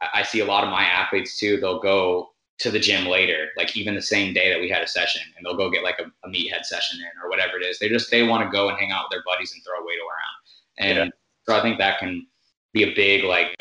I 0.01 0.23
see 0.23 0.41
a 0.41 0.45
lot 0.45 0.65
of 0.65 0.71
my 0.71 0.85
athletes 0.85 1.37
too. 1.37 1.59
They'll 1.59 1.81
go 1.81 2.31
to 2.59 2.71
the 2.71 2.79
gym 2.79 3.07
later, 3.07 3.49
like 3.57 3.77
even 3.77 3.95
the 3.95 4.03
same 4.03 4.35
day 4.35 4.51
that 4.51 4.61
we 4.61 4.69
had 4.69 4.83
a 4.83 4.87
session, 4.87 5.23
and 5.37 5.47
they'll 5.47 5.57
go 5.57 5.71
get 5.71 5.85
like 5.85 5.99
a, 6.01 6.11
a 6.27 6.31
meathead 6.31 6.65
session 6.65 7.01
in 7.01 7.07
or 7.23 7.31
whatever 7.31 7.57
it 7.57 7.65
is. 7.65 7.79
They 7.79 7.89
just 7.89 8.11
they 8.11 8.25
want 8.25 8.45
to 8.45 8.51
go 8.51 8.69
and 8.69 8.79
hang 8.79 8.91
out 8.91 9.05
with 9.05 9.11
their 9.11 9.25
buddies 9.25 9.53
and 9.53 9.63
throw 9.65 9.81
a 9.81 9.87
weight 9.87 9.99
around. 9.99 11.01
And 11.01 11.13
so 11.47 11.57
I 11.57 11.63
think 11.63 11.79
that 11.79 11.99
can 11.99 12.27
be 12.73 12.83
a 12.85 12.95
big 12.95 13.25
like, 13.25 13.55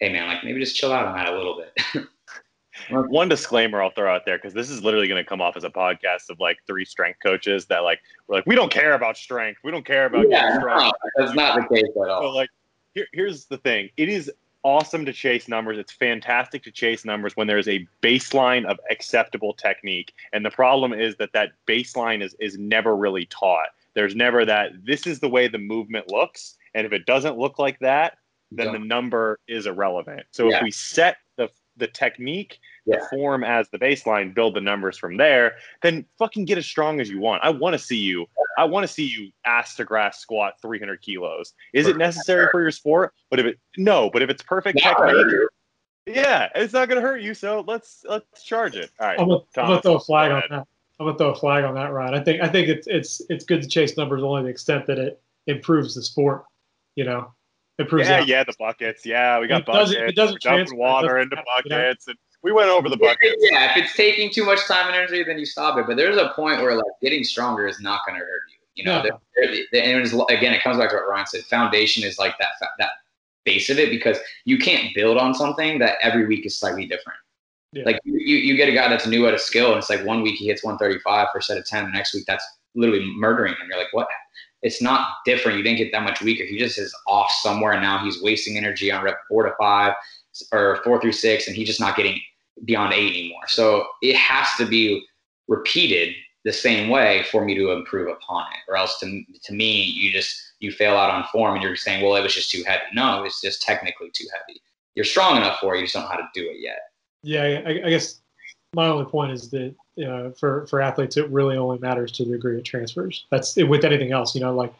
hey 0.00 0.10
man, 0.10 0.26
like 0.26 0.42
maybe 0.42 0.60
just 0.60 0.76
chill 0.76 0.92
out 0.92 1.06
on 1.06 1.14
that 1.14 1.32
a 1.32 1.36
little 1.36 1.62
bit. 1.62 2.06
One 2.90 3.28
disclaimer 3.28 3.82
I'll 3.82 3.90
throw 3.90 4.12
out 4.12 4.22
there 4.24 4.38
because 4.38 4.54
this 4.54 4.70
is 4.70 4.82
literally 4.82 5.06
going 5.06 5.22
to 5.22 5.28
come 5.28 5.40
off 5.40 5.56
as 5.56 5.64
a 5.64 5.70
podcast 5.70 6.30
of 6.30 6.40
like 6.40 6.58
three 6.66 6.84
strength 6.84 7.18
coaches 7.22 7.66
that 7.66 7.80
like 7.80 8.00
we're 8.26 8.36
like 8.36 8.46
we 8.46 8.54
don't 8.54 8.72
care 8.72 8.94
about 8.94 9.16
strength, 9.16 9.60
we 9.62 9.70
don't 9.70 9.84
care 9.84 10.06
about 10.06 10.28
yeah, 10.28 10.58
no, 10.58 10.92
that's 11.16 11.34
not 11.34 11.56
the 11.56 11.74
case 11.74 11.84
at 12.02 12.08
all. 12.08 12.22
So 12.22 12.30
like 12.30 12.48
here, 12.94 13.06
here's 13.12 13.44
the 13.46 13.58
thing. 13.58 13.90
It 13.96 14.08
is 14.08 14.30
awesome 14.62 15.04
to 15.04 15.12
chase 15.12 15.48
numbers. 15.48 15.78
It's 15.78 15.92
fantastic 15.92 16.62
to 16.64 16.70
chase 16.70 17.04
numbers 17.04 17.36
when 17.36 17.46
there's 17.46 17.68
a 17.68 17.86
baseline 18.02 18.64
of 18.64 18.78
acceptable 18.90 19.54
technique. 19.54 20.12
And 20.32 20.44
the 20.44 20.50
problem 20.50 20.92
is 20.92 21.16
that 21.16 21.32
that 21.32 21.52
baseline 21.66 22.22
is 22.22 22.34
is 22.40 22.58
never 22.58 22.96
really 22.96 23.26
taught. 23.26 23.68
There's 23.94 24.14
never 24.14 24.44
that 24.44 24.72
this 24.84 25.06
is 25.06 25.20
the 25.20 25.28
way 25.28 25.48
the 25.48 25.58
movement 25.58 26.10
looks, 26.10 26.56
and 26.74 26.86
if 26.86 26.92
it 26.92 27.06
doesn't 27.06 27.38
look 27.38 27.58
like 27.58 27.78
that, 27.80 28.18
then 28.50 28.72
the 28.72 28.78
number 28.78 29.38
is 29.48 29.66
irrelevant. 29.66 30.26
So 30.30 30.48
Yeah. 30.48 30.58
if 30.58 30.62
we 30.62 30.70
set 30.70 31.16
the 31.36 31.50
the 31.76 31.86
technique, 31.86 32.58
Yeah. 32.84 32.96
the 32.98 33.06
form 33.16 33.44
as 33.44 33.68
the 33.68 33.78
baseline, 33.78 34.34
build 34.34 34.54
the 34.56 34.60
numbers 34.60 34.98
from 34.98 35.16
there, 35.16 35.54
then 35.82 36.04
fucking 36.18 36.46
get 36.46 36.58
as 36.58 36.66
strong 36.66 37.00
as 37.00 37.08
you 37.08 37.20
want. 37.20 37.44
I 37.44 37.50
want 37.50 37.74
to 37.74 37.78
see 37.78 37.96
you. 37.98 38.26
I 38.58 38.64
want 38.64 38.82
to 38.84 38.92
see 38.92 39.04
you 39.06 39.30
ass 39.44 39.76
to 39.76 39.84
grass 39.84 40.18
squat 40.18 40.54
300 40.60 41.00
kilos. 41.00 41.54
Is 41.72 41.86
it 41.86 41.96
necessary 41.96 42.48
for 42.50 42.60
your 42.60 42.72
sport? 42.72 43.14
But 43.30 43.38
if 43.38 43.46
it 43.46 43.58
no, 43.76 44.10
but 44.12 44.22
if 44.22 44.30
it's 44.30 44.42
perfect 44.42 44.80
Not 44.84 44.96
gonna 44.96 45.12
technique, 45.14 45.48
yeah, 46.06 46.48
it's 46.56 46.72
not 46.72 46.88
gonna 46.88 47.00
hurt 47.00 47.20
you. 47.22 47.34
So 47.34 47.62
let's 47.68 48.04
let's 48.08 48.42
charge 48.42 48.74
it. 48.74 48.90
All 48.98 49.06
right. 49.06 49.18
I'm 49.20 49.28
gonna, 49.28 49.40
I'm 49.56 49.66
gonna 49.68 49.82
throw 49.82 49.94
a 49.94 50.00
flag 50.00 50.30
go 50.30 50.34
on 50.36 50.42
that. 50.50 50.66
I'm 50.98 51.06
gonna 51.06 51.18
throw 51.18 51.30
a 51.30 51.34
flag 51.36 51.62
on 51.64 51.74
that, 51.76 51.92
Ryan. 51.92 52.14
I 52.14 52.20
think 52.24 52.42
I 52.42 52.48
think 52.48 52.68
it's 52.68 52.88
it's 52.88 53.22
it's 53.28 53.44
good 53.44 53.62
to 53.62 53.68
chase 53.68 53.96
numbers 53.96 54.22
only 54.24 54.40
to 54.40 54.44
the 54.46 54.50
extent 54.50 54.86
that 54.86 54.98
it 54.98 55.22
improves 55.46 55.94
the 55.94 56.02
sport. 56.02 56.44
You 56.96 57.04
know, 57.04 57.32
improves. 57.78 58.08
Yeah, 58.08 58.20
the- 58.22 58.26
yeah, 58.26 58.42
the 58.44 58.54
buckets. 58.58 59.06
Yeah, 59.06 59.38
we 59.38 59.46
got 59.46 59.60
It 59.60 59.66
doesn't- 59.66 59.94
buckets. 59.96 60.10
it 60.12 60.16
doesn't 60.16 60.32
We're 60.34 60.38
dumping 60.38 60.66
transfer, 60.66 60.74
it 60.74 60.78
water 60.78 61.06
doesn't 61.08 61.22
into 61.22 61.36
buckets. 61.46 62.06
you 62.08 62.14
know? 62.14 62.18
Buckets, 62.42 62.50
and 62.50 62.50
we 62.50 62.52
went 62.52 62.68
over 62.70 62.88
the 62.88 62.96
buckets. 62.96 63.36
Yeah, 63.50 63.70
if 63.70 63.76
it's 63.84 63.94
taking 63.96 64.30
too 64.30 64.44
much 64.44 64.66
time 64.66 64.86
and 64.88 64.96
energy, 64.96 65.22
then 65.24 65.38
you 65.38 65.46
stop 65.46 65.78
it. 65.78 65.86
But 65.86 65.96
there's 65.96 66.16
a 66.16 66.30
point 66.34 66.60
where 66.62 66.74
like 66.74 66.84
getting 67.00 67.24
stronger 67.24 67.66
is 67.66 67.80
not 67.80 68.00
going 68.06 68.18
to 68.18 68.24
hurt 68.24 68.42
you. 68.50 68.56
You 68.74 68.84
know, 68.84 69.02
No. 69.02 69.20
there- 69.36 69.54
there- 69.72 69.82
and 69.84 70.00
it's, 70.04 70.12
again, 70.30 70.52
it 70.54 70.62
comes 70.62 70.78
back 70.78 70.90
to 70.90 70.96
what 70.96 71.08
Ryan 71.08 71.26
said. 71.26 71.42
Foundation 71.44 72.04
is 72.04 72.18
like 72.18 72.36
that 72.38 72.48
that 72.78 72.90
base 73.44 73.68
of 73.70 73.78
it 73.78 73.90
because 73.90 74.18
you 74.44 74.56
can't 74.56 74.94
build 74.94 75.18
on 75.18 75.34
something 75.34 75.78
that 75.80 75.98
every 76.00 76.26
week 76.26 76.46
is 76.46 76.58
slightly 76.58 76.86
different. 76.86 77.18
Yeah. 77.72 77.84
Like 77.86 77.98
you, 78.04 78.36
you 78.36 78.56
get 78.56 78.68
a 78.68 78.72
guy 78.72 78.88
that's 78.88 79.06
new 79.06 79.26
at 79.26 79.34
a 79.34 79.38
skill, 79.38 79.70
and 79.70 79.78
it's 79.78 79.90
like 79.90 80.04
one 80.04 80.22
week 80.22 80.36
he 80.36 80.46
hits 80.46 80.62
135 80.62 81.28
for 81.32 81.38
a 81.38 81.42
set 81.42 81.58
of 81.58 81.66
10, 81.66 81.84
the 81.86 81.90
next 81.90 82.14
week 82.14 82.24
that's 82.26 82.44
literally 82.74 83.04
murdering 83.16 83.52
him. 83.54 83.66
You're 83.68 83.78
like, 83.78 83.92
what? 83.92 84.06
It's 84.62 84.80
not 84.80 85.08
different. 85.26 85.58
You 85.58 85.64
didn't 85.64 85.78
get 85.78 85.90
that 85.92 86.04
much 86.04 86.20
weaker. 86.22 86.44
He 86.44 86.56
just 86.56 86.78
is 86.78 86.94
off 87.08 87.30
somewhere, 87.32 87.72
and 87.72 87.82
now 87.82 88.04
he's 88.04 88.22
wasting 88.22 88.56
energy 88.56 88.92
on 88.92 89.02
rep 89.02 89.18
four 89.28 89.42
to 89.42 89.52
five 89.58 89.94
or 90.52 90.80
four 90.84 91.00
through 91.00 91.12
six, 91.12 91.46
and 91.48 91.56
he's 91.56 91.66
just 91.66 91.80
not 91.80 91.96
getting 91.96 92.20
beyond 92.64 92.92
eight 92.92 93.10
anymore. 93.12 93.48
So 93.48 93.86
it 94.02 94.16
has 94.16 94.48
to 94.58 94.66
be 94.66 95.04
repeated 95.48 96.14
the 96.44 96.52
same 96.52 96.88
way 96.88 97.24
for 97.30 97.44
me 97.44 97.54
to 97.54 97.70
improve 97.70 98.08
upon 98.08 98.46
it, 98.52 98.70
or 98.70 98.76
else 98.76 98.98
to 99.00 99.22
to 99.44 99.52
me, 99.52 99.82
you 99.82 100.10
just 100.12 100.54
you 100.58 100.72
fail 100.72 100.96
out 100.96 101.10
on 101.10 101.24
form, 101.32 101.54
and 101.54 101.62
you're 101.62 101.76
saying, 101.76 102.02
well, 102.02 102.16
it 102.16 102.22
was 102.22 102.34
just 102.34 102.50
too 102.50 102.62
heavy. 102.66 102.82
No, 102.94 103.24
it's 103.24 103.40
just 103.40 103.62
technically 103.62 104.10
too 104.12 104.26
heavy. 104.32 104.60
You're 104.94 105.04
strong 105.04 105.36
enough 105.36 105.58
for 105.60 105.74
it, 105.74 105.78
you 105.78 105.84
just 105.84 105.94
don't 105.94 106.04
know 106.04 106.08
how 106.08 106.16
to 106.16 106.28
do 106.34 106.48
it 106.50 106.60
yet. 106.60 106.80
Yeah, 107.22 107.62
I, 107.64 107.86
I 107.86 107.90
guess 107.90 108.20
my 108.74 108.88
only 108.88 109.04
point 109.04 109.32
is 109.32 109.50
that 109.50 109.74
uh, 110.04 110.30
for 110.30 110.66
for 110.66 110.80
athletes, 110.80 111.16
it 111.16 111.28
really 111.30 111.56
only 111.56 111.78
matters 111.78 112.10
to 112.12 112.24
the 112.24 112.32
degree 112.32 112.58
it 112.58 112.64
transfers. 112.64 113.26
That's 113.30 113.54
with 113.56 113.84
anything 113.84 114.12
else, 114.12 114.34
you 114.34 114.40
know, 114.40 114.54
like 114.54 114.72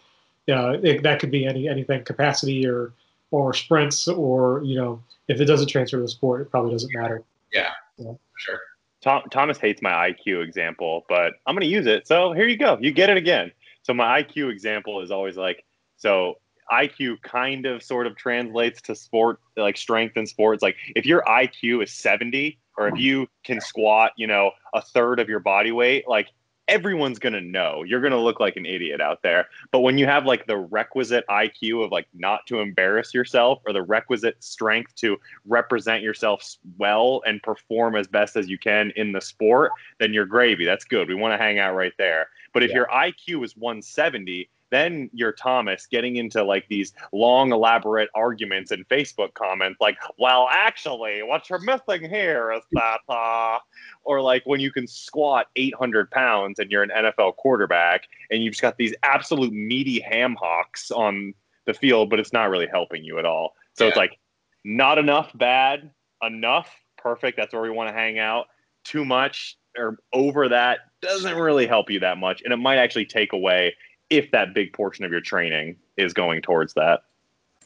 uh, 0.49 0.79
it, 0.83 1.03
that 1.03 1.21
could 1.21 1.31
be 1.31 1.47
any 1.47 1.69
anything 1.69 2.03
capacity 2.05 2.67
or 2.67 2.93
or 3.31 3.55
sprints 3.55 4.09
or 4.09 4.63
you 4.65 4.77
know 4.77 5.03
if 5.29 5.41
it 5.41 5.45
doesn't 5.45 5.69
transfer 5.69 5.99
to 5.99 6.03
the 6.03 6.09
sport, 6.09 6.43
it 6.43 6.51
probably 6.51 6.73
doesn't 6.73 6.93
matter. 6.95 7.23
Yeah, 7.53 7.71
yeah. 7.99 8.13
sure. 8.39 8.61
Tom, 9.03 9.23
Thomas 9.31 9.59
hates 9.59 9.83
my 9.83 9.91
IQ 9.91 10.45
example, 10.45 11.05
but 11.09 11.35
I'm 11.47 11.55
going 11.55 11.63
to 11.63 11.67
use 11.67 11.87
it. 11.87 12.07
So 12.07 12.33
here 12.33 12.47
you 12.47 12.57
go. 12.57 12.79
You 12.81 12.93
get 12.93 13.11
it 13.11 13.17
again. 13.17 13.51
So 13.83 13.93
my 13.93 14.23
IQ 14.23 14.51
example 14.51 15.01
is 15.01 15.11
always 15.11 15.37
like 15.37 15.65
so 15.97 16.37
IQ 16.71 17.21
kind 17.23 17.67
of 17.67 17.83
sort 17.83 18.07
of 18.07 18.17
translates 18.17 18.81
to 18.83 18.95
sport, 18.95 19.41
like 19.57 19.77
strength 19.77 20.17
in 20.17 20.27
sports. 20.27 20.63
Like 20.63 20.77
if 20.95 21.05
your 21.05 21.23
IQ 21.23 21.83
is 21.83 21.93
70, 21.93 22.59
or 22.79 22.89
if 22.89 22.99
you 22.99 23.29
can 23.45 23.61
squat, 23.61 24.13
you 24.17 24.27
know, 24.27 24.53
a 24.73 24.81
third 24.81 25.21
of 25.21 25.29
your 25.29 25.41
body 25.41 25.73
weight, 25.73 26.09
like 26.09 26.29
everyone's 26.69 27.19
going 27.19 27.33
to 27.33 27.41
know 27.41 27.83
you're 27.83 28.01
going 28.01 28.13
to 28.13 28.19
look 28.19 28.41
like 28.41 28.57
an 28.57 28.67
idiot 28.67 29.01
out 29.01 29.23
there. 29.23 29.47
But 29.71 29.81
when 29.81 29.99
you 29.99 30.07
have 30.07 30.27
like 30.27 30.47
the 30.47 30.57
requisite 30.57 31.25
IQ 31.29 31.85
of 31.85 31.93
like 31.93 32.07
not 32.15 32.47
to 32.47 32.61
embarrass 32.61 33.13
yourself 33.13 33.61
or 33.67 33.73
the 33.73 33.83
requisite 33.83 34.43
strength 34.43 34.95
to 34.97 35.19
represent 35.47 36.03
yourself 36.03 36.57
well 36.79 37.23
and 37.27 37.43
perform 37.43 37.97
as 37.97 38.07
best 38.07 38.37
as 38.37 38.49
you 38.49 38.59
can 38.59 38.93
in 38.97 39.13
the 39.13 39.21
sport, 39.21 39.73
then 39.99 40.13
you're 40.13 40.27
gravy. 40.27 40.65
That's 40.65 40.85
good. 40.85 41.09
We 41.09 41.15
want 41.15 41.33
to 41.33 41.43
hang 41.43 41.59
out 41.59 41.75
right 41.75 41.95
there. 41.99 42.29
But 42.53 42.63
if 42.63 42.71
yeah. 42.71 42.77
your 42.77 42.87
IQ 42.87 43.45
is 43.45 43.57
170, 43.57 44.49
then 44.73 45.11
you're 45.13 45.33
Thomas 45.33 45.87
getting 45.87 46.17
into 46.17 46.43
like 46.43 46.67
these 46.69 46.93
long, 47.13 47.53
elaborate 47.53 48.09
arguments 48.15 48.73
in 48.73 48.85
Facebook 48.85 49.35
comments, 49.35 49.81
like, 49.81 49.97
well, 50.19 50.49
actually, 50.51 51.23
what 51.23 51.49
you're 51.51 51.61
missing 51.61 52.09
here 52.09 52.53
is 52.53 52.63
that, 52.73 53.01
uh, 53.09 53.59
or 54.05 54.23
like 54.23 54.43
when 54.47 54.61
you 54.61 54.73
can 54.73 54.87
squat 54.87 55.47
800 55.57 56.11
pounds 56.11 56.59
and 56.59 56.71
you're 56.71 56.83
an 56.83 56.91
NFL 56.91 57.37
quarterback 57.37 58.05
and 58.31 58.43
you've 58.43 58.53
just 58.53 58.63
got 58.63 58.79
these 58.79 58.95
absolute 59.03 59.53
meaty 59.53 60.01
ham 60.01 60.37
hocks 60.41 60.91
on 60.91 61.35
the 61.67 61.75
field, 61.75 62.11
but 62.11 62.19
it's 62.19 62.33
not 62.33 62.51
really 62.51 62.67
helping 62.67 63.05
you 63.05 63.19
at 63.19 63.27
all. 63.27 63.55
So 63.75 63.85
yeah. 63.85 63.89
it's 63.89 63.97
like 63.97 64.19
not 64.65 64.99
enough 64.99 65.31
bad, 65.35 65.91
enough 66.23 66.71
perfect. 66.97 67.37
That's 67.37 67.53
where 67.53 67.63
we 67.63 67.71
want 67.71 67.91
to 67.91 67.95
hang 67.95 68.19
out. 68.19 68.47
Too 68.85 69.05
much 69.05 69.57
or 69.77 69.99
over 70.13 70.49
that 70.49 70.81
doesn't 71.01 71.37
really 71.37 71.67
help 71.67 71.91
you 71.91 72.01
that 72.01 72.19
much. 72.19 72.43
And 72.43 72.53
it 72.53 72.59
might 72.59 72.77
actually 72.77 73.07
take 73.07 73.33
away 73.33 73.75
if 74.13 74.31
that 74.31 74.53
big 74.53 74.73
portion 74.75 75.05
of 75.05 75.11
your 75.11 75.23
training 75.23 75.77
is 75.97 76.13
going 76.13 76.43
towards 76.43 76.75
that. 76.75 77.03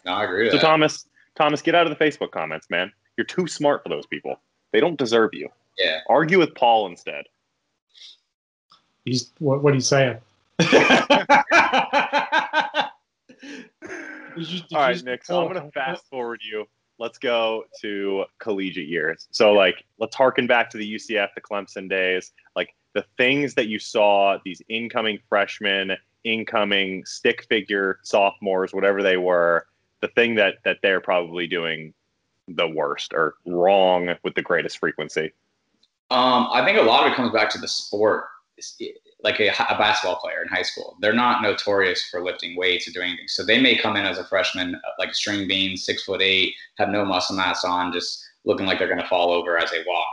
No, 0.04 0.12
I 0.12 0.24
agree. 0.24 0.48
so 0.50 0.56
that. 0.56 0.62
Thomas, 0.62 1.06
Thomas, 1.34 1.60
get 1.60 1.74
out 1.74 1.90
of 1.90 1.98
the 1.98 2.04
Facebook 2.04 2.30
comments, 2.30 2.70
man. 2.70 2.92
You're 3.16 3.24
too 3.24 3.48
smart 3.48 3.82
for 3.82 3.88
those 3.88 4.06
people. 4.06 4.40
They 4.72 4.78
don't 4.80 4.96
deserve 4.96 5.30
you. 5.34 5.48
Yeah. 5.76 5.98
Argue 6.08 6.38
with 6.38 6.54
Paul 6.54 6.86
instead. 6.86 7.24
He's 9.04 9.30
what? 9.38 9.62
What 9.62 9.72
are 9.72 9.76
you 9.76 9.80
saying? 9.80 10.18
All 10.60 10.70
right, 14.72 15.04
Nick. 15.04 15.24
So 15.24 15.40
I'm 15.44 15.52
gonna 15.52 15.70
fast 15.72 16.04
forward 16.10 16.40
you. 16.44 16.66
Let's 16.98 17.18
go 17.18 17.64
to 17.82 18.24
collegiate 18.38 18.88
years. 18.88 19.28
So, 19.30 19.52
like, 19.52 19.84
let's 19.98 20.16
harken 20.16 20.46
back 20.46 20.70
to 20.70 20.78
the 20.78 20.94
UCF, 20.94 21.28
the 21.34 21.40
Clemson 21.40 21.88
days. 21.88 22.32
Like 22.56 22.74
the 22.94 23.04
things 23.18 23.54
that 23.54 23.66
you 23.68 23.78
saw 23.78 24.38
these 24.44 24.62
incoming 24.68 25.18
freshmen 25.28 25.92
incoming 26.26 27.04
stick 27.06 27.46
figure 27.48 27.98
sophomores, 28.02 28.74
whatever 28.74 29.02
they 29.02 29.16
were, 29.16 29.66
the 30.00 30.08
thing 30.08 30.34
that 30.34 30.56
that 30.64 30.78
they're 30.82 31.00
probably 31.00 31.46
doing 31.46 31.94
the 32.48 32.68
worst 32.68 33.12
or 33.14 33.34
wrong 33.46 34.14
with 34.22 34.34
the 34.34 34.42
greatest 34.42 34.78
frequency? 34.78 35.32
Um, 36.10 36.48
I 36.52 36.64
think 36.64 36.78
a 36.78 36.82
lot 36.82 37.06
of 37.06 37.12
it 37.12 37.16
comes 37.16 37.32
back 37.32 37.50
to 37.50 37.58
the 37.58 37.68
sport. 37.68 38.24
Like 39.22 39.40
a, 39.40 39.48
a, 39.48 39.76
basketball 39.76 40.16
player 40.16 40.42
in 40.42 40.48
high 40.48 40.62
school, 40.62 40.96
they're 41.00 41.12
not 41.12 41.42
notorious 41.42 42.08
for 42.10 42.22
lifting 42.22 42.56
weights 42.56 42.86
or 42.86 42.92
doing 42.92 43.08
anything. 43.08 43.28
So 43.28 43.44
they 43.44 43.60
may 43.60 43.76
come 43.76 43.96
in 43.96 44.04
as 44.06 44.18
a 44.18 44.24
freshman, 44.24 44.80
like 44.98 45.10
a 45.10 45.14
string 45.14 45.48
bean, 45.48 45.76
six 45.76 46.04
foot 46.04 46.22
eight, 46.22 46.54
have 46.78 46.90
no 46.90 47.04
muscle 47.04 47.36
mass 47.36 47.64
on, 47.64 47.92
just 47.92 48.24
looking 48.44 48.66
like 48.66 48.78
they're 48.78 48.88
going 48.88 49.00
to 49.00 49.08
fall 49.08 49.32
over 49.32 49.58
as 49.58 49.70
they 49.70 49.82
walk 49.86 50.06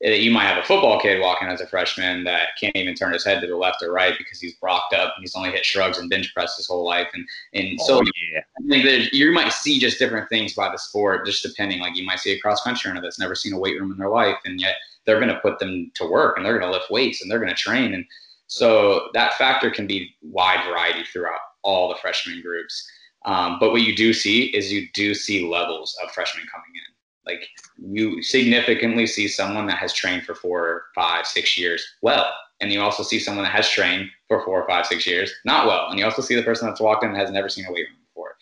you 0.00 0.30
might 0.30 0.44
have 0.44 0.58
a 0.58 0.66
football 0.66 1.00
kid 1.00 1.20
walking 1.20 1.48
as 1.48 1.60
a 1.60 1.66
freshman 1.66 2.22
that 2.24 2.50
can't 2.60 2.76
even 2.76 2.94
turn 2.94 3.12
his 3.12 3.24
head 3.24 3.40
to 3.40 3.46
the 3.48 3.56
left 3.56 3.82
or 3.82 3.92
right 3.92 4.14
because 4.16 4.40
he's 4.40 4.54
brocked 4.54 4.94
up 4.94 5.14
and 5.16 5.22
he's 5.22 5.34
only 5.34 5.50
hit 5.50 5.64
shrugs 5.64 5.98
and 5.98 6.08
bench 6.08 6.32
press 6.32 6.56
his 6.56 6.68
whole 6.68 6.84
life. 6.84 7.08
And 7.14 7.26
and 7.54 7.80
so 7.80 7.98
oh, 7.98 8.02
yeah. 8.32 8.40
I 8.40 8.68
think 8.68 8.84
that 8.84 9.12
you 9.12 9.32
might 9.32 9.52
see 9.52 9.80
just 9.80 9.98
different 9.98 10.28
things 10.28 10.54
by 10.54 10.70
the 10.70 10.78
sport, 10.78 11.26
just 11.26 11.42
depending. 11.42 11.80
Like 11.80 11.96
you 11.96 12.06
might 12.06 12.20
see 12.20 12.32
a 12.32 12.40
cross 12.40 12.62
country 12.62 12.90
runner 12.90 13.02
that's 13.02 13.18
never 13.18 13.34
seen 13.34 13.52
a 13.52 13.58
weight 13.58 13.80
room 13.80 13.90
in 13.90 13.98
their 13.98 14.08
life, 14.08 14.38
and 14.44 14.60
yet 14.60 14.76
they're 15.04 15.20
going 15.20 15.34
to 15.34 15.40
put 15.40 15.58
them 15.58 15.90
to 15.94 16.08
work 16.08 16.36
and 16.36 16.44
they're 16.44 16.58
going 16.58 16.70
to 16.70 16.78
lift 16.78 16.90
weights 16.90 17.22
and 17.22 17.30
they're 17.30 17.40
going 17.40 17.48
to 17.48 17.54
train. 17.54 17.94
And 17.94 18.04
so 18.46 19.08
that 19.14 19.34
factor 19.34 19.70
can 19.70 19.86
be 19.86 20.14
wide 20.22 20.64
variety 20.68 21.02
throughout 21.04 21.40
all 21.62 21.88
the 21.88 21.96
freshman 21.96 22.42
groups. 22.42 22.88
Um, 23.24 23.56
but 23.58 23.72
what 23.72 23.82
you 23.82 23.96
do 23.96 24.12
see 24.12 24.44
is 24.54 24.70
you 24.70 24.86
do 24.94 25.14
see 25.14 25.48
levels 25.48 25.96
of 26.04 26.10
freshmen 26.12 26.46
coming 26.52 26.70
in 26.74 26.97
like 27.28 27.46
you 27.76 28.22
significantly 28.22 29.06
see 29.06 29.28
someone 29.28 29.66
that 29.66 29.78
has 29.78 29.92
trained 29.92 30.24
for 30.24 30.34
four, 30.34 30.84
five, 30.94 31.26
six 31.26 31.58
years 31.58 31.86
well. 32.02 32.32
And 32.60 32.72
you 32.72 32.80
also 32.80 33.02
see 33.02 33.20
someone 33.20 33.44
that 33.44 33.52
has 33.52 33.68
trained 33.68 34.10
for 34.26 34.44
four, 34.44 34.66
five, 34.66 34.86
six 34.86 35.06
years 35.06 35.32
not 35.44 35.66
well. 35.66 35.88
And 35.90 35.98
you 35.98 36.04
also 36.04 36.22
see 36.22 36.34
the 36.34 36.42
person 36.42 36.66
that's 36.66 36.80
walked 36.80 37.04
in 37.04 37.12
that 37.12 37.20
has 37.20 37.30
never 37.30 37.48
seen 37.48 37.66
a 37.66 37.72
weight 37.72 37.86
room 37.86 37.98
before. 38.08 38.36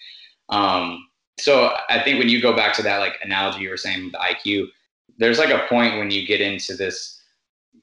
Um, 0.49 1.07
so 1.39 1.75
I 1.91 2.01
think 2.01 2.19
when 2.19 2.29
you 2.29 2.41
go 2.41 2.57
back 2.57 2.75
to 2.75 2.83
that 2.83 2.99
like 2.99 3.19
analogy 3.23 3.61
you 3.61 3.69
were 3.69 3.77
saying 3.77 4.05
with 4.05 4.13
the 4.13 4.19
IQ, 4.19 4.69
there's 5.19 5.39
like 5.39 5.51
a 5.51 5.67
point 5.69 5.99
when 5.99 6.11
you 6.11 6.27
get 6.27 6.41
into 6.41 6.75
this, 6.77 7.21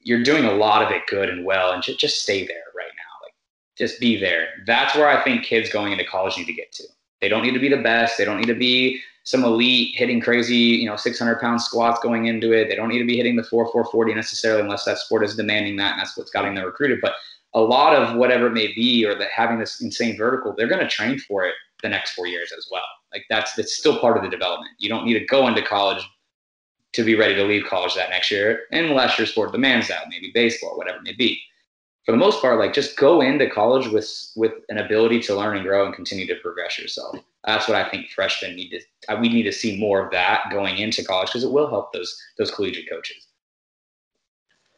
you're 0.00 0.22
doing 0.22 0.44
a 0.44 0.52
lot 0.52 0.82
of 0.82 0.90
it 0.90 1.02
good 1.06 1.28
and 1.28 1.44
well, 1.44 1.72
and 1.72 1.82
just, 1.82 2.00
just 2.00 2.22
stay 2.22 2.46
there 2.46 2.64
right 2.76 2.92
now. 2.96 3.24
Like 3.24 3.34
just 3.76 4.00
be 4.00 4.18
there. 4.18 4.48
That's 4.66 4.94
where 4.96 5.08
I 5.08 5.22
think 5.22 5.44
kids 5.44 5.70
going 5.70 5.92
into 5.92 6.04
college 6.04 6.36
need 6.36 6.46
to 6.46 6.52
get 6.52 6.72
to. 6.72 6.84
They 7.24 7.30
don't 7.30 7.42
need 7.42 7.54
to 7.54 7.58
be 7.58 7.70
the 7.70 7.78
best. 7.78 8.18
They 8.18 8.26
don't 8.26 8.36
need 8.36 8.48
to 8.48 8.54
be 8.54 9.00
some 9.22 9.44
elite 9.44 9.94
hitting 9.96 10.20
crazy, 10.20 10.54
you 10.54 10.84
know, 10.84 10.94
600 10.94 11.40
pound 11.40 11.62
squats 11.62 11.98
going 12.02 12.26
into 12.26 12.52
it. 12.52 12.68
They 12.68 12.74
don't 12.74 12.90
need 12.90 12.98
to 12.98 13.06
be 13.06 13.16
hitting 13.16 13.34
the 13.34 13.44
4 13.44 13.64
440 13.72 14.12
necessarily 14.12 14.60
unless 14.60 14.84
that 14.84 14.98
sport 14.98 15.24
is 15.24 15.34
demanding 15.34 15.76
that 15.76 15.92
and 15.92 16.00
that's 16.00 16.18
what's 16.18 16.30
getting 16.30 16.54
them 16.54 16.66
recruited. 16.66 16.98
But 17.00 17.14
a 17.54 17.60
lot 17.60 17.96
of 17.96 18.16
whatever 18.18 18.48
it 18.48 18.52
may 18.52 18.74
be 18.74 19.06
or 19.06 19.14
that 19.14 19.30
having 19.34 19.58
this 19.58 19.80
insane 19.80 20.18
vertical, 20.18 20.54
they're 20.54 20.68
going 20.68 20.82
to 20.82 20.86
train 20.86 21.18
for 21.18 21.46
it 21.46 21.54
the 21.82 21.88
next 21.88 22.12
four 22.12 22.26
years 22.26 22.52
as 22.54 22.68
well. 22.70 22.84
Like 23.10 23.24
that's 23.30 23.54
that's 23.54 23.74
still 23.74 23.98
part 24.00 24.18
of 24.18 24.22
the 24.22 24.28
development. 24.28 24.72
You 24.78 24.90
don't 24.90 25.06
need 25.06 25.18
to 25.18 25.24
go 25.24 25.48
into 25.48 25.62
college 25.62 26.06
to 26.92 27.04
be 27.04 27.14
ready 27.14 27.34
to 27.36 27.44
leave 27.44 27.64
college 27.64 27.94
that 27.94 28.10
next 28.10 28.30
year 28.30 28.64
unless 28.70 29.16
your 29.16 29.26
sport 29.26 29.52
demands 29.52 29.88
that, 29.88 30.10
maybe 30.10 30.30
baseball, 30.34 30.76
whatever 30.76 30.98
it 30.98 31.04
may 31.04 31.14
be. 31.14 31.40
For 32.06 32.12
the 32.12 32.18
most 32.18 32.42
part, 32.42 32.58
like 32.58 32.74
just 32.74 32.96
go 32.96 33.20
into 33.20 33.48
college 33.48 33.88
with 33.88 34.32
with 34.36 34.52
an 34.68 34.78
ability 34.78 35.20
to 35.22 35.34
learn 35.34 35.56
and 35.56 35.64
grow 35.64 35.86
and 35.86 35.94
continue 35.94 36.26
to 36.26 36.36
progress 36.36 36.78
yourself 36.78 37.18
that's 37.46 37.68
what 37.68 37.76
I 37.76 37.88
think 37.88 38.10
freshmen 38.10 38.56
need 38.56 38.70
to. 38.70 39.16
We 39.16 39.28
need 39.28 39.42
to 39.44 39.52
see 39.52 39.78
more 39.78 40.04
of 40.04 40.10
that 40.12 40.44
going 40.50 40.78
into 40.78 41.04
college 41.04 41.28
because 41.28 41.44
it 41.44 41.50
will 41.50 41.68
help 41.68 41.92
those 41.92 42.18
those 42.38 42.50
collegiate 42.50 42.88
coaches. 42.90 43.26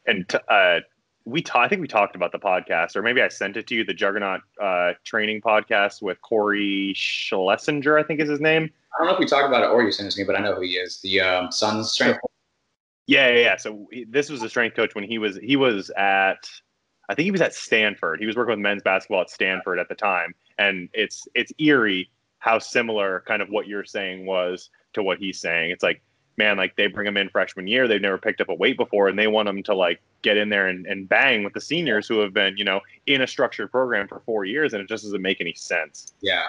And 0.05 0.25
uh, 0.47 0.79
we, 1.25 1.41
ta- 1.41 1.59
I 1.59 1.67
think 1.67 1.81
we 1.81 1.87
talked 1.87 2.15
about 2.15 2.31
the 2.31 2.39
podcast, 2.39 2.95
or 2.95 3.01
maybe 3.01 3.21
I 3.21 3.27
sent 3.27 3.57
it 3.57 3.67
to 3.67 3.75
you, 3.75 3.83
the 3.83 3.93
Juggernaut 3.93 4.39
uh, 4.61 4.93
training 5.03 5.41
podcast 5.41 6.01
with 6.01 6.21
Corey 6.21 6.93
Schlesinger, 6.95 7.97
I 7.97 8.03
think 8.03 8.21
is 8.21 8.29
his 8.29 8.39
name. 8.39 8.71
I 8.95 8.99
don't 8.99 9.07
know 9.07 9.13
if 9.13 9.19
we 9.19 9.25
talked 9.25 9.45
about 9.45 9.63
it 9.63 9.69
or 9.69 9.83
you 9.83 9.91
sent 9.91 10.07
it 10.07 10.11
to 10.11 10.21
me, 10.21 10.25
but 10.25 10.37
I 10.37 10.39
know 10.39 10.55
who 10.55 10.61
he 10.61 10.71
is. 10.71 11.01
The 11.01 11.19
um, 11.19 11.51
Suns 11.51 11.91
strength. 11.91 12.19
Yeah, 13.05 13.29
yeah, 13.29 13.39
yeah. 13.39 13.57
So 13.57 13.87
he, 13.91 14.05
this 14.05 14.29
was 14.29 14.41
a 14.43 14.49
strength 14.49 14.75
coach 14.75 14.95
when 14.95 15.03
he 15.03 15.17
was 15.17 15.37
he 15.37 15.57
was 15.57 15.89
at, 15.91 16.49
I 17.09 17.15
think 17.15 17.25
he 17.25 17.31
was 17.31 17.41
at 17.41 17.53
Stanford. 17.53 18.19
He 18.19 18.25
was 18.25 18.35
working 18.35 18.51
with 18.51 18.59
men's 18.59 18.83
basketball 18.83 19.21
at 19.21 19.29
Stanford 19.29 19.79
at 19.79 19.87
the 19.89 19.95
time, 19.95 20.33
and 20.57 20.89
it's 20.93 21.27
it's 21.35 21.51
eerie 21.59 22.09
how 22.39 22.59
similar 22.59 23.23
kind 23.27 23.41
of 23.41 23.49
what 23.49 23.67
you're 23.67 23.85
saying 23.85 24.25
was 24.25 24.69
to 24.93 25.03
what 25.03 25.17
he's 25.17 25.39
saying. 25.39 25.71
It's 25.71 25.83
like, 25.83 26.01
man, 26.37 26.57
like 26.57 26.75
they 26.75 26.87
bring 26.87 27.07
him 27.07 27.17
in 27.17 27.29
freshman 27.29 27.67
year, 27.67 27.87
they've 27.87 28.01
never 28.01 28.17
picked 28.17 28.41
up 28.41 28.49
a 28.49 28.53
weight 28.53 28.77
before, 28.77 29.07
and 29.07 29.17
they 29.17 29.27
want 29.27 29.49
him 29.49 29.63
to 29.63 29.73
like 29.73 30.01
get 30.21 30.37
in 30.37 30.49
there 30.49 30.67
and, 30.67 30.85
and 30.85 31.07
bang 31.09 31.43
with 31.43 31.53
the 31.53 31.61
seniors 31.61 32.07
who 32.07 32.19
have 32.19 32.33
been, 32.33 32.55
you 32.57 32.63
know, 32.63 32.81
in 33.07 33.21
a 33.21 33.27
structured 33.27 33.71
program 33.71 34.07
for 34.07 34.21
four 34.25 34.45
years, 34.45 34.73
and 34.73 34.81
it 34.81 34.89
just 34.89 35.03
doesn't 35.03 35.21
make 35.21 35.41
any 35.41 35.53
sense. 35.53 36.13
Yeah. 36.21 36.43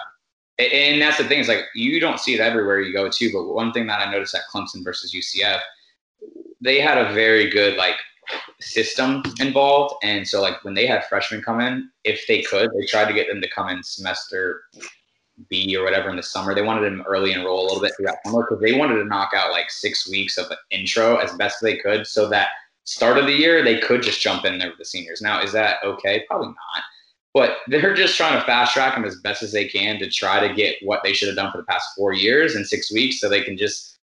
And 0.59 1.00
that's 1.00 1.18
the 1.18 1.24
thing 1.24 1.38
is 1.38 1.46
like 1.46 1.64
you 1.74 2.00
don't 2.00 2.18
see 2.18 2.34
it 2.34 2.40
everywhere 2.40 2.80
you 2.80 2.92
go 2.92 3.09
too. 3.09 3.30
But 3.32 3.44
one 3.44 3.72
thing 3.72 3.86
that 3.86 4.00
I 4.00 4.11
noticed 4.11 4.34
at 4.34 4.42
Clemson 4.52 4.82
versus 4.82 5.14
UCF, 5.14 5.61
they 6.61 6.80
had 6.80 6.98
a 6.98 7.12
very 7.12 7.48
good 7.48 7.76
like 7.76 7.94
system 8.60 9.22
involved, 9.40 9.94
and 10.02 10.26
so 10.26 10.40
like 10.40 10.62
when 10.64 10.74
they 10.74 10.86
had 10.86 11.06
freshmen 11.06 11.42
come 11.42 11.60
in, 11.60 11.90
if 12.04 12.26
they 12.26 12.42
could, 12.42 12.70
they 12.72 12.86
tried 12.86 13.06
to 13.06 13.14
get 13.14 13.28
them 13.28 13.40
to 13.40 13.48
come 13.50 13.68
in 13.68 13.82
semester 13.82 14.62
B 15.48 15.76
or 15.76 15.84
whatever 15.84 16.10
in 16.10 16.16
the 16.16 16.22
summer. 16.22 16.54
They 16.54 16.62
wanted 16.62 16.82
them 16.82 17.04
early 17.06 17.32
enroll 17.32 17.62
a 17.62 17.66
little 17.66 17.80
bit 17.80 17.92
throughout 17.96 18.16
summer 18.26 18.46
because 18.48 18.60
they 18.60 18.76
wanted 18.76 18.96
to 18.96 19.04
knock 19.04 19.30
out 19.36 19.52
like 19.52 19.70
six 19.70 20.10
weeks 20.10 20.36
of 20.36 20.46
intro 20.70 21.16
as 21.16 21.32
best 21.34 21.58
they 21.62 21.76
could, 21.76 22.06
so 22.06 22.28
that 22.28 22.48
start 22.84 23.18
of 23.18 23.26
the 23.26 23.32
year 23.32 23.62
they 23.62 23.78
could 23.78 24.02
just 24.02 24.20
jump 24.20 24.44
in 24.44 24.58
there 24.58 24.70
with 24.70 24.78
the 24.78 24.84
seniors. 24.84 25.20
Now, 25.20 25.42
is 25.42 25.52
that 25.52 25.76
okay? 25.84 26.24
Probably 26.28 26.48
not. 26.48 26.82
But 27.34 27.58
they're 27.68 27.94
just 27.94 28.16
trying 28.16 28.38
to 28.38 28.44
fast 28.46 28.72
track 28.72 28.94
them 28.94 29.04
as 29.04 29.20
best 29.20 29.42
as 29.42 29.52
they 29.52 29.68
can 29.68 29.98
to 29.98 30.10
try 30.10 30.46
to 30.46 30.54
get 30.54 30.76
what 30.82 31.02
they 31.04 31.12
should 31.12 31.28
have 31.28 31.36
done 31.36 31.52
for 31.52 31.58
the 31.58 31.64
past 31.64 31.94
four 31.94 32.12
years 32.12 32.56
in 32.56 32.64
six 32.64 32.92
weeks, 32.92 33.20
so 33.20 33.28
they 33.28 33.44
can 33.44 33.56
just 33.56 33.98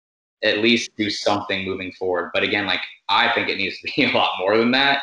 at 0.45 0.59
least 0.59 0.91
do 0.97 1.09
something 1.09 1.65
moving 1.65 1.91
forward. 1.93 2.31
But 2.35 2.43
again, 2.43 2.67
like 2.67 2.83
I 3.09 3.33
think 3.33 3.49
it 3.49 3.59
needs 3.59 3.79
to 3.81 3.93
be 3.95 4.05
a 4.11 4.13
lot 4.13 4.39
more 4.39 4.57
than 4.57 4.71
that. 4.73 5.03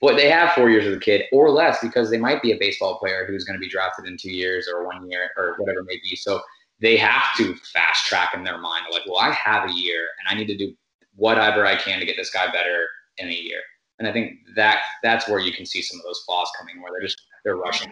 But 0.00 0.16
they 0.16 0.28
have 0.28 0.52
four 0.52 0.68
years 0.68 0.86
as 0.86 0.96
a 0.96 1.00
kid 1.00 1.24
or 1.32 1.50
less 1.50 1.80
because 1.80 2.10
they 2.10 2.18
might 2.18 2.42
be 2.42 2.52
a 2.52 2.58
baseball 2.58 2.98
player 2.98 3.24
who's 3.26 3.44
going 3.44 3.58
to 3.58 3.60
be 3.60 3.68
drafted 3.68 4.06
in 4.06 4.18
two 4.18 4.30
years 4.30 4.68
or 4.68 4.84
one 4.84 5.10
year 5.10 5.30
or 5.38 5.54
whatever 5.56 5.80
it 5.80 5.86
may 5.86 5.98
be. 6.02 6.14
So 6.14 6.42
they 6.80 6.98
have 6.98 7.34
to 7.38 7.54
fast 7.72 8.04
track 8.04 8.34
in 8.34 8.44
their 8.44 8.58
mind. 8.58 8.84
Like, 8.92 9.02
well, 9.06 9.18
I 9.18 9.32
have 9.32 9.68
a 9.68 9.72
year 9.72 10.08
and 10.18 10.28
I 10.28 10.38
need 10.38 10.48
to 10.48 10.56
do 10.56 10.74
whatever 11.14 11.64
I 11.64 11.76
can 11.76 11.98
to 11.98 12.04
get 12.04 12.16
this 12.16 12.30
guy 12.30 12.50
better 12.52 12.86
in 13.16 13.28
a 13.28 13.32
year. 13.32 13.60
And 13.98 14.06
I 14.06 14.12
think 14.12 14.40
that 14.54 14.80
that's 15.02 15.28
where 15.28 15.40
you 15.40 15.52
can 15.52 15.64
see 15.64 15.80
some 15.80 15.98
of 15.98 16.04
those 16.04 16.22
flaws 16.26 16.50
coming, 16.58 16.82
where 16.82 16.92
they're 16.92 17.06
just 17.06 17.22
they're 17.44 17.56
rushing. 17.56 17.90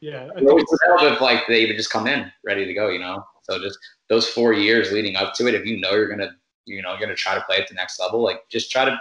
Yeah, 0.00 0.28
It 0.36 0.44
would 0.44 0.64
help 0.86 1.02
if 1.12 1.20
like 1.20 1.42
they 1.48 1.66
would 1.66 1.76
just 1.76 1.90
come 1.90 2.06
in 2.06 2.30
ready 2.44 2.64
to 2.64 2.74
go, 2.74 2.88
you 2.88 3.00
know. 3.00 3.24
So 3.42 3.58
just 3.58 3.78
those 4.08 4.28
four 4.28 4.52
years 4.52 4.92
leading 4.92 5.16
up 5.16 5.34
to 5.34 5.48
it, 5.48 5.54
if 5.54 5.66
you 5.66 5.80
know 5.80 5.90
you're 5.92 6.08
gonna, 6.08 6.30
you 6.68 6.82
know, 6.82 6.90
you're 6.90 7.00
gonna 7.00 7.14
try 7.14 7.34
to 7.34 7.40
play 7.42 7.56
at 7.58 7.68
the 7.68 7.74
next 7.74 7.98
level, 7.98 8.22
like 8.22 8.48
just 8.48 8.70
try 8.70 8.84
to 8.84 9.00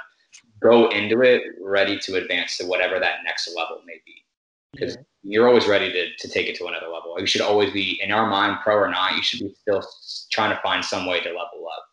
go 0.59 0.89
into 0.89 1.21
it 1.21 1.43
ready 1.61 1.99
to 1.99 2.15
advance 2.15 2.57
to 2.57 2.65
whatever 2.65 2.99
that 2.99 3.17
next 3.23 3.47
level 3.55 3.81
may 3.85 4.01
be. 4.05 4.23
Because 4.71 4.95
yeah. 4.95 5.01
you're 5.23 5.47
always 5.47 5.67
ready 5.67 5.91
to, 5.91 6.15
to 6.17 6.27
take 6.27 6.47
it 6.47 6.55
to 6.57 6.65
another 6.65 6.87
level. 6.87 7.15
You 7.19 7.25
should 7.25 7.41
always 7.41 7.71
be 7.71 7.99
in 8.03 8.11
our 8.11 8.27
mind, 8.27 8.59
pro 8.63 8.75
or 8.75 8.89
not, 8.89 9.15
you 9.15 9.23
should 9.23 9.39
be 9.39 9.53
still 9.61 9.83
trying 10.31 10.55
to 10.55 10.61
find 10.61 10.83
some 10.83 11.05
way 11.05 11.19
to 11.19 11.29
level 11.29 11.67
up. 11.71 11.83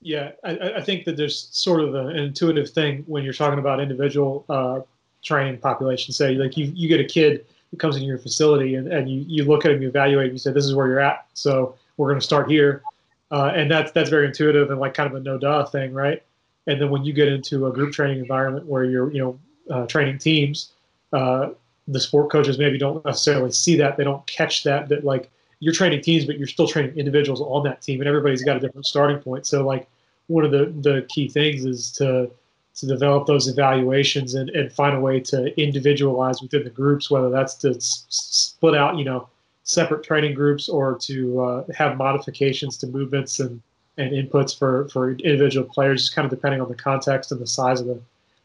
Yeah, 0.00 0.32
I, 0.44 0.76
I 0.76 0.80
think 0.82 1.04
that 1.06 1.16
there's 1.16 1.48
sort 1.50 1.80
of 1.80 1.94
an 1.94 2.16
intuitive 2.16 2.70
thing 2.70 3.02
when 3.06 3.24
you're 3.24 3.32
talking 3.32 3.58
about 3.58 3.80
individual 3.80 4.44
uh, 4.48 4.80
training 5.24 5.58
population. 5.58 6.12
Say, 6.12 6.34
like 6.34 6.56
you, 6.56 6.72
you 6.74 6.88
get 6.88 7.00
a 7.00 7.04
kid 7.04 7.46
who 7.70 7.76
comes 7.76 7.96
into 7.96 8.06
your 8.06 8.18
facility 8.18 8.76
and, 8.76 8.92
and 8.92 9.10
you, 9.10 9.24
you 9.26 9.44
look 9.44 9.64
at 9.64 9.72
him, 9.72 9.82
you 9.82 9.88
evaluate, 9.88 10.26
him, 10.26 10.32
you 10.32 10.38
say, 10.38 10.52
this 10.52 10.64
is 10.64 10.74
where 10.74 10.86
you're 10.86 11.00
at. 11.00 11.26
So 11.34 11.74
we're 11.96 12.08
going 12.08 12.20
to 12.20 12.24
start 12.24 12.50
here. 12.50 12.82
Uh, 13.30 13.52
and 13.54 13.70
that's, 13.70 13.92
that's 13.92 14.10
very 14.10 14.26
intuitive 14.26 14.70
and 14.70 14.80
like 14.80 14.94
kind 14.94 15.08
of 15.08 15.14
a 15.14 15.20
no 15.20 15.36
duh 15.38 15.64
thing, 15.66 15.92
right? 15.92 16.22
And 16.66 16.80
then 16.80 16.90
when 16.90 17.04
you 17.04 17.12
get 17.12 17.28
into 17.28 17.66
a 17.66 17.72
group 17.72 17.92
training 17.92 18.18
environment 18.18 18.66
where 18.66 18.84
you're, 18.84 19.12
you 19.12 19.18
know, 19.18 19.38
uh, 19.70 19.86
training 19.86 20.18
teams, 20.18 20.72
uh, 21.12 21.50
the 21.86 22.00
sport 22.00 22.30
coaches 22.30 22.58
maybe 22.58 22.78
don't 22.78 23.04
necessarily 23.04 23.50
see 23.50 23.76
that. 23.76 23.96
They 23.96 24.04
don't 24.04 24.26
catch 24.26 24.64
that, 24.64 24.88
that 24.88 25.04
like 25.04 25.30
you're 25.60 25.74
training 25.74 26.02
teams, 26.02 26.24
but 26.24 26.38
you're 26.38 26.46
still 26.46 26.68
training 26.68 26.96
individuals 26.96 27.40
on 27.40 27.64
that 27.64 27.82
team 27.82 28.00
and 28.00 28.08
everybody's 28.08 28.42
got 28.42 28.56
a 28.56 28.60
different 28.60 28.86
starting 28.86 29.18
point. 29.18 29.46
So 29.46 29.64
like 29.66 29.88
one 30.28 30.44
of 30.44 30.50
the, 30.50 30.66
the 30.80 31.06
key 31.08 31.28
things 31.28 31.64
is 31.64 31.90
to, 31.92 32.30
to 32.76 32.86
develop 32.86 33.26
those 33.26 33.48
evaluations 33.48 34.34
and, 34.34 34.50
and 34.50 34.72
find 34.72 34.96
a 34.96 35.00
way 35.00 35.20
to 35.20 35.60
individualize 35.60 36.40
within 36.40 36.64
the 36.64 36.70
groups, 36.70 37.10
whether 37.10 37.28
that's 37.28 37.54
to 37.56 37.70
s- 37.70 38.06
split 38.08 38.74
out, 38.74 38.96
you 38.96 39.04
know, 39.04 39.28
separate 39.68 40.02
training 40.02 40.32
groups 40.34 40.68
or 40.68 40.96
to 40.98 41.40
uh, 41.42 41.64
have 41.76 41.98
modifications 41.98 42.78
to 42.78 42.86
movements 42.86 43.38
and, 43.38 43.60
and 43.98 44.12
inputs 44.12 44.58
for, 44.58 44.88
for 44.88 45.10
individual 45.10 45.68
players, 45.70 46.02
just 46.04 46.14
kind 46.14 46.24
of 46.24 46.30
depending 46.30 46.60
on 46.60 46.68
the 46.70 46.74
context 46.74 47.30
and 47.32 47.40
the 47.40 47.46
size 47.46 47.80
of 47.80 47.86
the, 47.86 48.00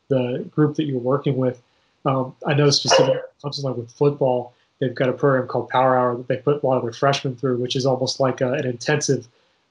the 0.10 0.46
group 0.52 0.76
that 0.76 0.84
you're 0.84 1.00
working 1.00 1.38
with. 1.38 1.62
Um, 2.06 2.36
I 2.46 2.54
know 2.54 2.70
specifically 2.70 3.22
something 3.38 3.64
like 3.64 3.78
with 3.78 3.90
football, 3.92 4.54
they've 4.80 4.94
got 4.94 5.08
a 5.08 5.14
program 5.14 5.48
called 5.48 5.70
Power 5.70 5.98
Hour 5.98 6.18
that 6.18 6.28
they 6.28 6.36
put 6.38 6.62
a 6.62 6.68
lot 6.68 6.76
of 6.76 6.84
their 6.84 6.92
freshmen 6.92 7.38
through, 7.38 7.56
which 7.58 7.78
is 7.78 7.86
almost 7.86 8.20
like 8.20 8.42
a, 8.42 8.52
an 8.52 8.66
intensive 8.66 9.26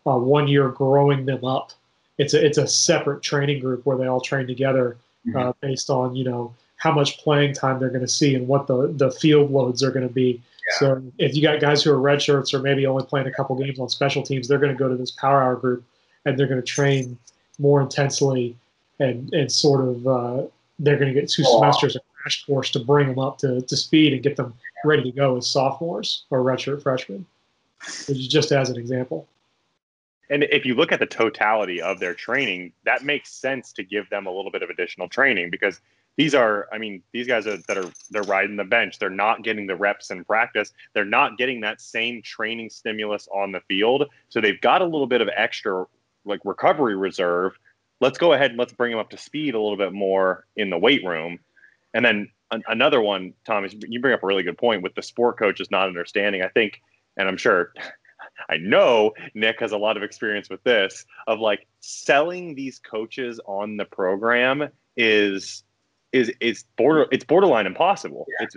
uh, 0.06 0.16
one 0.16 0.48
year 0.48 0.70
growing 0.70 1.26
them 1.26 1.44
up. 1.44 1.72
It's 2.16 2.32
a 2.32 2.44
it's 2.44 2.56
a 2.58 2.66
separate 2.66 3.22
training 3.22 3.60
group 3.60 3.84
where 3.84 3.98
they 3.98 4.06
all 4.06 4.20
train 4.20 4.46
together 4.46 4.96
uh, 5.34 5.38
Mhm. 5.38 5.54
based 5.60 5.90
on 5.90 6.16
you 6.16 6.24
know 6.24 6.54
how 6.82 6.90
much 6.90 7.18
playing 7.18 7.54
time 7.54 7.78
they're 7.78 7.90
going 7.96 8.08
to 8.10 8.16
see 8.20 8.34
and 8.34 8.48
what 8.48 8.66
the 8.66 8.92
the 8.96 9.10
field 9.12 9.52
loads 9.52 9.84
are 9.84 9.92
going 9.92 10.06
to 10.06 10.12
be. 10.12 10.42
Yeah. 10.72 10.78
So 10.78 11.02
if 11.18 11.36
you 11.36 11.42
got 11.42 11.60
guys 11.60 11.84
who 11.84 11.92
are 11.92 12.00
red 12.00 12.20
shirts 12.20 12.52
or 12.52 12.58
maybe 12.58 12.86
only 12.86 13.04
playing 13.04 13.28
a 13.28 13.32
couple 13.32 13.54
games 13.56 13.78
on 13.78 13.88
special 13.88 14.22
teams, 14.24 14.48
they're 14.48 14.58
going 14.58 14.72
to 14.72 14.78
go 14.78 14.88
to 14.88 14.96
this 14.96 15.12
Power 15.12 15.40
Hour 15.42 15.56
group 15.56 15.84
and 16.24 16.36
they're 16.36 16.48
going 16.48 16.60
to 16.60 16.66
train 16.66 17.16
more 17.60 17.80
intensely 17.80 18.56
and 18.98 19.32
and 19.32 19.50
sort 19.50 19.86
of 19.86 20.06
uh, 20.06 20.42
they're 20.80 20.98
going 20.98 21.14
to 21.14 21.20
get 21.20 21.30
two 21.30 21.44
Oh. 21.46 21.60
semesters 21.60 21.94
of 21.94 22.02
crash 22.20 22.44
course 22.46 22.70
to 22.72 22.80
bring 22.80 23.06
them 23.08 23.20
up 23.20 23.38
to, 23.38 23.62
to 23.62 23.76
speed 23.76 24.12
and 24.12 24.22
get 24.22 24.34
them 24.36 24.52
ready 24.84 25.04
to 25.04 25.12
go 25.12 25.36
as 25.36 25.46
sophomores 25.48 26.24
or 26.30 26.40
redshirt 26.42 26.82
freshmen. 26.82 27.24
Which 28.08 28.18
is 28.18 28.28
just 28.28 28.50
as 28.52 28.70
an 28.70 28.76
example. 28.76 29.28
And 30.30 30.44
if 30.44 30.64
you 30.64 30.74
look 30.74 30.92
at 30.92 31.00
the 31.00 31.06
totality 31.06 31.82
of 31.82 31.98
their 32.00 32.14
training, 32.14 32.72
that 32.84 33.04
makes 33.04 33.30
sense 33.30 33.72
to 33.74 33.82
give 33.82 34.08
them 34.10 34.26
a 34.26 34.30
little 34.30 34.50
bit 34.50 34.62
of 34.62 34.70
additional 34.70 35.08
training 35.08 35.50
because 35.50 35.80
these 36.16 36.34
are, 36.34 36.68
I 36.72 36.78
mean, 36.78 37.02
these 37.12 37.26
guys 37.26 37.46
are, 37.46 37.56
that 37.68 37.78
are 37.78 37.90
they're 38.10 38.22
riding 38.22 38.56
the 38.56 38.64
bench. 38.64 38.98
They're 38.98 39.10
not 39.10 39.42
getting 39.42 39.66
the 39.66 39.76
reps 39.76 40.10
in 40.10 40.24
practice. 40.24 40.72
They're 40.94 41.04
not 41.04 41.38
getting 41.38 41.60
that 41.62 41.80
same 41.80 42.22
training 42.22 42.70
stimulus 42.70 43.28
on 43.34 43.52
the 43.52 43.60
field. 43.60 44.04
So 44.28 44.40
they've 44.40 44.60
got 44.60 44.82
a 44.82 44.86
little 44.86 45.06
bit 45.06 45.20
of 45.20 45.30
extra 45.34 45.86
like 46.24 46.40
recovery 46.44 46.96
reserve. 46.96 47.52
Let's 48.00 48.18
go 48.18 48.32
ahead 48.32 48.50
and 48.50 48.58
let's 48.58 48.72
bring 48.72 48.90
them 48.90 49.00
up 49.00 49.10
to 49.10 49.16
speed 49.16 49.54
a 49.54 49.60
little 49.60 49.78
bit 49.78 49.92
more 49.92 50.46
in 50.56 50.70
the 50.70 50.78
weight 50.78 51.04
room. 51.04 51.38
And 51.94 52.04
then 52.04 52.30
an, 52.50 52.62
another 52.68 53.00
one, 53.00 53.32
Tom, 53.46 53.66
you 53.88 54.00
bring 54.00 54.14
up 54.14 54.22
a 54.22 54.26
really 54.26 54.42
good 54.42 54.58
point 54.58 54.82
with 54.82 54.94
the 54.94 55.02
sport 55.02 55.38
coaches 55.38 55.70
not 55.70 55.88
understanding. 55.88 56.42
I 56.42 56.48
think, 56.48 56.82
and 57.16 57.26
I'm 57.26 57.36
sure 57.36 57.72
I 58.50 58.58
know 58.58 59.12
Nick 59.34 59.60
has 59.60 59.72
a 59.72 59.78
lot 59.78 59.96
of 59.96 60.02
experience 60.02 60.50
with 60.50 60.62
this 60.62 61.06
of 61.26 61.38
like 61.38 61.66
selling 61.80 62.54
these 62.54 62.78
coaches 62.78 63.40
on 63.46 63.76
the 63.76 63.84
program 63.84 64.68
is 64.96 65.64
is 66.12 66.30
is 66.40 66.64
border 66.76 67.06
it's 67.10 67.24
borderline 67.24 67.66
impossible. 67.66 68.26
Yeah. 68.28 68.46
It's 68.46 68.56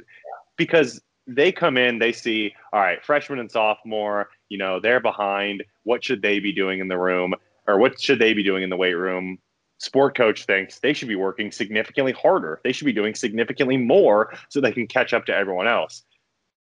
because 0.58 1.02
they 1.28 1.52
come 1.52 1.76
in, 1.78 2.00
they 2.00 2.12
see, 2.12 2.54
all 2.72 2.80
right, 2.80 3.04
freshman 3.04 3.40
and 3.40 3.52
sophomore, 3.52 4.30
you 4.50 4.58
know, 4.58 4.80
they're 4.80 5.00
behind. 5.00 5.64
What 5.84 6.04
should 6.04 6.22
they 6.22 6.40
be 6.40 6.54
doing 6.54 6.80
in 6.80 6.88
the 6.88 6.98
room? 6.98 7.34
Or 7.68 7.80
what 7.80 8.00
should 8.00 8.20
they 8.20 8.34
be 8.34 8.44
doing 8.44 8.64
in 8.64 8.70
the 8.70 8.78
weight 8.78 8.94
room? 8.94 9.40
Sport 9.80 10.16
coach 10.16 10.46
thinks 10.46 10.80
they 10.80 10.94
should 10.94 11.08
be 11.08 11.16
working 11.16 11.52
significantly 11.52 12.12
harder. 12.14 12.62
They 12.64 12.72
should 12.72 12.86
be 12.86 12.94
doing 12.94 13.16
significantly 13.16 13.76
more 13.76 14.34
so 14.50 14.62
they 14.62 14.72
can 14.72 14.88
catch 14.88 15.14
up 15.14 15.26
to 15.26 15.36
everyone 15.36 15.68
else 15.68 16.04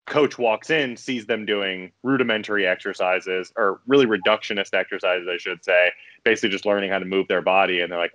coach 0.05 0.37
walks 0.37 0.69
in, 0.69 0.95
sees 0.95 1.25
them 1.25 1.45
doing 1.45 1.91
rudimentary 2.03 2.65
exercises 2.65 3.51
or 3.57 3.81
really 3.87 4.05
reductionist 4.05 4.73
exercises, 4.73 5.27
I 5.29 5.37
should 5.37 5.63
say, 5.63 5.91
basically 6.23 6.49
just 6.49 6.65
learning 6.65 6.91
how 6.91 6.99
to 6.99 7.05
move 7.05 7.27
their 7.27 7.41
body, 7.41 7.81
and 7.81 7.91
they're 7.91 7.99
like, 7.99 8.13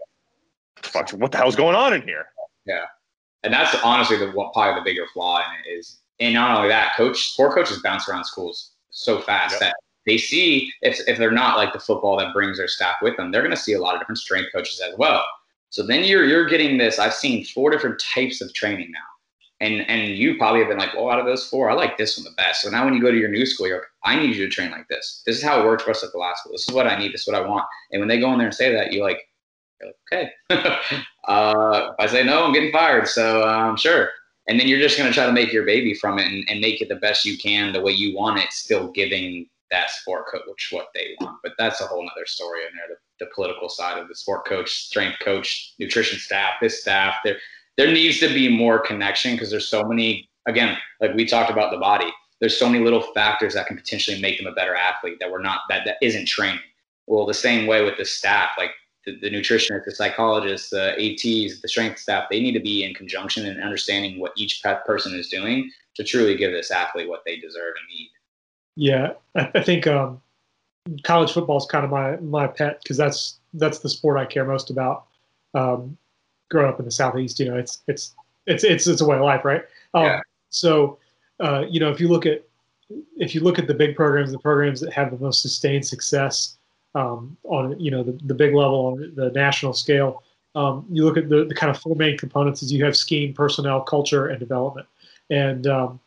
what 1.14 1.33
the 1.33 1.39
hell's 1.39 1.57
going 1.57 1.74
on 1.74 1.93
in 1.93 2.03
here?" 2.03 2.26
And 3.43 3.53
that's 3.53 3.75
honestly 3.83 4.17
the 4.17 4.31
what- 4.33 4.53
probably 4.53 4.81
the 4.81 4.85
bigger 4.85 5.07
flaw 5.13 5.39
in 5.39 5.45
it 5.65 5.79
is, 5.79 6.01
and 6.19 6.35
not 6.35 6.57
only 6.57 6.69
that, 6.69 6.95
coach 6.97 7.33
sport 7.33 7.55
coaches 7.55 7.81
bounce 7.83 8.09
around 8.09 8.25
schools 8.25 8.73
so 8.91 9.21
fast 9.21 9.53
Yep. 9.53 9.61
that 9.61 9.77
they 10.07 10.19
see 10.19 10.73
if 10.83 11.01
if 11.09 11.19
they're 11.19 11.31
not 11.31 11.57
like 11.57 11.73
the 11.73 11.79
football 11.81 12.17
that 12.19 12.33
brings 12.33 12.59
their 12.59 12.69
staff 12.69 12.97
with 13.03 13.17
them, 13.17 13.31
they're 13.31 13.43
going 13.43 13.55
to 13.55 13.57
see 13.57 13.75
a 13.75 13.81
lot 13.81 13.95
of 13.95 14.01
different 14.01 14.19
strength 14.19 14.51
coaches 14.53 14.81
as 14.81 14.97
well. 14.99 15.25
So 15.71 15.87
then 15.87 16.05
you're 16.05 16.25
you're 16.25 16.47
getting 16.49 16.79
this. 16.79 16.99
I've 16.99 17.15
seen 17.15 17.45
four 17.45 17.71
different 17.71 18.01
types 18.01 18.41
of 18.41 18.53
training 18.55 18.91
now, 18.91 18.99
and 19.61 19.89
and 19.89 20.17
you 20.17 20.37
probably 20.37 20.61
have 20.61 20.69
been 20.69 20.79
like, 20.79 20.95
well, 20.95 21.11
out 21.11 21.21
of 21.21 21.27
those 21.27 21.49
four, 21.49 21.71
I 21.71 21.75
like 21.75 21.97
this 21.97 22.17
one 22.19 22.25
the 22.25 22.33
best. 22.37 22.63
So 22.63 22.71
now 22.71 22.85
when 22.85 22.95
you 22.95 23.01
go 23.01 23.11
to 23.11 23.17
your 23.19 23.29
new 23.31 23.47
school, 23.47 23.69
you're 23.69 23.79
like, 23.79 23.87
I 24.05 24.17
need 24.17 24.35
you 24.35 24.47
to 24.47 24.51
train 24.53 24.71
like 24.71 24.89
this. 24.89 25.23
This 25.27 25.37
is 25.37 25.43
how 25.43 25.61
it 25.61 25.65
worked 25.67 25.83
for 25.83 25.91
us 25.91 26.03
at 26.03 26.13
the 26.13 26.19
last 26.19 26.41
school. 26.41 26.53
This 26.53 26.69
is 26.69 26.75
what 26.75 26.87
I 26.89 26.99
need. 26.99 27.13
This 27.13 27.23
is 27.23 27.27
what 27.29 27.37
I 27.41 27.47
want. 27.47 27.65
And 27.93 28.01
when 28.01 28.09
they 28.09 28.19
go 28.19 28.33
in 28.33 28.39
there 28.39 28.49
and 28.49 28.55
say 28.55 28.73
that, 28.75 28.93
you're 28.93 29.05
like, 29.07 29.21
okay. 29.83 30.31
uh, 30.51 31.91
if 31.91 31.95
I 31.99 32.07
say 32.07 32.24
no, 32.24 32.45
I'm 32.45 32.53
getting 32.53 32.72
fired. 32.72 33.09
So 33.09 33.49
um, 33.49 33.76
sure. 33.76 34.11
And 34.49 34.59
then 34.59 34.66
you're 34.66 34.81
just 34.81 34.99
going 34.99 35.09
to 35.09 35.14
try 35.14 35.26
to 35.26 35.33
make 35.33 35.53
your 35.53 35.64
baby 35.64 35.95
from 35.95 36.18
it 36.18 36.26
and, 36.26 36.45
and 36.49 36.61
make 36.61 36.81
it 36.81 36.89
the 36.89 36.97
best 36.97 37.24
you 37.24 37.39
can, 37.39 37.72
the 37.72 37.81
way 37.81 37.93
you 37.93 38.16
want 38.16 38.41
it, 38.41 38.53
still 38.53 38.91
giving 38.91 39.47
that 39.70 39.91
sport 39.91 40.24
coach 40.26 40.68
what 40.72 40.89
they 40.95 41.14
want. 41.20 41.39
But 41.43 41.53
that's 41.59 41.81
a 41.81 41.87
whole 41.87 42.09
other 42.11 42.26
story 42.26 42.62
in 42.62 42.76
there. 42.76 42.89
The, 42.89 43.24
the 43.24 43.31
political 43.35 43.68
side 43.68 43.99
of 43.99 44.09
the 44.09 44.14
sport 44.14 44.47
coach, 44.47 44.70
strength 44.87 45.18
coach, 45.20 45.74
nutrition 45.78 46.18
staff, 46.18 46.55
this 46.61 46.81
staff. 46.81 47.16
There, 47.24 47.37
there 47.76 47.93
needs 47.93 48.18
to 48.20 48.28
be 48.28 48.49
more 48.49 48.78
connection 48.78 49.33
because 49.33 49.51
there's 49.51 49.68
so 49.68 49.85
many. 49.85 50.28
Again, 50.47 50.76
like 51.01 51.14
we 51.14 51.26
talked 51.26 51.51
about 51.51 51.70
the 51.70 51.78
body. 51.78 52.11
There's 52.41 52.59
so 52.59 52.68
many 52.68 52.83
little 52.83 53.03
factors 53.14 53.55
that 53.55 53.66
can 53.66 53.76
potentially 53.76 54.20
make 54.20 54.39
them 54.39 54.47
a 54.47 54.55
better 54.55 54.74
athlete 54.74 55.18
that 55.20 55.31
we're 55.31 55.43
not 55.43 55.61
that 55.68 55.85
that 55.85 55.97
isn't 56.03 56.26
training. 56.26 56.61
Well, 57.07 57.26
the 57.26 57.35
same 57.35 57.66
way 57.66 57.85
with 57.85 57.99
the 57.99 58.05
staff, 58.05 58.51
like 58.57 58.70
the, 59.05 59.19
the 59.21 59.31
nutritionist, 59.31 59.85
the 59.85 59.95
psychologist, 59.95 60.71
the 60.71 60.93
ATs, 60.93 61.61
the 61.61 61.69
strength 61.69 61.99
staff, 61.99 62.25
they 62.31 62.41
need 62.41 62.53
to 62.53 62.61
be 62.61 62.85
in 62.85 62.95
conjunction 62.95 63.47
and 63.47 63.63
understanding 63.63 64.21
what 64.21 64.33
each 64.37 64.63
person 64.87 65.15
is 65.15 65.29
doing 65.29 65.71
to 65.95 66.05
truly 66.05 66.37
give 66.37 66.53
this 66.53 66.71
athlete 66.71 67.09
what 67.09 67.23
they 67.25 67.37
deserve 67.37 67.75
and 67.79 67.99
need. 67.99 68.11
Yeah, 68.77 69.13
I, 69.35 69.51
I 69.55 69.63
think 69.63 69.87
um, 69.87 70.21
college 71.03 71.33
football 71.33 71.59
is 71.59 71.67
kind 71.67 71.85
of 71.85 71.91
my 71.91 72.17
my 72.17 72.47
pet 72.47 72.81
because 72.83 72.97
that's 72.97 73.39
that's 73.55 73.81
the 73.81 73.89
sport 73.89 74.19
I 74.19 74.25
care 74.25 74.45
most 74.45 74.71
about. 74.71 75.07
Um, 75.55 75.97
growing 76.51 76.69
up 76.69 76.79
in 76.79 76.85
the 76.85 76.91
southeast, 76.91 77.41
you 77.41 77.49
know, 77.51 77.57
it's 77.57 77.83
it's 77.89 78.15
it's 78.47 78.65
it's 78.65 78.87
it's 78.87 79.01
a 79.01 79.07
way 79.07 79.17
of 79.17 79.23
life, 79.23 79.45
right? 79.45 79.63
Um, 79.95 80.05
yeah. 80.05 80.21
So, 80.51 80.99
uh, 81.41 81.65
you 81.69 81.81
know, 81.81 81.91
if 81.91 82.01
you 82.01 82.09
look 82.09 82.27
at 82.27 82.45
if 83.17 83.35
you 83.35 83.41
look 83.41 83.59
at 83.59 83.67
the 83.67 83.75
big 83.75 83.97
programs, 83.97 84.33
the 84.33 84.39
programs 84.39 84.81
that 84.81 84.93
have 84.93 85.11
the 85.11 85.19
most 85.19 85.43
sustained 85.43 85.87
success 85.87 86.57
um, 86.95 87.36
on 87.45 87.78
you 87.78 87.91
know 87.91 88.03
the, 88.03 88.12
the 88.24 88.34
big 88.34 88.55
level 88.55 88.86
on 88.86 89.12
the 89.14 89.30
national 89.30 89.72
scale, 89.72 90.22
um, 90.55 90.84
you 90.91 91.05
look 91.05 91.16
at 91.16 91.28
the, 91.28 91.45
the 91.45 91.55
kind 91.55 91.70
of 91.70 91.78
four 91.78 91.95
main 91.95 92.18
components 92.18 92.62
is 92.62 92.72
you 92.72 92.84
have 92.84 92.97
scheme, 92.97 93.32
personnel, 93.32 93.80
culture, 93.80 94.26
and 94.26 94.41
development. 94.41 94.86
And 95.30 95.66
um, 95.66 96.01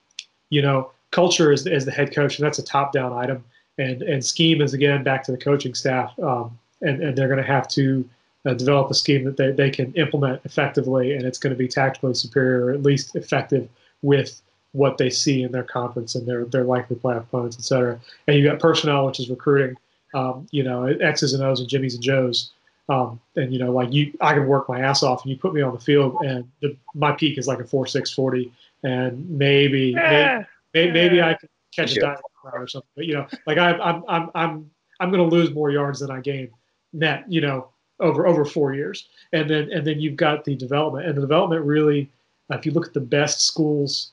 you 0.49 0.61
know, 0.61 0.91
culture 1.11 1.51
is, 1.51 1.65
is 1.65 1.86
the 1.86 1.91
head 1.91 2.13
coach, 2.13 2.38
and 2.38 2.45
that's 2.45 2.59
a 2.59 2.63
top-down 2.63 3.13
item. 3.13 3.43
And 3.77 4.03
and 4.03 4.23
scheme 4.23 4.61
is 4.61 4.73
again 4.73 5.03
back 5.03 5.23
to 5.23 5.31
the 5.31 5.38
coaching 5.38 5.73
staff, 5.73 6.17
um, 6.19 6.57
and 6.81 7.01
and 7.01 7.17
they're 7.17 7.27
going 7.27 7.41
to 7.41 7.51
have 7.51 7.67
to 7.69 8.07
uh, 8.45 8.53
develop 8.53 8.91
a 8.91 8.93
scheme 8.93 9.23
that 9.23 9.38
they, 9.38 9.51
they 9.51 9.71
can 9.71 9.93
implement 9.93 10.41
effectively, 10.45 11.13
and 11.13 11.25
it's 11.25 11.39
going 11.39 11.53
to 11.53 11.57
be 11.57 11.67
tactically 11.67 12.13
superior, 12.13 12.65
or 12.65 12.71
at 12.71 12.84
least 12.84 13.15
effective 13.15 13.67
with 14.01 14.41
what 14.73 14.97
they 14.97 15.09
see 15.09 15.43
in 15.43 15.51
their 15.51 15.63
conference 15.63 16.13
and 16.13 16.27
their 16.27 16.45
their 16.45 16.65
likely 16.65 16.95
play 16.97 17.15
opponents, 17.15 17.57
et 17.57 17.63
cetera. 17.63 17.99
And 18.27 18.38
you 18.38 18.43
got 18.43 18.59
personnel, 18.59 19.05
which 19.05 19.19
is 19.19 19.29
recruiting, 19.29 19.75
um, 20.14 20.47
you 20.51 20.64
know, 20.64 20.86
X's 20.86 21.34
and 21.34 21.43
O's 21.43 21.59
and 21.59 21.70
Jimmys 21.70 21.93
and 21.93 22.03
Joes. 22.03 22.51
Um, 22.89 23.20
and 23.36 23.53
you 23.53 23.59
know, 23.59 23.72
like 23.72 23.93
you, 23.93 24.14
I 24.20 24.34
can 24.34 24.45
work 24.45 24.68
my 24.68 24.82
ass 24.82 25.03
off, 25.03 25.24
and 25.24 25.32
you 25.32 25.38
put 25.38 25.53
me 25.53 25.61
on 25.61 25.74
the 25.74 25.80
field, 25.80 26.18
and 26.26 26.49
the, 26.61 26.76
my 26.93 27.14
peak 27.14 27.38
is 27.38 27.47
like 27.47 27.59
a 27.59 27.64
four 27.64 27.88
six 27.88 28.11
forty, 28.11 28.51
and 28.84 29.30
maybe 29.30 29.93
yeah. 29.95 30.43
maybe, 30.74 30.91
maybe 30.91 31.22
I 31.22 31.36
can 31.36 31.47
catch 31.74 31.95
a 31.95 32.01
dive 32.01 32.20
or 32.43 32.68
something. 32.68 32.89
But 32.95 33.05
you 33.05 33.14
know, 33.14 33.28
like 33.47 33.57
I, 33.57 33.72
I'm 33.78 34.03
I'm 34.07 34.30
I'm 34.36 34.72
I'm 34.99 35.11
going 35.11 35.30
to 35.30 35.36
lose 35.36 35.51
more 35.51 35.72
yards 35.72 36.01
than 36.01 36.11
I 36.11 36.20
gain 36.20 36.49
net. 36.91 37.24
You 37.30 37.39
know, 37.39 37.70
over 38.01 38.28
over 38.28 38.43
four 38.43 38.74
years, 38.74 39.07
and 39.32 39.49
then 39.49 39.72
and 39.72 39.88
then 39.88 40.01
you've 40.01 40.18
got 40.18 40.43
the 40.43 40.55
development, 40.55 41.07
and 41.07 41.16
the 41.16 41.22
development 41.22 41.64
really, 41.64 42.09
uh, 42.51 42.57
if 42.57 42.66
you 42.66 42.74
look 42.74 42.88
at 42.88 42.93
the 42.93 42.99
best 42.99 43.41
schools, 43.47 44.11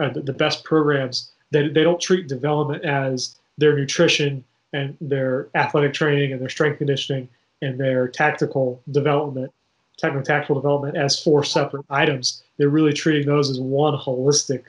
uh, 0.00 0.08
the, 0.08 0.22
the 0.22 0.32
best 0.32 0.64
programs, 0.64 1.32
they 1.50 1.68
they 1.68 1.82
don't 1.82 2.00
treat 2.00 2.28
development 2.28 2.82
as 2.84 3.36
their 3.58 3.76
nutrition 3.76 4.42
and 4.76 4.96
their 5.00 5.48
athletic 5.54 5.92
training 5.94 6.32
and 6.32 6.40
their 6.40 6.48
strength 6.48 6.78
conditioning 6.78 7.28
and 7.62 7.80
their 7.80 8.08
tactical 8.08 8.82
development, 8.90 9.50
technical 9.96 10.24
tactical 10.24 10.56
development 10.56 10.96
as 10.96 11.22
four 11.22 11.42
separate 11.42 11.86
items. 11.88 12.42
They're 12.56 12.68
really 12.68 12.92
treating 12.92 13.26
those 13.26 13.50
as 13.50 13.60
one 13.60 13.96
holistic 13.98 14.64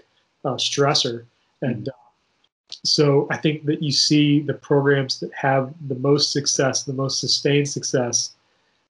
uh, 0.46 0.56
stressor. 0.56 1.26
And 1.62 1.90
uh, 1.90 1.92
so 2.84 3.28
I 3.30 3.38
think 3.38 3.66
that 3.66 3.84
you 3.84 3.92
see 3.92 4.40
the 4.40 4.54
programs 4.54 5.20
that 5.20 5.34
have 5.34 5.74
the 5.88 5.96
most 5.96 6.32
success, 6.32 6.84
the 6.84 6.94
most 6.94 7.20
sustained 7.20 7.70
success, 7.70 8.32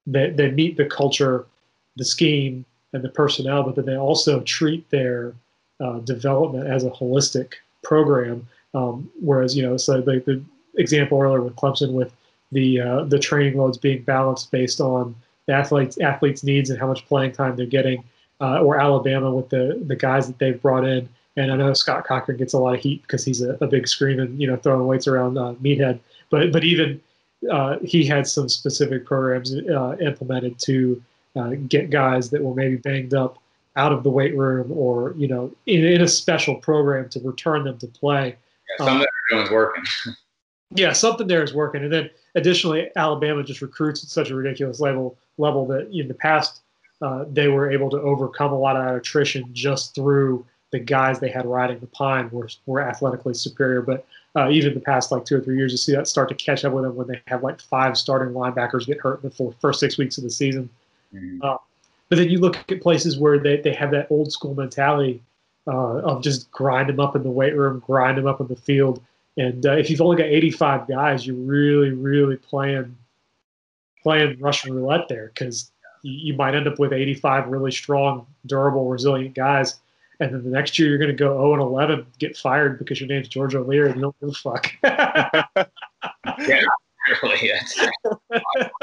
that 0.06 0.36
they, 0.36 0.48
they 0.48 0.54
meet 0.54 0.76
the 0.76 0.86
culture, 0.86 1.46
the 1.96 2.04
scheme, 2.04 2.64
and 2.92 3.02
the 3.02 3.08
personnel, 3.08 3.62
but 3.64 3.76
then 3.76 3.86
they 3.86 3.96
also 3.96 4.40
treat 4.40 4.88
their 4.90 5.34
uh, 5.80 5.98
development 6.00 6.66
as 6.66 6.84
a 6.84 6.90
holistic 6.90 7.54
program. 7.82 8.46
Um, 8.74 9.10
whereas, 9.20 9.56
you 9.56 9.62
know, 9.62 9.76
so 9.76 10.00
the, 10.00 10.22
the 10.24 10.42
example 10.78 11.20
earlier 11.20 11.42
with 11.42 11.56
Clemson 11.56 11.92
with 11.92 12.12
the 12.52 12.80
uh, 12.80 13.04
the 13.04 13.18
training 13.18 13.58
loads 13.58 13.76
being 13.76 14.02
balanced 14.02 14.50
based 14.50 14.80
on 14.80 15.14
the 15.46 15.54
athletes 15.54 15.98
athletes 16.00 16.42
needs 16.44 16.70
and 16.70 16.78
how 16.78 16.86
much 16.86 17.06
playing 17.06 17.32
time 17.32 17.56
they're 17.56 17.66
getting, 17.66 18.02
uh, 18.40 18.60
or 18.60 18.80
Alabama 18.80 19.34
with 19.34 19.48
the 19.50 19.82
the 19.86 19.96
guys 19.96 20.26
that 20.26 20.38
they've 20.38 20.60
brought 20.60 20.84
in. 20.84 21.08
And 21.36 21.52
I 21.52 21.56
know 21.56 21.72
Scott 21.72 22.04
Cochran 22.04 22.36
gets 22.36 22.52
a 22.52 22.58
lot 22.58 22.74
of 22.74 22.80
heat 22.80 23.02
because 23.02 23.24
he's 23.24 23.42
a, 23.42 23.56
a 23.60 23.66
big 23.66 23.86
screaming, 23.86 24.40
you 24.40 24.46
know, 24.46 24.56
throwing 24.56 24.86
weights 24.86 25.06
around 25.06 25.38
uh, 25.38 25.54
meathead. 25.62 26.00
But 26.30 26.52
but 26.52 26.64
even 26.64 27.00
uh, 27.50 27.78
he 27.82 28.04
had 28.04 28.26
some 28.26 28.48
specific 28.48 29.04
programs 29.04 29.54
uh, 29.54 29.96
implemented 30.00 30.58
to 30.60 31.02
uh, 31.36 31.50
get 31.68 31.90
guys 31.90 32.30
that 32.30 32.42
were 32.42 32.54
maybe 32.54 32.76
banged 32.76 33.14
up 33.14 33.38
out 33.76 33.92
of 33.92 34.02
the 34.02 34.10
weight 34.10 34.36
room 34.36 34.72
or 34.72 35.14
you 35.16 35.28
know 35.28 35.52
in, 35.66 35.84
in 35.84 36.00
a 36.00 36.08
special 36.08 36.56
program 36.56 37.08
to 37.10 37.20
return 37.20 37.64
them 37.64 37.78
to 37.78 37.86
play. 37.86 38.36
Yeah, 38.78 38.86
some 38.86 39.06
um, 39.32 39.52
working. 39.52 39.84
yeah, 40.74 40.92
something 40.92 41.26
there 41.26 41.42
is 41.42 41.54
working. 41.54 41.82
And 41.82 41.92
then 41.92 42.10
additionally, 42.34 42.90
Alabama 42.96 43.42
just 43.42 43.62
recruits 43.62 44.02
at 44.02 44.10
such 44.10 44.30
a 44.30 44.34
ridiculous 44.34 44.80
level 44.80 45.16
level 45.38 45.66
that 45.66 45.88
in 45.90 46.08
the 46.08 46.14
past 46.14 46.60
uh, 47.00 47.24
they 47.30 47.48
were 47.48 47.70
able 47.70 47.88
to 47.90 48.00
overcome 48.00 48.52
a 48.52 48.58
lot 48.58 48.76
of 48.76 48.84
that 48.84 48.94
attrition 48.94 49.48
just 49.52 49.94
through 49.94 50.44
the 50.70 50.78
guys 50.78 51.20
they 51.20 51.30
had 51.30 51.46
riding 51.46 51.78
the 51.78 51.86
pine 51.86 52.28
were, 52.30 52.48
were 52.66 52.82
athletically 52.82 53.34
superior. 53.34 53.80
But 53.80 54.04
uh, 54.36 54.50
even 54.50 54.74
the 54.74 54.80
past 54.80 55.10
like 55.10 55.24
two 55.24 55.36
or 55.36 55.40
three 55.40 55.56
years, 55.56 55.72
you 55.72 55.78
see 55.78 55.94
that 55.94 56.08
start 56.08 56.28
to 56.28 56.34
catch 56.34 56.64
up 56.64 56.72
with 56.72 56.84
them 56.84 56.94
when 56.96 57.06
they 57.06 57.20
have 57.28 57.42
like 57.42 57.60
five 57.60 57.96
starting 57.96 58.34
linebackers 58.34 58.86
get 58.86 59.00
hurt 59.00 59.22
in 59.22 59.30
the 59.30 59.54
first 59.60 59.80
six 59.80 59.96
weeks 59.96 60.18
of 60.18 60.24
the 60.24 60.30
season. 60.30 60.68
Mm-hmm. 61.14 61.38
Uh, 61.42 61.56
but 62.08 62.16
then 62.16 62.28
you 62.28 62.38
look 62.38 62.56
at 62.70 62.82
places 62.82 63.18
where 63.18 63.38
they, 63.38 63.58
they 63.58 63.72
have 63.72 63.90
that 63.92 64.08
old 64.10 64.32
school 64.32 64.54
mentality 64.54 65.22
uh, 65.66 65.98
of 65.98 66.22
just 66.22 66.50
grind 66.50 66.88
them 66.88 67.00
up 67.00 67.16
in 67.16 67.22
the 67.22 67.30
weight 67.30 67.56
room, 67.56 67.82
grind 67.86 68.18
them 68.18 68.26
up 68.26 68.40
in 68.40 68.46
the 68.46 68.56
field, 68.56 69.02
and 69.38 69.64
uh, 69.64 69.76
if 69.76 69.88
you've 69.88 70.00
only 70.00 70.16
got 70.16 70.26
85 70.26 70.88
guys, 70.88 71.26
you're 71.26 71.36
really, 71.36 71.90
really 71.90 72.36
playing 72.36 72.96
playing 74.02 74.38
Russian 74.40 74.74
roulette 74.74 75.08
there 75.08 75.30
because 75.32 75.70
you, 76.02 76.34
might 76.34 76.54
end 76.54 76.66
up 76.66 76.78
with 76.78 76.92
85 76.92 77.48
really 77.48 77.70
strong, 77.70 78.26
durable, 78.46 78.88
resilient 78.88 79.34
guys. 79.34 79.76
And 80.20 80.34
then 80.34 80.42
the 80.42 80.50
next 80.50 80.78
year 80.78 80.88
you're 80.88 80.98
going 80.98 81.10
to 81.10 81.16
go 81.16 81.36
0 81.36 81.54
and 81.54 81.62
11, 81.62 82.06
get 82.18 82.36
fired 82.36 82.78
because 82.78 83.00
your 83.00 83.08
name's 83.08 83.28
George 83.28 83.54
O'Leary 83.54 83.90
and 83.90 83.96
you 83.96 84.02
don't 84.02 84.20
give 84.20 84.30
a 84.30 84.32
fuck. 84.32 84.72
yeah, 86.48 86.62
really. 87.22 87.50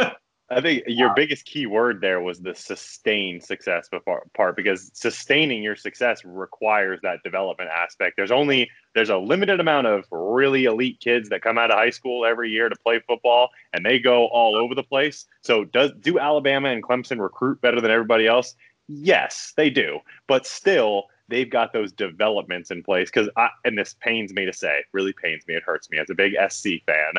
I 0.51 0.61
think 0.61 0.83
your 0.85 1.11
biggest 1.15 1.45
key 1.45 1.65
word 1.65 2.01
there 2.01 2.21
was 2.21 2.39
the 2.39 2.53
sustained 2.53 3.43
success 3.43 3.89
part 4.35 4.55
because 4.55 4.91
sustaining 4.93 5.63
your 5.63 5.75
success 5.75 6.23
requires 6.23 6.99
that 7.01 7.23
development 7.23 7.71
aspect. 7.71 8.15
There's 8.15 8.31
only 8.31 8.69
there's 8.93 9.09
a 9.09 9.17
limited 9.17 9.59
amount 9.59 9.87
of 9.87 10.05
really 10.11 10.65
elite 10.65 10.99
kids 10.99 11.29
that 11.29 11.41
come 11.41 11.57
out 11.57 11.71
of 11.71 11.77
high 11.79 11.89
school 11.89 12.25
every 12.25 12.51
year 12.51 12.69
to 12.69 12.75
play 12.75 12.99
football 13.07 13.49
and 13.73 13.83
they 13.83 13.97
go 13.97 14.27
all 14.27 14.55
over 14.55 14.75
the 14.75 14.83
place. 14.83 15.25
So 15.41 15.63
does 15.65 15.91
do 15.99 16.19
Alabama 16.19 16.69
and 16.69 16.83
Clemson 16.83 17.19
recruit 17.19 17.59
better 17.61 17.81
than 17.81 17.89
everybody 17.89 18.27
else? 18.27 18.53
Yes, 18.87 19.51
they 19.57 19.71
do. 19.71 19.99
But 20.27 20.45
still 20.45 21.05
they've 21.27 21.49
got 21.49 21.73
those 21.73 21.91
developments 21.91 22.69
in 22.69 22.83
place 22.83 23.09
cuz 23.09 23.29
and 23.63 23.75
this 23.75 23.95
pains 23.99 24.31
me 24.31 24.45
to 24.45 24.53
say, 24.53 24.83
really 24.91 25.13
pains 25.13 25.47
me, 25.47 25.55
it 25.55 25.63
hurts 25.63 25.89
me 25.89 25.97
as 25.97 26.11
a 26.11 26.15
big 26.15 26.35
SC 26.49 26.85
fan. 26.85 27.15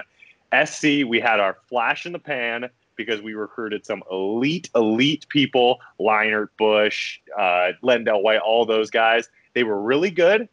SC, 0.64 1.05
we 1.05 1.18
had 1.18 1.41
our 1.41 1.57
flash 1.68 2.07
in 2.07 2.12
the 2.12 2.20
pan 2.20 2.70
because 2.97 3.20
we 3.20 3.34
recruited 3.34 3.84
some 3.84 4.03
elite, 4.11 4.70
elite 4.74 5.26
people, 5.28 5.78
Leinart 6.01 6.49
Bush, 6.59 7.20
uh, 7.36 7.72
LenDale 7.82 8.22
White, 8.22 8.40
all 8.40 8.64
those 8.64 8.90
guys. 8.90 9.28
They 9.55 9.64
were 9.64 9.80
really 9.80 10.11
good. 10.11 10.49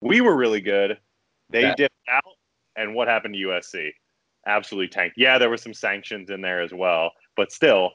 We 0.00 0.20
were 0.20 0.36
really 0.36 0.60
good. 0.60 0.98
They 1.50 1.62
yeah. 1.62 1.74
dipped 1.76 1.94
out. 2.10 2.22
And 2.76 2.94
what 2.94 3.08
happened 3.08 3.34
to 3.34 3.40
USC? 3.40 3.92
Absolutely 4.46 4.88
tanked. 4.88 5.16
Yeah, 5.16 5.38
there 5.38 5.50
were 5.50 5.56
some 5.56 5.74
sanctions 5.74 6.30
in 6.30 6.40
there 6.40 6.60
as 6.60 6.72
well, 6.72 7.12
but 7.36 7.50
still, 7.50 7.92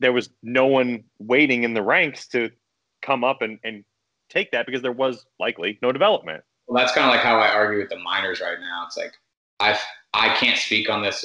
there 0.00 0.12
was 0.12 0.28
no 0.42 0.66
one 0.66 1.04
waiting 1.18 1.64
in 1.64 1.72
the 1.72 1.82
ranks 1.82 2.26
to 2.28 2.50
come 3.00 3.24
up 3.24 3.42
and, 3.42 3.58
and 3.64 3.84
take 4.28 4.50
that 4.52 4.66
because 4.66 4.82
there 4.82 4.92
was 4.92 5.24
likely 5.38 5.78
no 5.82 5.92
development. 5.92 6.42
Well, 6.66 6.82
that's 6.82 6.94
kind 6.94 7.06
of 7.06 7.12
like 7.12 7.24
how 7.24 7.38
I 7.38 7.48
argue 7.48 7.80
with 7.80 7.90
the 7.90 7.98
minors 7.98 8.40
right 8.40 8.58
now. 8.60 8.84
It's 8.86 8.96
like 8.96 9.12
I 9.60 9.78
I 10.14 10.34
can't 10.36 10.58
speak 10.58 10.90
on 10.90 11.02
this 11.02 11.24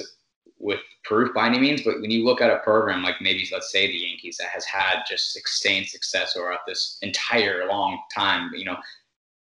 with 0.60 0.80
proof 1.03 1.34
by 1.34 1.47
any 1.47 1.60
means, 1.60 1.84
but 1.84 2.01
when 2.01 2.12
you 2.12 2.26
look 2.26 2.41
at 2.41 2.49
a 2.49 2.60
program 2.60 3.03
like 3.03 3.16
maybe 3.22 3.47
let's 3.51 3.72
say 3.72 3.88
the 3.88 3.93
Yankees 3.93 4.38
that 4.38 4.49
has 4.49 4.66
had 4.66 5.03
just 5.08 5.34
sustained 5.34 5.88
success 5.88 6.36
over 6.36 6.55
this 6.68 6.97
entire 7.01 7.68
long 7.68 7.99
time, 8.14 8.51
you 8.55 8.66
know, 8.66 8.78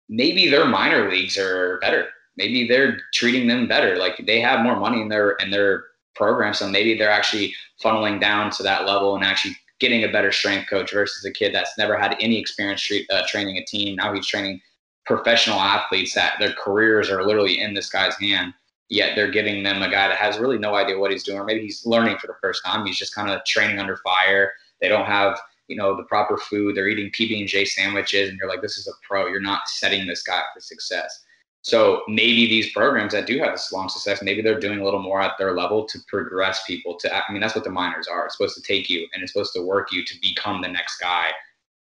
maybe 0.10 0.50
their 0.50 0.66
minor 0.66 1.10
leagues 1.10 1.38
are 1.38 1.80
better. 1.80 2.08
Maybe 2.38 2.68
they're 2.68 3.00
treating 3.14 3.48
them 3.48 3.68
better. 3.68 3.98
Like 3.98 4.22
they 4.26 4.40
have 4.40 4.62
more 4.62 4.78
money 4.80 5.02
in 5.02 5.10
their 5.10 5.32
in 5.34 5.52
their 5.52 5.86
program, 6.16 6.54
so 6.54 6.68
maybe 6.68 6.98
they're 6.98 7.10
actually 7.10 7.54
funneling 7.84 8.20
down 8.20 8.52
to 8.52 8.64
that 8.64 8.86
level 8.86 9.16
and 9.16 9.24
actually 9.24 9.56
getting 9.80 10.04
a 10.04 10.12
better 10.12 10.32
strength 10.32 10.70
coach 10.70 10.94
versus 10.94 11.26
a 11.26 11.32
kid 11.32 11.54
that's 11.54 11.78
never 11.78 11.98
had 11.98 12.16
any 12.20 12.40
experience 12.40 12.90
uh, 13.12 13.22
training 13.28 13.58
a 13.58 13.66
team. 13.66 13.96
Now 13.96 14.14
he's 14.14 14.28
training 14.28 14.62
professional 15.06 15.60
athletes 15.60 16.14
that 16.14 16.36
their 16.40 16.54
careers 16.54 17.10
are 17.10 17.26
literally 17.26 17.60
in 17.60 17.74
this 17.74 17.90
guy's 17.90 18.16
hand 18.16 18.54
yet 18.92 19.16
they're 19.16 19.32
giving 19.32 19.64
them 19.64 19.82
a 19.82 19.90
guy 19.90 20.10
that 20.10 20.18
has 20.18 20.38
really 20.38 20.60
no 20.60 20.76
idea 20.76 21.00
what 21.00 21.12
he's 21.12 21.24
doing, 21.24 21.40
or 21.40 21.46
maybe 21.46 21.62
he's 21.62 21.86
learning 21.86 22.18
for 22.20 22.28
the 22.28 22.36
first 22.42 22.64
time. 22.64 22.86
He's 22.86 22.98
just 22.98 23.16
kind 23.16 23.32
of 23.32 23.44
training 23.46 23.80
under 23.80 23.98
fire. 23.98 24.52
They 24.82 24.90
don't 24.90 25.08
have 25.08 25.40
you 25.68 25.78
know 25.78 25.96
the 25.96 26.04
proper 26.04 26.38
food. 26.38 26.76
They're 26.76 26.90
eating 26.90 27.10
PB 27.12 27.40
and 27.40 27.48
J 27.48 27.66
sandwiches, 27.66 28.30
and 28.30 28.38
you're 28.38 28.50
like, 28.50 28.62
this 28.62 28.78
is 28.78 28.88
a 28.88 28.92
pro. 29.08 29.28
You're 29.28 29.42
not 29.42 29.68
setting 29.68 30.06
this 30.06 30.22
guy 30.22 30.42
for 30.54 30.60
success. 30.60 31.24
So 31.64 32.02
maybe 32.08 32.48
these 32.48 32.74
programs 32.74 33.14
that 33.14 33.28
do 33.28 33.38
have 33.38 33.52
this 33.52 33.72
long 33.72 33.88
success, 33.88 34.24
maybe 34.24 34.42
they're 34.42 34.60
doing 34.60 34.80
a 34.80 34.84
little 34.84 35.02
more 35.02 35.22
at 35.22 35.38
their 35.38 35.56
level 35.56 35.86
to 35.86 36.00
progress 36.08 36.64
people. 36.66 36.98
To 36.98 37.16
I 37.16 37.32
mean, 37.32 37.40
that's 37.40 37.56
what 37.56 37.64
the 37.64 37.70
minors 37.70 38.08
are. 38.08 38.26
It's 38.26 38.36
supposed 38.36 38.56
to 38.56 38.62
take 38.62 38.90
you 38.90 39.08
and 39.14 39.24
it's 39.24 39.32
supposed 39.32 39.54
to 39.54 39.62
work 39.62 39.92
you 39.92 40.04
to 40.04 40.16
become 40.22 40.62
the 40.62 40.68
next 40.68 41.00
guy 41.00 41.30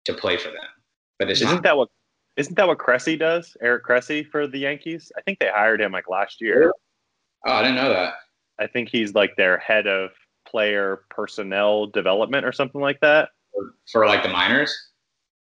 to 0.06 0.14
play 0.14 0.38
for 0.38 0.48
them. 0.48 0.68
But 1.18 1.28
this 1.28 1.40
isn't 1.40 1.62
that 1.62 1.76
what 1.76 1.88
isn't 2.36 2.56
that 2.56 2.66
what 2.66 2.78
Cressey 2.78 3.18
does? 3.18 3.56
Eric 3.60 3.84
Cressey 3.84 4.28
for 4.28 4.46
the 4.46 4.58
Yankees? 4.58 5.12
I 5.16 5.20
think 5.22 5.38
they 5.38 5.48
hired 5.48 5.80
him 5.80 5.92
like 5.92 6.08
last 6.08 6.40
year. 6.40 6.72
Oh, 7.46 7.52
I 7.52 7.62
didn't 7.62 7.76
know 7.76 7.90
that. 7.90 8.14
I 8.58 8.66
think 8.66 8.88
he's 8.88 9.14
like 9.14 9.36
their 9.36 9.58
head 9.58 9.86
of 9.86 10.10
player 10.48 11.02
personnel 11.10 11.86
development 11.86 12.44
or 12.44 12.52
something 12.52 12.80
like 12.80 13.00
that 13.00 13.30
for, 13.90 14.06
like 14.06 14.22
the 14.22 14.28
minors. 14.28 14.74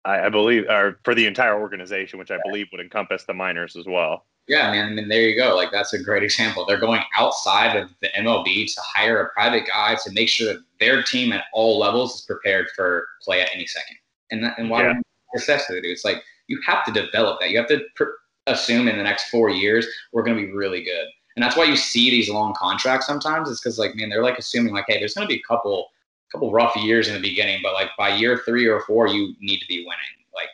I, 0.04 0.26
I, 0.26 0.28
believe, 0.28 0.64
or 0.68 1.00
for 1.04 1.14
the 1.14 1.26
entire 1.26 1.58
organization, 1.58 2.18
which 2.18 2.30
I 2.30 2.38
believe 2.44 2.66
would 2.72 2.80
encompass 2.80 3.24
the 3.24 3.34
minors 3.34 3.76
as 3.76 3.86
well. 3.86 4.26
Yeah, 4.46 4.70
man. 4.70 4.88
I 4.88 4.94
mean, 4.94 5.08
there 5.08 5.22
you 5.22 5.36
go. 5.36 5.56
Like 5.56 5.70
that's 5.72 5.94
a 5.94 6.02
great 6.02 6.22
example. 6.22 6.66
They're 6.66 6.78
going 6.78 7.00
outside 7.16 7.76
of 7.76 7.90
the 8.02 8.08
MLB 8.08 8.66
to 8.74 8.80
hire 8.82 9.22
a 9.22 9.32
private 9.32 9.66
guy 9.66 9.96
to 10.04 10.12
make 10.12 10.28
sure 10.28 10.52
that 10.52 10.62
their 10.80 11.02
team 11.02 11.32
at 11.32 11.44
all 11.54 11.78
levels 11.78 12.16
is 12.16 12.22
prepared 12.22 12.66
for 12.76 13.06
play 13.22 13.40
at 13.40 13.48
any 13.54 13.66
second. 13.66 13.96
And 14.30 14.44
that, 14.44 14.58
and 14.58 14.68
why 14.68 14.82
yeah. 14.82 14.94
necessity? 15.34 15.90
It's 15.90 16.04
like 16.04 16.22
you 16.48 16.60
have 16.66 16.84
to 16.84 16.92
develop 16.92 17.40
that. 17.40 17.50
You 17.50 17.58
have 17.58 17.68
to 17.68 17.80
pr- 17.94 18.04
assume 18.46 18.88
in 18.88 18.98
the 18.98 19.02
next 19.02 19.30
four 19.30 19.48
years 19.48 19.86
we're 20.12 20.22
going 20.22 20.36
to 20.36 20.46
be 20.46 20.52
really 20.52 20.84
good. 20.84 21.06
And 21.36 21.42
that's 21.42 21.56
why 21.56 21.64
you 21.64 21.76
see 21.76 22.10
these 22.10 22.30
long 22.30 22.54
contracts 22.54 23.06
sometimes. 23.06 23.48
Is 23.48 23.60
because 23.60 23.78
like 23.78 23.94
man, 23.94 24.08
they're 24.08 24.22
like 24.22 24.38
assuming 24.38 24.74
like, 24.74 24.84
hey, 24.88 24.98
there's 24.98 25.14
going 25.14 25.26
to 25.26 25.32
be 25.32 25.40
a 25.40 25.48
couple 25.48 25.88
couple 26.32 26.52
rough 26.52 26.74
years 26.76 27.08
in 27.08 27.14
the 27.14 27.20
beginning, 27.20 27.60
but 27.62 27.72
like 27.74 27.90
by 27.96 28.14
year 28.14 28.42
three 28.44 28.66
or 28.66 28.80
four, 28.80 29.06
you 29.06 29.34
need 29.40 29.60
to 29.60 29.68
be 29.68 29.78
winning. 29.78 30.26
Like, 30.34 30.48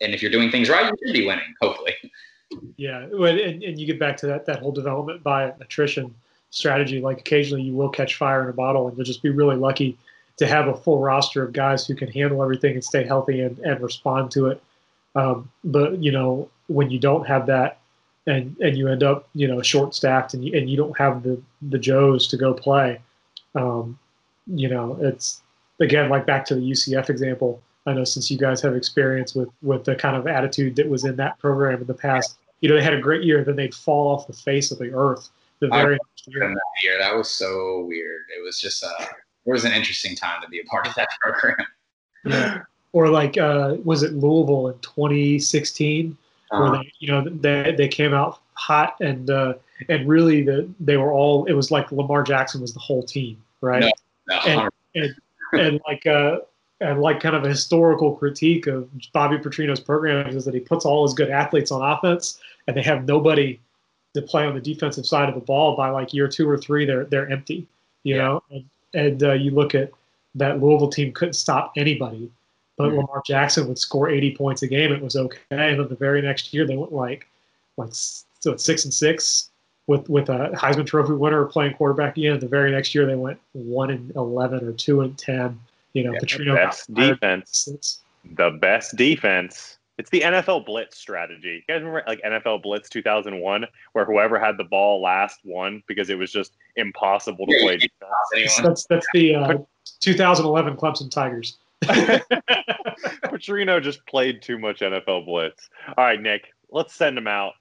and 0.00 0.14
if 0.14 0.22
you're 0.22 0.30
doing 0.30 0.50
things 0.50 0.70
right, 0.70 0.86
you 0.86 1.06
should 1.06 1.12
be 1.12 1.26
winning. 1.26 1.54
Hopefully. 1.60 1.94
Yeah, 2.76 3.00
and, 3.00 3.62
and 3.62 3.78
you 3.78 3.86
get 3.86 3.98
back 3.98 4.16
to 4.18 4.26
that 4.26 4.46
that 4.46 4.60
whole 4.60 4.72
development 4.72 5.22
by 5.22 5.52
attrition 5.60 6.14
strategy. 6.50 7.00
Like 7.00 7.20
occasionally 7.20 7.62
you 7.62 7.74
will 7.74 7.88
catch 7.88 8.16
fire 8.16 8.42
in 8.42 8.48
a 8.48 8.52
bottle, 8.52 8.88
and 8.88 8.96
you'll 8.96 9.04
just 9.04 9.22
be 9.22 9.30
really 9.30 9.56
lucky 9.56 9.98
to 10.38 10.46
have 10.46 10.68
a 10.68 10.76
full 10.76 11.00
roster 11.00 11.42
of 11.42 11.52
guys 11.52 11.86
who 11.86 11.94
can 11.94 12.08
handle 12.08 12.42
everything 12.42 12.74
and 12.74 12.84
stay 12.84 13.04
healthy 13.04 13.40
and, 13.40 13.58
and 13.60 13.80
respond 13.80 14.30
to 14.32 14.46
it. 14.48 14.62
Um, 15.14 15.50
but 15.64 16.02
you 16.02 16.12
know 16.12 16.48
when 16.68 16.90
you 16.90 16.98
don't 16.98 17.26
have 17.26 17.46
that, 17.46 17.78
and 18.26 18.56
and 18.60 18.76
you 18.76 18.88
end 18.88 19.02
up 19.02 19.28
you 19.34 19.46
know 19.46 19.62
short 19.62 19.94
staffed 19.94 20.34
and 20.34 20.44
you, 20.44 20.58
and 20.58 20.68
you 20.68 20.76
don't 20.76 20.96
have 20.98 21.22
the 21.22 21.40
the 21.62 21.78
Joes 21.78 22.26
to 22.28 22.36
go 22.36 22.54
play, 22.54 23.00
um, 23.54 23.98
you 24.46 24.68
know 24.68 24.98
it's 25.00 25.42
again 25.80 26.08
like 26.08 26.26
back 26.26 26.44
to 26.46 26.54
the 26.54 26.60
UCF 26.60 27.10
example. 27.10 27.62
I 27.86 27.92
know 27.92 28.04
since 28.04 28.30
you 28.30 28.38
guys 28.38 28.60
have 28.62 28.74
experience 28.74 29.34
with 29.34 29.48
with 29.62 29.84
the 29.84 29.94
kind 29.94 30.16
of 30.16 30.26
attitude 30.26 30.76
that 30.76 30.88
was 30.88 31.04
in 31.04 31.16
that 31.16 31.38
program 31.38 31.80
in 31.80 31.86
the 31.86 31.94
past, 31.94 32.36
you 32.60 32.68
know 32.68 32.74
they 32.74 32.82
had 32.82 32.94
a 32.94 33.00
great 33.00 33.22
year, 33.22 33.44
then 33.44 33.56
they'd 33.56 33.74
fall 33.74 34.14
off 34.14 34.26
the 34.26 34.32
face 34.32 34.70
of 34.70 34.78
the 34.78 34.92
earth 34.92 35.30
the 35.60 35.68
very 35.68 35.92
next 35.92 36.26
year. 36.26 36.48
That 36.48 36.82
year, 36.82 36.98
that 36.98 37.14
was 37.14 37.30
so 37.30 37.84
weird. 37.86 38.22
It 38.36 38.42
was 38.42 38.60
just 38.60 38.84
uh, 38.84 39.06
it 39.46 39.52
was 39.52 39.64
an 39.64 39.72
interesting 39.72 40.16
time 40.16 40.42
to 40.42 40.48
be 40.48 40.60
a 40.60 40.64
part 40.64 40.86
of 40.86 40.94
that 40.94 41.08
program. 41.20 41.66
yeah. 42.24 42.62
Or 42.92 43.08
like, 43.08 43.36
uh, 43.36 43.76
was 43.84 44.02
it 44.02 44.14
Louisville 44.14 44.68
in 44.68 44.78
2016, 44.78 46.06
uh-huh. 46.06 46.16
Where 46.50 46.72
they, 46.72 46.92
you 46.98 47.08
know, 47.08 47.28
they 47.28 47.74
they 47.76 47.88
came 47.88 48.14
out 48.14 48.40
hot 48.54 48.96
and 49.00 49.30
uh, 49.30 49.54
and 49.88 50.08
really 50.08 50.42
the 50.42 50.68
they 50.80 50.96
were 50.96 51.12
all. 51.12 51.44
It 51.46 51.52
was 51.52 51.70
like 51.70 51.90
Lamar 51.92 52.22
Jackson 52.22 52.60
was 52.60 52.72
the 52.72 52.80
whole 52.80 53.02
team, 53.02 53.42
right? 53.60 53.80
No, 53.80 53.90
no, 54.28 54.40
and, 54.46 54.70
and, 54.94 55.14
and 55.60 55.80
like 55.86 56.06
uh, 56.06 56.38
and 56.80 57.00
like 57.00 57.20
kind 57.20 57.34
of 57.34 57.44
a 57.44 57.48
historical 57.48 58.14
critique 58.14 58.66
of 58.66 58.88
Bobby 59.12 59.38
Petrino's 59.38 59.80
program 59.80 60.26
is 60.36 60.44
that 60.44 60.54
he 60.54 60.60
puts 60.60 60.84
all 60.84 61.04
his 61.04 61.14
good 61.14 61.30
athletes 61.30 61.70
on 61.70 61.82
offense 61.82 62.38
and 62.66 62.76
they 62.76 62.82
have 62.82 63.06
nobody 63.06 63.58
to 64.14 64.22
play 64.22 64.44
on 64.44 64.54
the 64.54 64.60
defensive 64.60 65.06
side 65.06 65.28
of 65.28 65.34
the 65.34 65.40
ball 65.40 65.76
by 65.76 65.88
like 65.88 66.12
year 66.12 66.28
two 66.28 66.48
or 66.48 66.56
three 66.56 66.84
they're 66.84 67.04
they're 67.04 67.30
empty 67.30 67.66
you 68.02 68.16
yeah. 68.16 68.22
know 68.22 68.42
and, 68.50 68.64
and 68.94 69.22
uh, 69.22 69.32
you 69.32 69.50
look 69.50 69.74
at 69.74 69.90
that 70.34 70.60
Louisville 70.60 70.88
team 70.88 71.12
couldn't 71.12 71.34
stop 71.34 71.72
anybody 71.76 72.30
but 72.76 72.88
mm-hmm. 72.88 72.98
Lamar 72.98 73.22
Jackson 73.26 73.68
would 73.68 73.78
score 73.78 74.08
80 74.08 74.36
points 74.36 74.62
a 74.62 74.66
game 74.68 74.92
it 74.92 75.02
was 75.02 75.16
okay 75.16 75.38
and 75.50 75.80
then 75.80 75.88
the 75.88 75.96
very 75.96 76.22
next 76.22 76.52
year 76.52 76.66
they 76.66 76.76
went 76.76 76.92
like 76.92 77.26
like 77.76 77.90
so 77.92 78.52
it's 78.52 78.64
six 78.64 78.84
and 78.84 78.94
six 78.94 79.50
with 79.86 80.08
with 80.08 80.28
a 80.28 80.50
Heisman 80.54 80.86
Trophy 80.86 81.12
winner 81.12 81.44
playing 81.44 81.74
quarterback 81.74 82.16
again 82.16 82.38
the 82.40 82.48
very 82.48 82.70
next 82.70 82.94
year 82.94 83.06
they 83.06 83.14
went 83.14 83.38
one 83.52 83.90
and 83.90 84.14
11 84.16 84.66
or 84.66 84.72
two 84.72 85.02
and 85.02 85.16
10 85.16 85.58
you 85.96 86.04
know, 86.04 86.12
yeah, 86.12 86.18
Petrino 86.18 86.54
best 86.54 86.92
defense. 86.92 88.02
The 88.34 88.50
best 88.60 88.96
defense. 88.96 89.78
It's 89.96 90.10
the 90.10 90.20
NFL 90.20 90.66
blitz 90.66 90.98
strategy. 90.98 91.64
You 91.66 91.74
guys 91.74 91.82
remember 91.82 92.04
like 92.06 92.20
NFL 92.20 92.62
blitz 92.62 92.90
2001, 92.90 93.64
where 93.94 94.04
whoever 94.04 94.38
had 94.38 94.58
the 94.58 94.64
ball 94.64 95.00
last 95.00 95.40
won 95.42 95.82
because 95.86 96.10
it 96.10 96.18
was 96.18 96.30
just 96.30 96.52
impossible 96.76 97.46
to 97.46 97.58
play 97.62 97.78
defense. 97.78 98.60
That's 98.62 98.86
that's 98.86 99.06
the 99.14 99.36
uh, 99.36 99.58
2011 100.00 100.76
Clemson 100.76 101.10
Tigers. 101.10 101.56
Petrino 103.24 103.82
just 103.82 104.04
played 104.06 104.42
too 104.42 104.58
much 104.58 104.80
NFL 104.80 105.26
blitz. 105.26 105.68
All 105.96 106.04
right, 106.04 106.20
Nick, 106.20 106.52
let's 106.70 106.94
send 106.94 107.16
him 107.16 107.26
out 107.26 107.54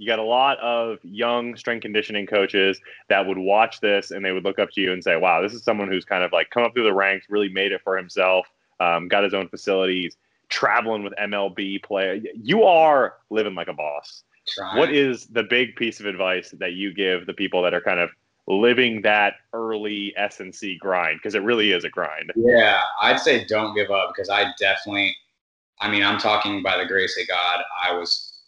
you 0.00 0.06
got 0.06 0.18
a 0.18 0.24
lot 0.24 0.58
of 0.60 0.96
young 1.02 1.54
strength 1.56 1.82
conditioning 1.82 2.26
coaches 2.26 2.80
that 3.10 3.26
would 3.26 3.36
watch 3.36 3.80
this 3.80 4.10
and 4.10 4.24
they 4.24 4.32
would 4.32 4.44
look 4.44 4.58
up 4.58 4.70
to 4.70 4.80
you 4.80 4.94
and 4.94 5.04
say, 5.04 5.14
wow, 5.16 5.42
this 5.42 5.52
is 5.52 5.62
someone 5.62 5.88
who's 5.88 6.06
kind 6.06 6.24
of 6.24 6.32
like 6.32 6.48
come 6.48 6.62
up 6.62 6.72
through 6.72 6.84
the 6.84 6.94
ranks, 6.94 7.26
really 7.28 7.50
made 7.50 7.70
it 7.70 7.82
for 7.84 7.98
himself, 7.98 8.46
um, 8.80 9.08
got 9.08 9.24
his 9.24 9.34
own 9.34 9.46
facilities, 9.46 10.16
traveling 10.48 11.04
with 11.04 11.12
MLB 11.22 11.82
player. 11.84 12.18
You 12.34 12.62
are 12.62 13.16
living 13.28 13.54
like 13.54 13.68
a 13.68 13.74
boss. 13.74 14.24
Trying. 14.48 14.78
What 14.78 14.90
is 14.90 15.26
the 15.26 15.42
big 15.42 15.76
piece 15.76 16.00
of 16.00 16.06
advice 16.06 16.54
that 16.58 16.72
you 16.72 16.94
give 16.94 17.26
the 17.26 17.34
people 17.34 17.60
that 17.62 17.74
are 17.74 17.82
kind 17.82 18.00
of 18.00 18.08
living 18.46 19.02
that 19.02 19.34
early 19.52 20.12
S&C 20.16 20.76
grind? 20.78 21.18
Because 21.18 21.34
it 21.34 21.42
really 21.42 21.72
is 21.72 21.84
a 21.84 21.88
grind. 21.88 22.32
Yeah, 22.36 22.80
I'd 23.00 23.20
say 23.20 23.44
don't 23.44 23.74
give 23.74 23.90
up 23.90 24.12
because 24.14 24.28
I 24.28 24.46
definitely, 24.58 25.16
I 25.80 25.90
mean, 25.90 26.02
I'm 26.02 26.18
talking 26.18 26.62
by 26.62 26.76
the 26.76 26.86
grace 26.86 27.18
of 27.20 27.28
God, 27.28 27.62
I 27.82 27.92
was 27.96 28.38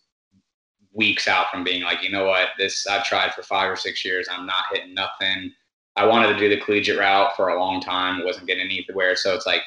weeks 0.92 1.26
out 1.28 1.50
from 1.50 1.64
being 1.64 1.82
like, 1.82 2.02
you 2.02 2.10
know 2.10 2.26
what, 2.26 2.48
this 2.58 2.86
I've 2.86 3.04
tried 3.04 3.32
for 3.32 3.42
five 3.42 3.70
or 3.70 3.76
six 3.76 4.04
years. 4.04 4.28
I'm 4.30 4.46
not 4.46 4.64
hitting 4.72 4.94
nothing. 4.94 5.52
I 5.96 6.06
wanted 6.06 6.32
to 6.32 6.38
do 6.38 6.48
the 6.48 6.60
collegiate 6.60 6.98
route 6.98 7.36
for 7.36 7.48
a 7.48 7.58
long 7.58 7.80
time. 7.80 8.24
wasn't 8.24 8.46
getting 8.46 8.64
anywhere. 8.64 9.16
So 9.16 9.34
it's 9.34 9.46
like 9.46 9.62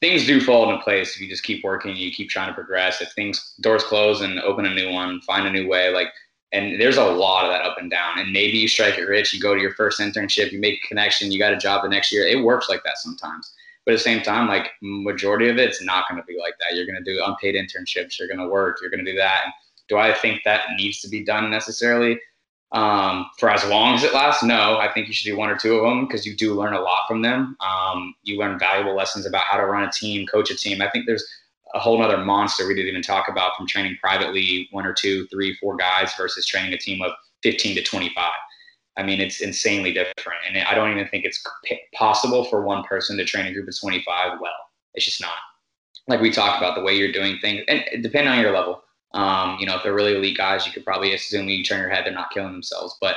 things 0.00 0.26
do 0.26 0.40
fall 0.40 0.70
into 0.70 0.82
place 0.82 1.14
if 1.14 1.20
you 1.20 1.28
just 1.28 1.42
keep 1.42 1.64
working, 1.64 1.96
you 1.96 2.10
keep 2.10 2.30
trying 2.30 2.48
to 2.48 2.54
progress. 2.54 3.00
If 3.00 3.12
things 3.12 3.54
doors 3.60 3.84
close 3.84 4.20
and 4.20 4.38
open 4.40 4.66
a 4.66 4.74
new 4.74 4.90
one, 4.90 5.20
find 5.22 5.46
a 5.46 5.50
new 5.50 5.68
way. 5.68 5.90
Like 5.90 6.08
and 6.52 6.80
there's 6.80 6.96
a 6.96 7.04
lot 7.04 7.44
of 7.44 7.50
that 7.50 7.62
up 7.62 7.78
and 7.78 7.90
down. 7.90 8.18
And 8.18 8.32
maybe 8.32 8.58
you 8.58 8.68
strike 8.68 8.98
it 8.98 9.04
rich, 9.04 9.34
you 9.34 9.40
go 9.40 9.54
to 9.54 9.60
your 9.60 9.74
first 9.74 10.00
internship, 10.00 10.50
you 10.50 10.58
make 10.58 10.82
a 10.82 10.88
connection, 10.88 11.30
you 11.30 11.38
got 11.38 11.52
a 11.52 11.58
job 11.58 11.82
the 11.82 11.88
next 11.88 12.10
year. 12.12 12.26
It 12.26 12.42
works 12.42 12.68
like 12.68 12.82
that 12.84 12.98
sometimes. 12.98 13.52
But 13.84 13.92
at 13.92 13.98
the 13.98 14.04
same 14.04 14.22
time, 14.22 14.48
like 14.48 14.70
majority 14.82 15.48
of 15.48 15.56
it's 15.56 15.82
not 15.82 16.04
going 16.08 16.20
to 16.20 16.26
be 16.26 16.38
like 16.38 16.54
that. 16.60 16.76
You're 16.76 16.86
going 16.86 17.02
to 17.02 17.10
do 17.10 17.22
unpaid 17.24 17.54
internships. 17.54 18.18
You're 18.18 18.28
going 18.28 18.40
to 18.40 18.48
work. 18.48 18.78
You're 18.80 18.90
going 18.90 19.04
to 19.04 19.10
do 19.10 19.16
that. 19.16 19.44
Do 19.88 19.96
I 19.96 20.12
think 20.12 20.42
that 20.44 20.66
needs 20.76 21.00
to 21.00 21.08
be 21.08 21.24
done 21.24 21.50
necessarily 21.50 22.20
um, 22.72 23.30
for 23.38 23.50
as 23.50 23.66
long 23.66 23.94
as 23.94 24.04
it 24.04 24.12
lasts? 24.12 24.42
No, 24.42 24.76
I 24.76 24.92
think 24.92 25.06
you 25.06 25.14
should 25.14 25.30
do 25.30 25.36
one 25.36 25.48
or 25.48 25.56
two 25.56 25.74
of 25.76 25.82
them 25.84 26.06
because 26.06 26.26
you 26.26 26.36
do 26.36 26.54
learn 26.54 26.74
a 26.74 26.80
lot 26.80 27.08
from 27.08 27.22
them. 27.22 27.56
Um, 27.60 28.14
you 28.24 28.38
learn 28.38 28.58
valuable 28.58 28.94
lessons 28.94 29.24
about 29.24 29.44
how 29.44 29.56
to 29.56 29.64
run 29.64 29.88
a 29.88 29.90
team, 29.90 30.26
coach 30.26 30.50
a 30.50 30.56
team. 30.56 30.82
I 30.82 30.90
think 30.90 31.06
there's 31.06 31.26
a 31.74 31.78
whole 31.78 32.02
other 32.02 32.18
monster 32.18 32.66
we 32.66 32.74
didn't 32.74 32.88
even 32.88 33.02
talk 33.02 33.28
about 33.28 33.56
from 33.56 33.66
training 33.66 33.96
privately, 34.00 34.68
one 34.70 34.86
or 34.86 34.92
two, 34.92 35.26
three, 35.28 35.54
four 35.56 35.76
guys 35.76 36.12
versus 36.16 36.46
training 36.46 36.72
a 36.72 36.78
team 36.78 37.02
of 37.02 37.12
15 37.42 37.76
to 37.76 37.82
25. 37.82 38.30
I 38.96 39.02
mean, 39.02 39.20
it's 39.20 39.40
insanely 39.40 39.92
different. 39.92 40.40
And 40.46 40.58
I 40.58 40.74
don't 40.74 40.90
even 40.90 41.06
think 41.08 41.24
it's 41.24 41.44
possible 41.94 42.44
for 42.44 42.64
one 42.64 42.82
person 42.84 43.16
to 43.16 43.24
train 43.24 43.46
a 43.46 43.52
group 43.52 43.68
of 43.68 43.78
25 43.78 44.38
well. 44.40 44.52
It's 44.94 45.04
just 45.04 45.20
not. 45.20 45.30
Like 46.08 46.20
we 46.20 46.30
talked 46.30 46.58
about, 46.58 46.74
the 46.74 46.82
way 46.82 46.96
you're 46.96 47.12
doing 47.12 47.38
things, 47.40 47.62
and 47.68 47.84
depending 48.02 48.32
on 48.32 48.40
your 48.40 48.52
level, 48.52 48.82
um, 49.12 49.56
you 49.60 49.66
know, 49.66 49.76
if 49.76 49.82
they're 49.82 49.94
really 49.94 50.16
elite 50.16 50.36
guys, 50.36 50.66
you 50.66 50.72
could 50.72 50.84
probably 50.84 51.14
assume 51.14 51.48
you 51.48 51.62
turn 51.62 51.80
your 51.80 51.90
head, 51.90 52.04
they're 52.04 52.12
not 52.12 52.30
killing 52.30 52.52
themselves. 52.52 52.96
But 53.00 53.16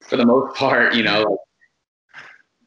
for 0.00 0.16
the 0.16 0.26
most 0.26 0.56
part, 0.56 0.94
you 0.94 1.02
know, 1.02 1.38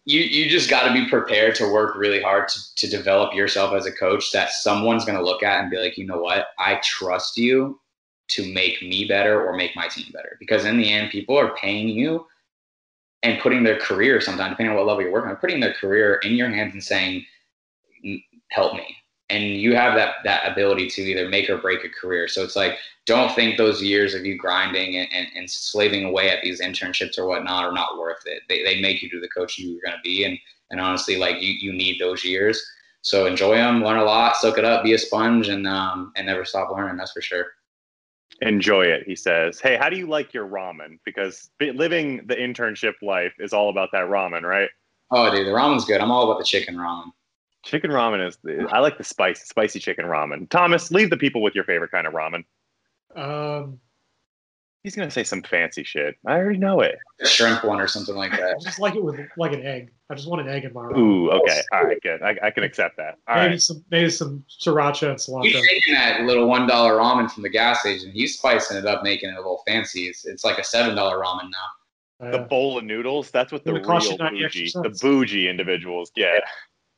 you 0.06 0.22
you 0.22 0.50
just 0.50 0.70
got 0.70 0.88
to 0.88 0.94
be 0.94 1.10
prepared 1.10 1.56
to 1.56 1.72
work 1.72 1.96
really 1.96 2.22
hard 2.22 2.48
to, 2.50 2.76
to 2.76 2.88
develop 2.88 3.34
yourself 3.34 3.74
as 3.74 3.86
a 3.86 3.92
coach 3.92 4.32
that 4.32 4.52
someone's 4.52 5.06
going 5.06 5.18
to 5.18 5.24
look 5.24 5.44
at 5.44 5.62
and 5.62 5.72
be 5.72 5.78
like, 5.78 5.98
you 5.98 6.06
know 6.06 6.20
what, 6.20 6.48
I 6.60 6.80
trust 6.84 7.38
you 7.38 7.80
to 8.28 8.54
make 8.54 8.82
me 8.82 9.06
better 9.08 9.46
or 9.46 9.56
make 9.56 9.76
my 9.76 9.88
team 9.88 10.06
better. 10.14 10.38
Because 10.40 10.66
in 10.66 10.78
the 10.78 10.92
end, 10.92 11.12
people 11.12 11.38
are 11.38 11.56
paying 11.56 11.90
you 11.90 12.26
and 13.24 13.42
putting 13.42 13.64
their 13.64 13.80
career 13.80 14.22
sometimes, 14.22 14.52
depending 14.52 14.72
on 14.72 14.78
what 14.78 14.88
level 14.88 15.02
you're 15.04 15.12
working 15.12 15.32
on, 15.32 15.38
putting 15.38 15.60
their 15.60 15.74
career 15.74 16.16
in 16.24 16.34
your 16.34 16.50
hands 16.50 16.74
and 16.74 16.84
saying, 16.84 17.26
help 18.52 18.76
me 18.76 18.96
and 19.30 19.44
you 19.44 19.76
have 19.76 19.96
that 19.96 20.16
that 20.24 20.52
ability 20.52 20.88
to 20.90 21.02
either 21.02 21.28
make 21.28 21.50
or 21.50 21.58
break 21.58 21.84
a 21.84 21.90
career. 21.90 22.28
So 22.28 22.44
it's 22.44 22.56
like 22.56 22.78
don't 23.06 23.34
think 23.36 23.58
those 23.58 23.84
years 23.84 24.16
of 24.16 24.26
you 24.26 24.38
grinding 24.38 24.98
and, 24.98 25.08
and, 25.14 25.28
and 25.36 25.50
slaving 25.50 26.06
away 26.06 26.30
at 26.30 26.42
these 26.44 26.62
internships 26.62 27.18
or 27.18 27.28
whatnot 27.28 27.64
are 27.64 27.72
not 27.72 28.00
worth 28.00 28.24
it. 28.26 28.42
They, 28.50 28.64
they 28.64 28.82
make 28.82 29.02
you 29.02 29.10
do 29.10 29.20
the 29.20 29.28
coach 29.30 29.60
you're 29.60 29.82
going 29.86 29.96
to 29.96 30.02
be, 30.04 30.24
and 30.26 30.38
and 30.72 30.80
honestly, 30.80 31.18
like 31.18 31.42
you 31.42 31.54
you 31.54 31.74
need 31.74 32.00
those 32.00 32.24
years. 32.24 32.64
So 33.02 33.28
enjoy 33.28 33.56
them, 33.56 33.84
learn 33.84 34.00
a 34.00 34.04
lot, 34.04 34.36
soak 34.36 34.58
it 34.58 34.66
up, 34.66 34.84
be 34.84 34.94
a 34.94 34.98
sponge, 34.98 35.50
and 35.50 35.68
um 35.68 36.12
and 36.16 36.28
never 36.28 36.46
stop 36.46 36.72
learning. 36.72 36.98
That's 36.98 37.12
for 37.12 37.22
sure. 37.22 37.48
Enjoy 38.42 38.84
it, 38.84 39.04
he 39.06 39.16
says. 39.16 39.62
Hey, 39.62 39.78
how 39.78 39.90
do 39.90 39.98
you 39.98 40.08
like 40.08 40.34
your 40.34 40.48
ramen? 40.48 41.00
Because 41.06 41.50
living 41.62 42.18
the 42.26 42.36
internship 42.36 42.96
life 43.02 43.34
is 43.40 43.54
all 43.54 43.70
about 43.70 43.90
that 43.94 44.10
ramen, 44.10 44.42
right? 44.42 44.70
Oh, 45.12 45.32
dude, 45.32 45.48
the 45.48 45.52
ramen's 45.52 45.86
good. 45.86 46.02
I'm 46.02 46.12
all 46.12 46.30
about 46.30 46.40
the 46.40 46.46
chicken 46.46 46.76
ramen. 46.76 47.12
Chicken 47.66 47.90
ramen 47.92 48.26
is 48.26 48.38
the, 48.44 48.68
I 48.72 48.80
like 48.80 48.98
the 48.98 49.04
spice, 49.04 49.42
spicy 49.48 49.80
chicken 49.80 50.06
ramen. 50.06 50.48
Thomas, 50.50 50.92
leave 50.92 51.10
the 51.10 51.18
people 51.18 51.42
with 51.42 51.56
your 51.56 51.64
favorite 51.66 51.92
kind 51.92 52.08
of 52.08 52.14
ramen. 52.14 52.46
Um, 53.16 53.80
He's 54.84 54.96
gonna 54.96 55.10
say 55.10 55.24
some 55.24 55.42
fancy 55.42 55.84
shit. 55.84 56.16
I 56.28 56.34
already 56.34 56.60
know 56.60 56.82
it. 56.82 57.00
A 57.20 57.26
shrimp 57.26 57.64
one 57.64 57.82
or 57.82 57.88
something 57.88 58.14
like 58.14 58.30
that. 58.34 58.56
I 58.62 58.64
just 58.64 58.78
like 58.78 58.94
it 58.94 59.04
with 59.04 59.20
like 59.36 59.52
an 59.52 59.66
egg. 59.66 59.90
I 60.12 60.14
just 60.14 60.30
want 60.30 60.42
an 60.42 60.48
egg 60.48 60.64
in 60.64 60.74
my 60.74 60.82
ramen. 60.82 60.98
Ooh, 61.00 61.32
okay. 61.32 61.60
All 61.74 61.86
right, 61.86 62.00
good. 62.04 62.22
I, 62.22 62.38
I 62.44 62.52
can 62.52 62.64
accept 62.64 62.98
that. 62.98 63.18
All 63.28 63.36
maybe 63.36 63.50
right. 63.54 63.62
some 63.62 63.84
maybe 63.90 64.12
some 64.12 64.46
sriracha 64.64 65.10
and 65.10 65.18
cilantro. 65.18 65.46
He's 65.46 65.56
cilantro. 65.56 65.68
taking 65.70 65.94
that 65.96 66.22
little 66.22 66.48
one 66.48 66.68
dollar 66.68 66.98
ramen 67.00 67.32
from 67.32 67.42
the 67.42 67.50
gas 67.50 67.80
station. 67.80 68.12
He's 68.12 68.38
spicing 68.38 68.78
it 68.78 68.86
up, 68.86 69.02
making 69.02 69.30
it 69.32 69.34
a 69.34 69.38
little 69.38 69.64
fancy. 69.66 70.04
It's, 70.04 70.24
it's 70.26 70.44
like 70.44 70.60
a 70.60 70.64
seven 70.64 70.96
dollar 70.96 71.18
ramen 71.18 71.50
now. 71.50 72.30
The 72.32 72.42
Uh, 72.42 72.48
bowl 72.48 72.78
of 72.78 72.84
noodles, 72.84 73.32
that's 73.32 73.52
what 73.52 73.64
the 73.64 73.72
It 73.72 73.74
would 73.74 73.86
cost 73.86 74.06
real 74.08 74.18
you 74.18 74.24
90 74.40 74.46
extra 74.46 74.82
bougie, 74.84 74.90
the 74.90 75.00
bougie 75.02 75.50
individuals 75.50 76.12
get. 76.16 76.44
cup 76.44 76.44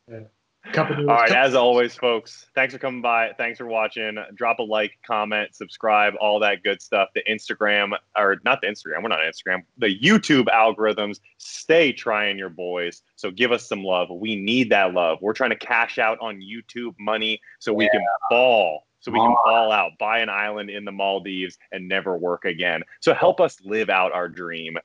of 0.09 0.13
noodles. 0.13 0.31
All 0.75 1.15
right, 1.15 1.31
as 1.31 1.55
always, 1.55 1.95
folks, 1.95 2.47
thanks 2.53 2.73
for 2.73 2.79
coming 2.79 3.01
by. 3.01 3.31
Thanks 3.37 3.57
for 3.57 3.65
watching. 3.65 4.17
Drop 4.35 4.59
a 4.59 4.63
like, 4.63 4.91
comment, 5.05 5.55
subscribe, 5.55 6.13
all 6.19 6.39
that 6.39 6.63
good 6.63 6.81
stuff. 6.81 7.09
The 7.15 7.23
Instagram, 7.29 7.97
or 8.17 8.37
not 8.43 8.61
the 8.61 8.67
Instagram, 8.67 9.01
we're 9.01 9.09
not 9.09 9.21
on 9.21 9.31
Instagram, 9.31 9.63
the 9.77 9.97
YouTube 9.99 10.45
algorithms 10.45 11.19
stay 11.37 11.91
trying 11.91 12.37
your 12.37 12.49
boys. 12.49 13.01
So 13.15 13.31
give 13.31 13.51
us 13.51 13.67
some 13.67 13.83
love. 13.83 14.09
We 14.11 14.35
need 14.35 14.69
that 14.71 14.93
love. 14.93 15.19
We're 15.21 15.33
trying 15.33 15.51
to 15.51 15.57
cash 15.57 15.97
out 15.97 16.19
on 16.21 16.41
YouTube 16.41 16.95
money 16.99 17.41
so 17.59 17.73
we 17.73 17.89
can 17.89 18.01
ball. 18.29 18.85
So 18.99 19.11
we 19.11 19.19
can 19.19 19.35
ball 19.45 19.71
out, 19.71 19.91
buy 19.99 20.19
an 20.19 20.29
island 20.29 20.69
in 20.69 20.83
the 20.83 20.91
Maldives, 20.91 21.57
and 21.71 21.87
never 21.87 22.17
work 22.17 22.45
again. 22.45 22.81
So 22.99 23.13
help 23.13 23.39
us 23.39 23.57
live 23.63 23.89
out 23.89 24.11
our 24.11 24.27
dream. 24.27 24.77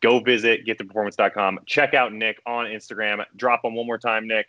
Go 0.00 0.20
visit 0.20 0.66
gettheperformance.com. 0.66 1.60
Check 1.66 1.94
out 1.94 2.12
Nick 2.12 2.40
on 2.46 2.66
Instagram. 2.66 3.24
Drop 3.36 3.64
him 3.64 3.74
one 3.74 3.86
more 3.86 3.98
time, 3.98 4.26
Nick. 4.26 4.46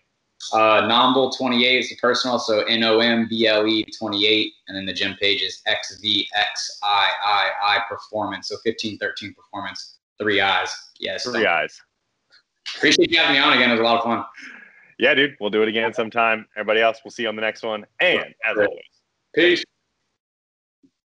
Uh, 0.54 0.88
Nomble 0.88 1.32
twenty 1.32 1.66
eight 1.66 1.80
is 1.80 1.90
the 1.90 1.96
personal, 1.98 2.40
so 2.40 2.62
N 2.62 2.84
O 2.84 3.00
M 3.00 3.28
B 3.30 3.46
L 3.46 3.68
E 3.68 3.86
twenty 3.98 4.26
eight, 4.26 4.54
and 4.68 4.76
then 4.78 4.86
the 4.86 4.94
gym 4.94 5.16
page 5.20 5.42
is 5.42 5.62
X 5.68 6.00
V 6.02 6.28
X 6.34 6.80
I 6.82 7.10
I 7.24 7.50
I 7.62 7.80
Performance. 7.90 8.48
So 8.48 8.56
fifteen 8.64 8.98
thirteen 8.98 9.34
Performance, 9.34 9.98
three 10.18 10.40
eyes. 10.40 10.74
Yes. 11.00 11.24
Three 11.24 11.46
eyes. 11.46 11.82
Appreciate 12.76 13.12
you 13.12 13.18
having 13.18 13.34
me 13.34 13.40
on 13.40 13.54
again. 13.54 13.70
It 13.70 13.74
was 13.74 13.82
a 13.82 13.84
lot 13.84 13.98
of 13.98 14.04
fun. 14.04 14.24
Yeah, 14.98 15.14
dude. 15.14 15.36
We'll 15.40 15.50
do 15.50 15.62
it 15.62 15.70
again 15.70 15.94
sometime. 15.94 16.46
Everybody 16.56 16.82
else, 16.82 17.00
we'll 17.04 17.12
see 17.12 17.24
you 17.24 17.30
on 17.30 17.36
the 17.36 17.42
next 17.42 17.64
one. 17.64 17.86
And 18.00 18.34
as 18.46 18.58
always, 18.58 18.70
Peace. 19.34 19.64